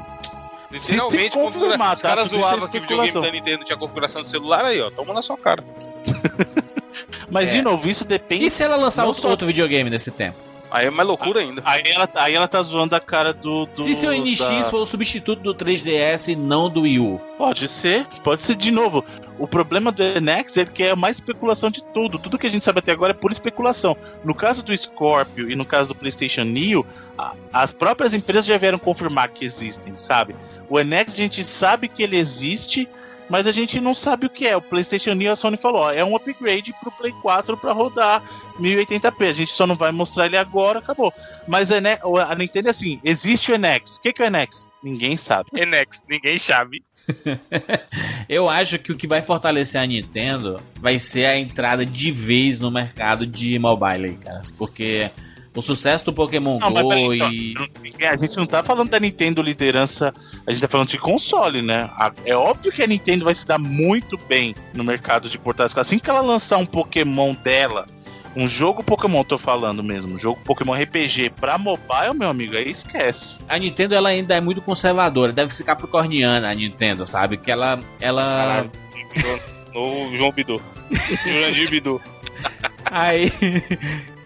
[0.77, 0.97] Se
[1.31, 1.95] confirmar, tá?
[1.95, 4.91] Os caras zoavam que o videogame da Nintendo tinha configuração de celular aí, ó.
[4.91, 5.63] Toma na sua cara.
[7.31, 7.53] Mas, é.
[7.53, 8.47] de novo, isso depende.
[8.47, 9.29] E se ela lançar outro, só...
[9.29, 10.54] outro videogame nesse tempo?
[10.75, 11.63] Aí é mais loucura ainda.
[11.65, 13.65] Aí ela, aí ela tá zoando a cara do.
[13.67, 14.63] do Se seu NX da...
[14.65, 17.21] for o substituto do 3DS e não do Wii U.
[17.39, 19.05] Pode ser, pode ser de novo.
[19.39, 22.19] O problema do NX é que é mais especulação de tudo.
[22.19, 23.97] Tudo que a gente sabe até agora é pura especulação.
[24.25, 26.85] No caso do Scorpio e no caso do PlayStation Neo,
[27.53, 30.35] as próprias empresas já vieram confirmar que existem, sabe?
[30.69, 32.89] O NX a gente sabe que ele existe,
[33.35, 34.57] mas a gente não sabe o que é.
[34.57, 38.23] O PlayStation Neo, a Sony falou, ó, é um upgrade pro Play 4 para rodar
[38.61, 39.29] 1080p.
[39.29, 41.13] A gente só não vai mostrar ele agora, acabou.
[41.45, 41.79] Mas a,
[42.29, 43.97] a Nintendo é assim, existe o NX.
[43.97, 44.69] O que, que é o NX?
[44.85, 45.51] Ninguém sabe.
[45.67, 46.85] NX, ninguém sabe.
[48.29, 52.61] Eu acho que o que vai fortalecer a Nintendo vai ser a entrada de vez
[52.61, 54.43] no mercado de mobile, cara.
[54.57, 55.11] Porque
[55.55, 57.55] o sucesso do Pokémon não, Go então, e.
[58.05, 60.13] a gente não tá falando da Nintendo liderança,
[60.47, 61.89] a gente tá falando de console, né?
[62.25, 65.79] É óbvio que a Nintendo vai se dar muito bem no mercado de portáteis.
[65.79, 67.87] Assim que ela lançar um Pokémon dela,
[68.35, 72.69] um jogo Pokémon, tô falando mesmo, um jogo Pokémon RPG pra mobile, meu amigo, aí
[72.69, 73.39] esquece.
[73.49, 77.37] A Nintendo ela ainda é muito conservadora, deve ficar pro corniana a Nintendo, sabe?
[77.37, 77.79] Que ela.
[78.01, 78.67] ela...
[79.73, 80.61] o João Bidu.
[81.25, 82.01] Jurandir Bidu.
[82.91, 83.33] Aí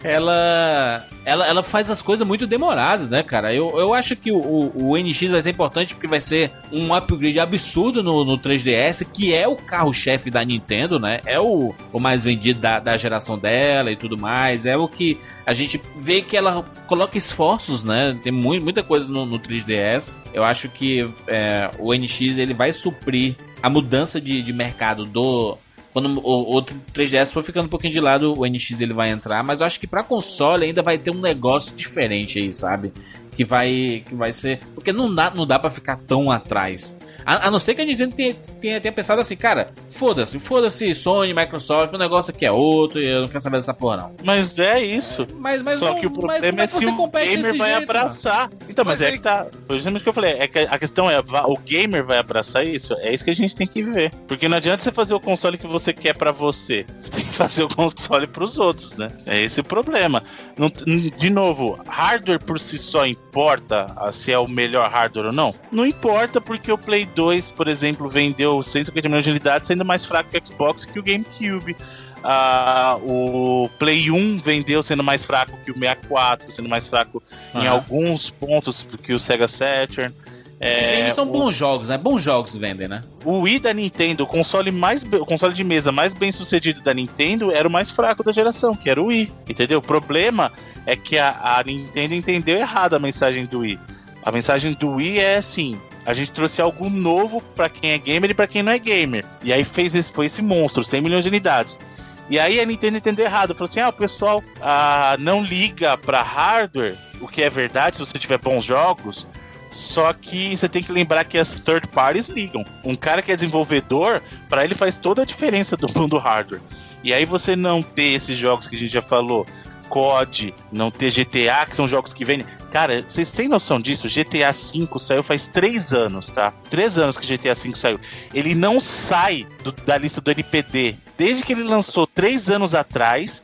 [0.03, 3.53] ela, ela, ela faz as coisas muito demoradas, né, cara?
[3.53, 7.39] Eu, eu acho que o, o NX vai ser importante porque vai ser um upgrade
[7.39, 11.19] absurdo no, no 3DS, que é o carro-chefe da Nintendo, né?
[11.25, 14.65] É o, o mais vendido da, da geração dela e tudo mais.
[14.65, 18.17] É o que a gente vê que ela coloca esforços, né?
[18.23, 20.17] Tem muito, muita coisa no, no 3DS.
[20.33, 25.57] Eu acho que é, o NX ele vai suprir a mudança de, de mercado do
[25.99, 29.43] quando o, o 3DS for ficando um pouquinho de lado, o NX ele vai entrar,
[29.43, 32.93] mas eu acho que para console ainda vai ter um negócio diferente aí, sabe?
[33.35, 36.95] Que vai que vai ser, porque não dá não dá para ficar tão atrás.
[37.25, 40.93] A, a não ser que a Nintendo tenha, tenha, tenha pensado assim, cara, foda-se, foda-se
[40.93, 44.11] Sony, Microsoft, o negócio aqui é outro, e eu não quero saber dessa porra, não.
[44.23, 45.25] Mas é isso.
[45.35, 47.57] Mas, mas Só não- que o mas como problema é, que você se o gamer
[47.57, 48.49] vai jeito, abraçar.
[48.67, 49.47] Então, mas, Mas é aí- que tá.
[49.67, 50.33] Foi justamente o que eu falei.
[50.39, 52.93] É que a questão é, o gamer vai abraçar isso?
[52.99, 54.11] É isso que a gente tem que ver.
[54.27, 56.85] Porque não adianta você fazer o console que você quer pra você.
[56.99, 59.09] Você tem que fazer o console pros outros, né?
[59.25, 60.23] É esse o problema.
[60.57, 65.31] Não- de novo, hardware por si só importa ah, se é o melhor hardware ou
[65.33, 65.53] não?
[65.71, 70.05] Não importa porque o Play 2, por exemplo, vendeu 150 milhões de unidades sendo mais
[70.05, 71.75] fraco que o Xbox que o GameCube.
[72.23, 77.23] Ah, o Play 1 vendeu sendo mais fraco que o 64, sendo mais fraco
[77.55, 80.13] em alguns pontos que o Sega Saturn.
[80.61, 81.97] É, Eles são o- bons jogos, né?
[81.97, 82.99] Bons jogos vendem, né?
[83.23, 86.93] o Wii da Nintendo, o console mais o console de mesa mais bem sucedido da
[86.93, 89.31] Nintendo, era o mais fraco da geração, que era o Wii.
[89.47, 89.79] Entendeu?
[89.79, 90.51] O problema
[90.85, 93.79] é que a, a Nintendo entendeu errado a mensagem do Wii.
[94.21, 95.79] A mensagem do Wii é assim:
[96.09, 99.23] a gente trouxe algo novo pra quem é gamer e pra quem não é gamer.
[99.43, 101.79] E aí fez esse, foi esse monstro, 100 milhões de unidades.
[102.27, 106.23] E aí a Nintendo entendeu errado, falou assim: ah, o pessoal ah, não liga pra
[106.23, 109.27] hardware, o que é verdade se você tiver bons jogos.
[109.69, 112.65] Só que você tem que lembrar que as third parties ligam.
[112.83, 116.61] Um cara que é desenvolvedor, pra ele faz toda a diferença do mundo hardware.
[117.03, 119.45] E aí você não ter esses jogos que a gente já falou,
[119.89, 122.45] COD, não ter GTA, que são jogos que vendem.
[122.71, 124.07] Cara, vocês têm noção disso?
[124.07, 126.53] GTA V saiu faz três anos, tá?
[126.69, 127.99] Três anos que GTA V saiu.
[128.33, 130.95] Ele não sai do- da lista do NPD.
[131.17, 133.43] Desde que ele lançou três anos atrás,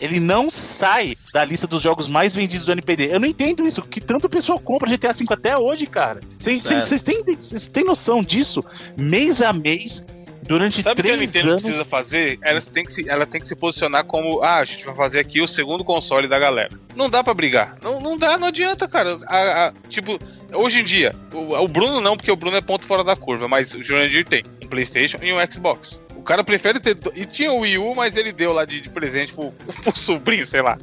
[0.00, 3.10] ele não sai da lista dos jogos mais vendidos do NPD.
[3.12, 6.18] Eu não entendo isso, que tanto o pessoal compra GTA V até hoje, cara.
[6.38, 8.60] Vocês têm noção disso?
[8.96, 10.04] Mês a mês,
[10.46, 11.62] durante Sabe o que a três Nintendo anos.
[11.62, 12.38] precisa fazer?
[12.42, 15.18] Ela tem, que se, ela tem que se posicionar como, ah, a gente vai fazer
[15.18, 16.70] aqui o segundo console da galera.
[16.94, 17.76] Não dá pra brigar.
[17.82, 19.18] Não, não dá, não adianta, cara.
[19.26, 20.18] A- a- tipo,
[20.52, 23.48] hoje em dia, o, o Bruno não, porque o Bruno é ponto fora da curva,
[23.48, 26.00] mas o Jurandir tem um Playstation e um Xbox.
[26.24, 26.94] O cara prefere ter.
[26.94, 29.52] do- E tinha o Wii U, mas ele deu lá de, de presente pro,
[29.84, 30.78] pro sobrinho, sei lá.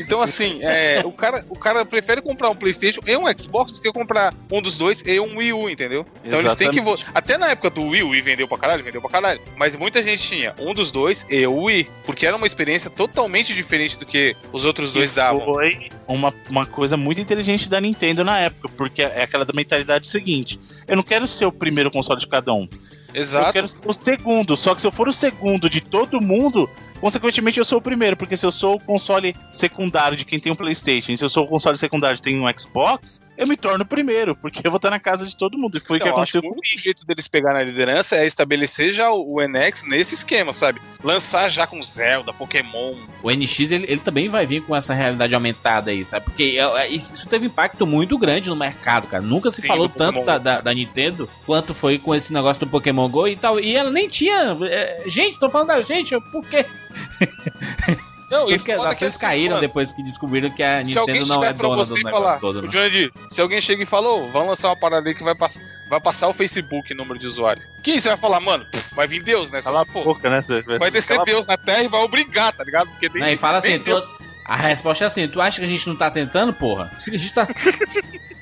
[0.00, 3.82] Então, assim, é, o, cara, o cara prefere comprar um PlayStation e um Xbox do
[3.82, 6.06] que comprar um dos dois e um Wii U, entendeu?
[6.24, 6.80] Então eles têm que.
[7.14, 9.40] Até na época do Wii, o Wii vendeu pra caralho, vendeu pra caralho.
[9.58, 11.86] Mas muita gente tinha um dos dois e o Wii.
[12.06, 15.44] Porque era uma experiência totalmente diferente do que os outros dois que davam.
[15.44, 20.08] Foi uma, uma coisa muito inteligente da Nintendo na época, porque é aquela da mentalidade
[20.08, 22.66] seguinte: eu não quero ser o primeiro console de cada um.
[23.12, 23.52] Eu Exato.
[23.52, 24.56] quero ser o segundo.
[24.56, 26.68] Só que se eu for o segundo de todo mundo,
[27.00, 28.16] consequentemente eu sou o primeiro.
[28.16, 31.44] Porque se eu sou o console secundário de quem tem um PlayStation, se eu sou
[31.44, 34.34] o console secundário de quem tem um Xbox, eu me torno o primeiro.
[34.34, 35.78] Porque eu vou estar na casa de todo mundo.
[35.78, 38.92] E foi o que Então, aconteceu que o jeito deles pegar na liderança é estabelecer
[38.92, 40.80] já o o NX nesse esquema, sabe?
[41.02, 42.96] Lançar já com Zelda, Pokémon.
[43.22, 46.24] O NX ele, ele também vai vir com essa realidade aumentada aí, sabe?
[46.24, 49.22] Porque é, é, isso teve impacto muito grande no mercado, cara.
[49.22, 52.70] Nunca se Sim, falou tanto da, da, da Nintendo quanto foi com esse negócio do
[52.70, 53.60] Pokémon Go e tal.
[53.60, 54.56] E ela nem tinha.
[54.62, 56.64] é, gente, tô falando da gente, por quê?
[58.30, 60.98] Não, e Porque as que ações assim, caíram mano, depois que descobriram que a Se
[60.98, 62.68] alguém Nintendo não é dona do negócio falar, todo, né?
[62.68, 65.98] Jurandir, se alguém chega e falou, vamos lançar uma parada aí que vai, pass vai
[65.98, 67.62] passar o Facebook número de usuário.
[67.82, 69.62] Que você vai falar, mano, vai vir Deus, né?
[69.62, 70.42] Só Cala a que, pô, boca, né?
[70.78, 72.88] Vai descer a Deus na Terra e vai obrigar, tá ligado?
[72.90, 74.18] Porque tem Não, e fala assim, Deus.
[74.44, 76.92] a resposta é assim, tu acha que a gente não tá tentando, porra?
[76.98, 77.48] Se, a gente tá...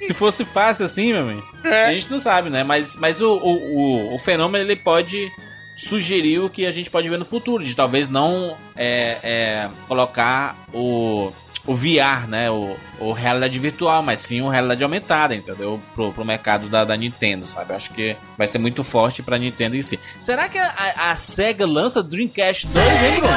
[0.02, 1.86] Se fosse fácil assim, meu amigo, É.
[1.86, 2.64] a gente não sabe, né?
[2.64, 3.76] Mas, mas o, o,
[4.10, 5.30] o, o fenômeno, ele pode
[5.76, 10.56] sugerir o que a gente pode ver no futuro, de talvez não é, é, colocar
[10.72, 11.30] o,
[11.66, 12.50] o VR, né?
[12.50, 15.78] O, o realidade virtual, mas sim o realidade aumentada, entendeu?
[15.94, 17.74] Pro, pro mercado da, da Nintendo, sabe?
[17.74, 20.00] Acho que vai ser muito forte pra Nintendo em si.
[20.18, 20.66] Será que a,
[20.96, 23.36] a- a SEGA lança Dreamcast 2, hein, Bruno?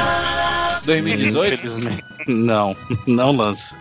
[0.86, 1.54] 2018?
[1.54, 2.04] Infelizmente.
[2.26, 2.74] Não,
[3.06, 3.76] não lança.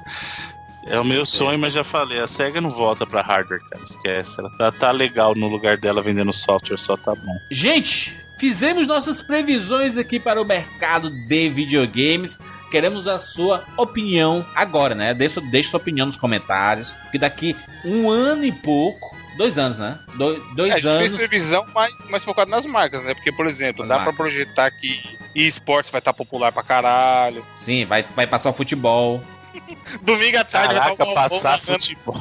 [0.86, 3.84] É o meu sonho, mas já falei, a SEGA não volta pra hardware, cara.
[3.84, 4.40] Esquece.
[4.40, 7.38] Ela tá, tá legal no lugar dela vendendo software, só tá bom.
[7.52, 12.40] Gente, fizemos nossas previsões aqui para o mercado de videogames.
[12.72, 15.14] Queremos a sua opinião agora, né?
[15.14, 16.96] Deixa, deixa sua opinião nos comentários.
[17.12, 19.18] Que daqui um ano e pouco.
[19.38, 19.98] Dois anos, né?
[20.16, 20.40] Dois,
[20.72, 23.14] É, a gente fez previsão mais, mais focada nas marcas, né?
[23.14, 24.18] Porque, por exemplo, Nas dá pra marcas.
[24.18, 27.46] projetar que esportes vai estar popular pra caralho.
[27.56, 29.22] Sim, vai, vai passar o futebol.
[30.04, 31.82] Domingo à tarde Caraca, vai passar narrando.
[31.84, 32.16] futebol.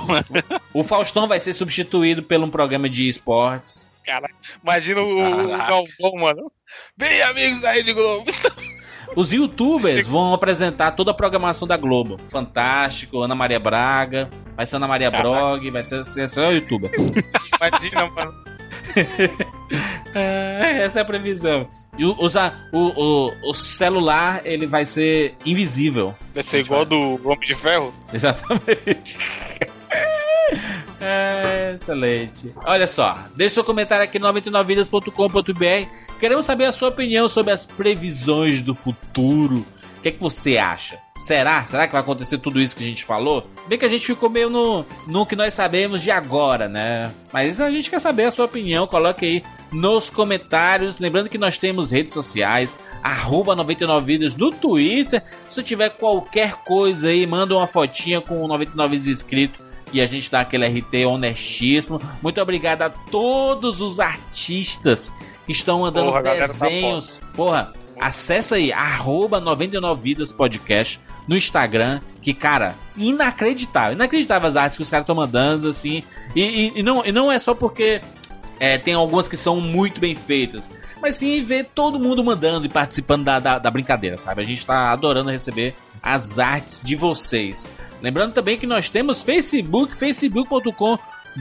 [0.73, 3.88] O Faustão vai ser substituído por um programa de esportes.
[4.63, 5.71] Imagina o, o Caraca.
[5.71, 6.53] Galvão, mano.
[6.97, 8.31] Bem, amigos da Rede Globo.
[9.17, 12.19] Os youtubers vão apresentar toda a programação da Globo.
[12.25, 16.91] Fantástico, Ana Maria Braga, vai ser Ana Maria Brog, vai ser, ser só youtuber.
[17.61, 18.35] Imagina, mano.
[20.15, 21.69] É, essa é a previsão.
[21.99, 26.15] E o, o, o, o celular, ele vai ser invisível.
[26.35, 27.95] Vai ser igual do Homem de Ferro.
[28.13, 29.19] Exatamente.
[31.01, 32.55] É, Excelente.
[32.65, 36.19] Olha só, deixa seu comentário aqui no 99vidas.com.br.
[36.19, 39.65] Queremos saber a sua opinião sobre as previsões do futuro.
[39.99, 40.99] O que, é que você acha?
[41.17, 41.67] Será?
[41.67, 43.45] Será que vai acontecer tudo isso que a gente falou?
[43.67, 47.13] Bem que a gente ficou meio no, no que nós sabemos de agora, né?
[47.33, 48.87] Mas a gente quer saber a sua opinião.
[48.87, 49.43] Coloque aí
[49.73, 51.01] nos comentários.
[51.01, 55.25] Lembrando que nós temos redes sociais, arroba 99vidas no Twitter.
[55.49, 60.31] Se tiver qualquer coisa aí, manda uma fotinha com 99 vidas escrito e a gente
[60.31, 62.01] dá aquele RT honestíssimo.
[62.23, 65.13] Muito obrigado a todos os artistas
[65.47, 67.21] que estão mandando Porra, tá desenhos.
[67.35, 72.01] Porra, acessa aí, arroba 99vidas podcast no Instagram.
[72.21, 73.93] Que, cara, inacreditável.
[73.95, 76.03] Inacreditável as artes que os caras estão mandando, assim.
[76.35, 78.01] E, e- e não, e não é só porque
[78.61, 80.71] é, tem algumas que são muito bem feitas.
[81.01, 84.43] Mas sim ver todo mundo mandando e participando da, da, da brincadeira, sabe?
[84.43, 87.69] A gente tá adorando receber as artes de vocês.
[88.01, 90.99] Lembrando também que nós temos Facebook, facebook.com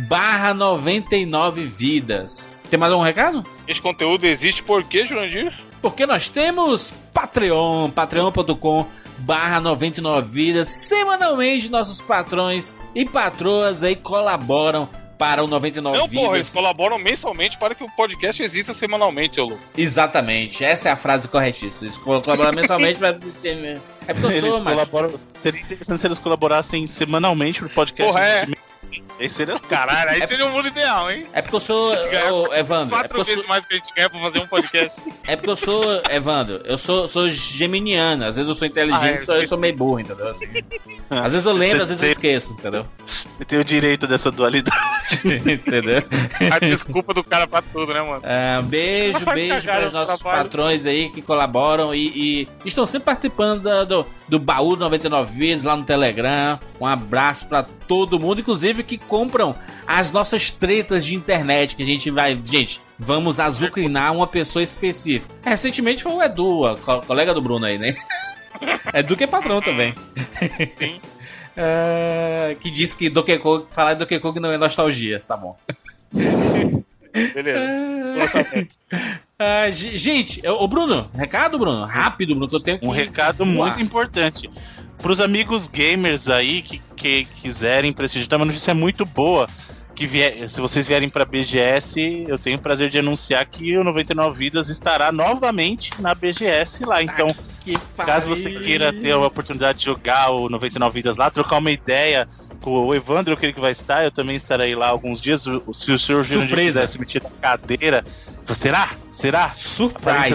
[0.08, 2.50] barra 99 vidas.
[2.70, 3.44] Tem mais algum recado?
[3.68, 5.54] Esse conteúdo existe por quê, Jurandir?
[5.82, 8.86] Porque nós temos Patreon, patreon.com
[9.20, 10.68] barra 99 vidas.
[10.70, 16.24] Semanalmente nossos patrões e patroas aí colaboram para o 99 Não, vidas.
[16.24, 19.64] porra, eles colaboram mensalmente para que o podcast exista semanalmente, seu louco.
[19.76, 21.88] Exatamente, essa é a frase corretíssima.
[21.90, 23.18] Eles colaboram mensalmente para.
[24.08, 24.74] É porque eu Eles sou, mas.
[24.74, 25.20] colaboram.
[25.36, 28.14] Seria interessante se eles colaborassem semanalmente pro podcast.
[28.14, 28.48] Porra, é.
[29.20, 31.26] Esse seria Caralho, aí seria o mundo ideal, hein?
[31.34, 31.96] É porque eu sou.
[32.10, 34.20] ganha ô, Evandro, é Quatro porque eu vezes sou, mais que a gente ganha pra
[34.20, 35.02] fazer um podcast.
[35.26, 36.02] é porque eu sou.
[36.10, 38.26] Evandro, eu sou, sou geminiano.
[38.26, 40.28] Às vezes eu sou inteligente, Ah, é, só eu sou meio burro, entendeu?
[40.30, 40.46] Assim.
[41.10, 42.86] Às vezes eu lembro, às vezes eu esqueço, entendeu?
[43.38, 44.76] Você tem o direito dessa dualidade.
[45.24, 46.04] entendeu?
[46.52, 48.22] A desculpa do cara pra tudo, né, mano?
[48.64, 50.44] Beijo, Não faz beijo cagada para os no nossos trabalho.
[50.44, 52.08] patrões aí que colaboram e,
[52.44, 56.60] e estão sempre participando do, do baú do 99 vezes lá no Telegram.
[56.80, 59.56] Um abraço para todo mundo, inclusive que compram
[59.86, 62.40] as nossas tretas de internet que a gente vai.
[62.44, 65.34] Gente, vamos azucrinar uma pessoa específica.
[65.44, 67.96] Recentemente foi o Edu, a co- colega do Bruno aí, né?
[68.94, 69.94] Edu que é patrão também.
[70.78, 71.00] Sim.
[71.58, 75.24] Ah, que disse que Donkey Kong, falar de Donkey Kong não é nostalgia.
[75.28, 75.58] Tá bom.
[77.34, 77.60] Beleza.
[79.72, 81.86] Ge- gente, ô, Bruno, recado, Bruno?
[81.86, 82.86] Rápido, Bruno, que eu tenho que.
[82.86, 84.50] Um recado muito importante.
[84.98, 89.48] Para os amigos gamers aí que, que quiserem prestigiar, uma notícia muito boa.
[89.94, 93.84] Que vier, se vocês vierem para BGS, eu tenho o prazer de anunciar que o
[93.84, 97.02] 99 Vidas estará novamente na BGS lá.
[97.02, 97.28] Então,
[97.62, 97.76] Que
[98.06, 102.28] caso você queira ter a oportunidade de jogar o 99 Vidas lá, trocar uma ideia
[102.62, 105.44] com o Evandro, eu creio que vai estar, eu também estarei lá alguns dias.
[105.74, 106.82] Se o senhor Surpresa.
[106.82, 108.04] quisesse me tirar cadeira,
[108.56, 108.90] será?
[109.12, 109.50] Será?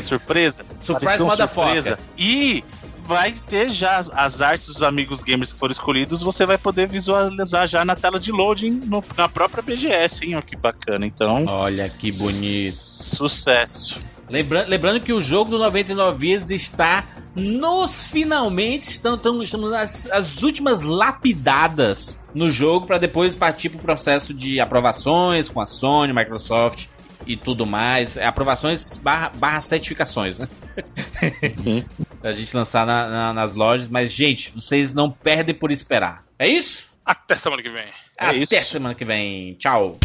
[0.01, 0.65] Surpresa?
[0.81, 1.99] Surprise Aparição motherfucker.
[2.19, 2.65] E
[3.07, 6.87] vai ter já as, as artes dos amigos gamers que foram escolhidos, você vai poder
[6.89, 10.37] visualizar já na tela de loading no- na própria BGS, hein?
[10.37, 11.07] Ó, que bacana.
[11.07, 12.73] Então, Olha que bonito.
[12.73, 13.99] sucesso.
[14.29, 17.05] Lembra- lembrando que o jogo do 99 Vidas está
[17.37, 18.83] nos finalmente.
[18.89, 24.33] Estamos, estamos, estamos nas as últimas lapidadas no jogo para depois partir para o processo
[24.33, 26.87] de aprovações com a Sony, Microsoft
[27.27, 28.17] e tudo mais.
[28.17, 30.49] É, Aprovações barra, barra certificações, né?
[32.21, 33.89] pra gente lançar na- na- nas lojas.
[33.89, 36.25] Mas, gente, vocês não perdem por esperar.
[36.39, 36.87] É isso?
[37.05, 37.85] Até semana que vem.
[38.19, 38.65] É Até isso.
[38.73, 39.55] semana que vem.
[39.55, 39.99] Tchau.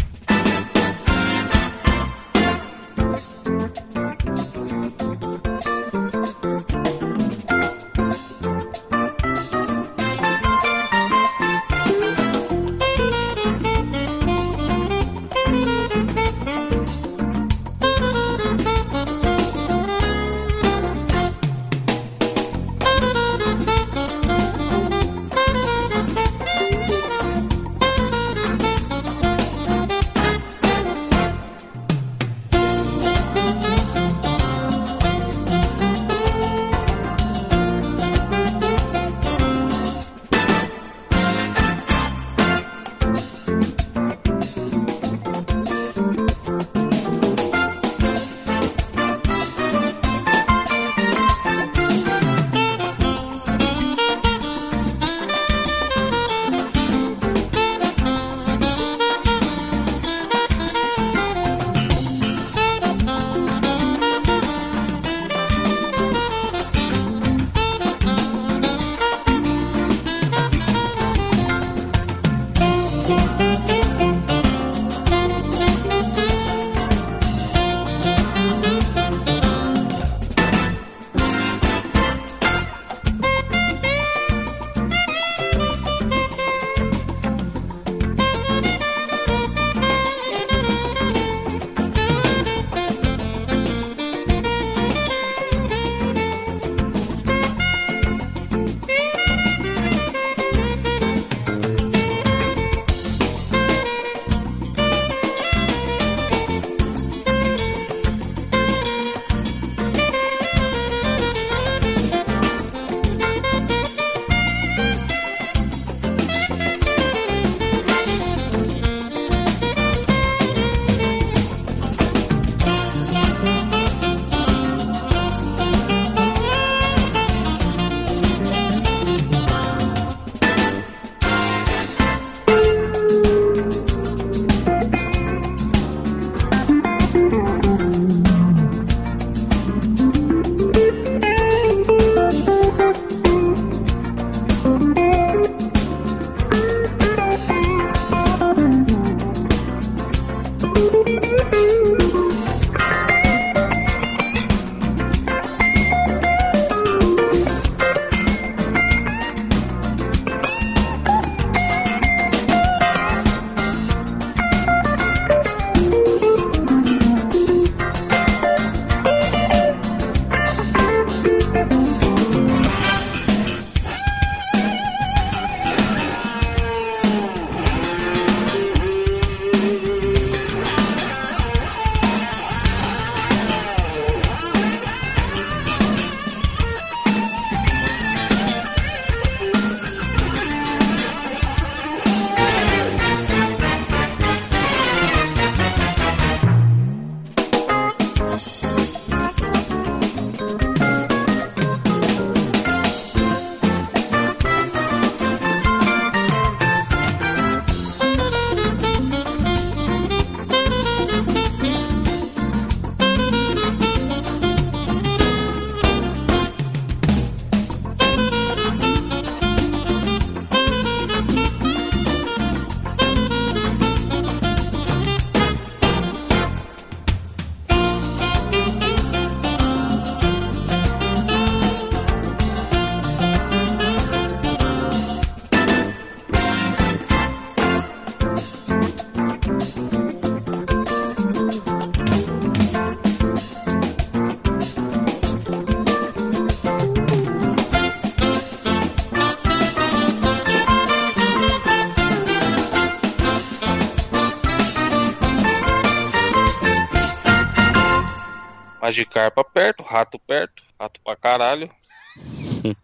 [258.98, 261.70] Magikarpa perto, rato perto, rato pra caralho.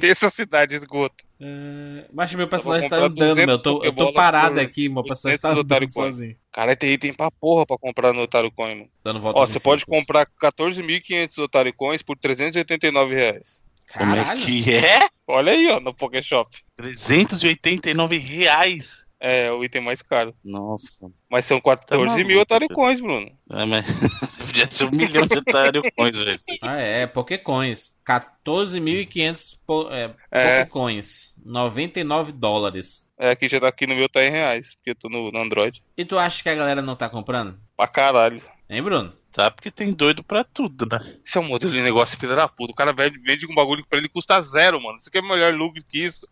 [0.00, 1.24] Pensa cidade esgoto.
[1.40, 3.28] É, Mas meu personagem tá andando, meu.
[3.28, 6.36] Eu 200 tô, eu tô parado por aqui, meu personagem 200 tá andando sozinho.
[6.52, 8.90] Cara, tem item pra porra pra comprar no Otário Coin, mano.
[9.02, 13.64] Dando volta Ó, você pode comprar 14.500 Otário Coins por 389 reais.
[13.96, 14.42] Como é Caralho.
[14.42, 15.08] que é?
[15.26, 16.50] Olha aí, ó, no Pokéshop.
[16.76, 19.01] 389 reais.
[19.24, 20.34] É o item mais caro.
[20.44, 21.08] Nossa.
[21.30, 22.68] Mas são 14 mil maluco, Otário.
[22.68, 23.30] Coins, Bruno.
[23.50, 23.86] É, mas...
[24.44, 26.40] Podia ser um milhão de otário coins, velho.
[26.60, 27.92] Ah, é, Pokécoins.
[28.04, 30.64] 14.500 po é, É.
[30.64, 31.32] Pokécoins.
[31.44, 33.08] 99 dólares.
[33.16, 35.40] É, aqui já tá aqui no meu tá em reais, porque eu tô no, no
[35.40, 35.80] Android.
[35.96, 37.54] E tu acha que a galera não tá comprando?
[37.76, 38.42] Pra caralho.
[38.68, 39.12] Hein, Bruno?
[39.30, 41.16] Tá, porque tem doido pra tudo, né?
[41.24, 42.72] Esse é um modelo de negócio filha da puta.
[42.72, 44.98] O cara vende, vende um bagulho que pra ele custa zero, mano.
[44.98, 46.26] Você quer melhor lucro que isso?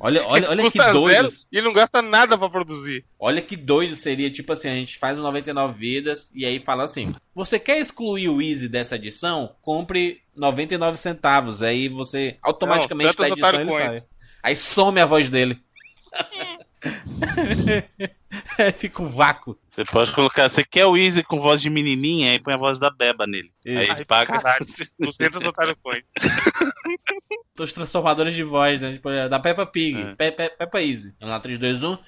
[0.00, 1.28] Olha, olha, olha que doido.
[1.50, 3.04] e ele não gasta nada pra produzir.
[3.18, 6.84] Olha que doido seria, tipo assim, a gente faz o 99 vidas e aí fala
[6.84, 9.56] assim: você quer excluir o Easy dessa edição?
[9.60, 11.62] Compre 99 centavos.
[11.62, 14.02] Aí você automaticamente Não, da edição ele sai.
[14.42, 15.60] Aí some a voz dele.
[18.76, 19.58] Fica um vácuo.
[19.78, 22.80] Você pode colocar, você quer o Easy com voz de menininha, aí põe a voz
[22.80, 23.52] da Beba nele.
[23.64, 23.78] Isso.
[23.78, 24.32] Aí Ai, você paga.
[24.32, 24.66] Caralho,
[24.98, 26.02] 200 Otário Coins.
[27.56, 28.94] Os transformadores de voz, né?
[28.94, 30.00] Tipo, da Peppa Pig.
[30.00, 30.14] É.
[30.16, 31.14] Pe Pe Peppa Easy.
[31.20, 31.98] Vamos lá, 3, 2, 1.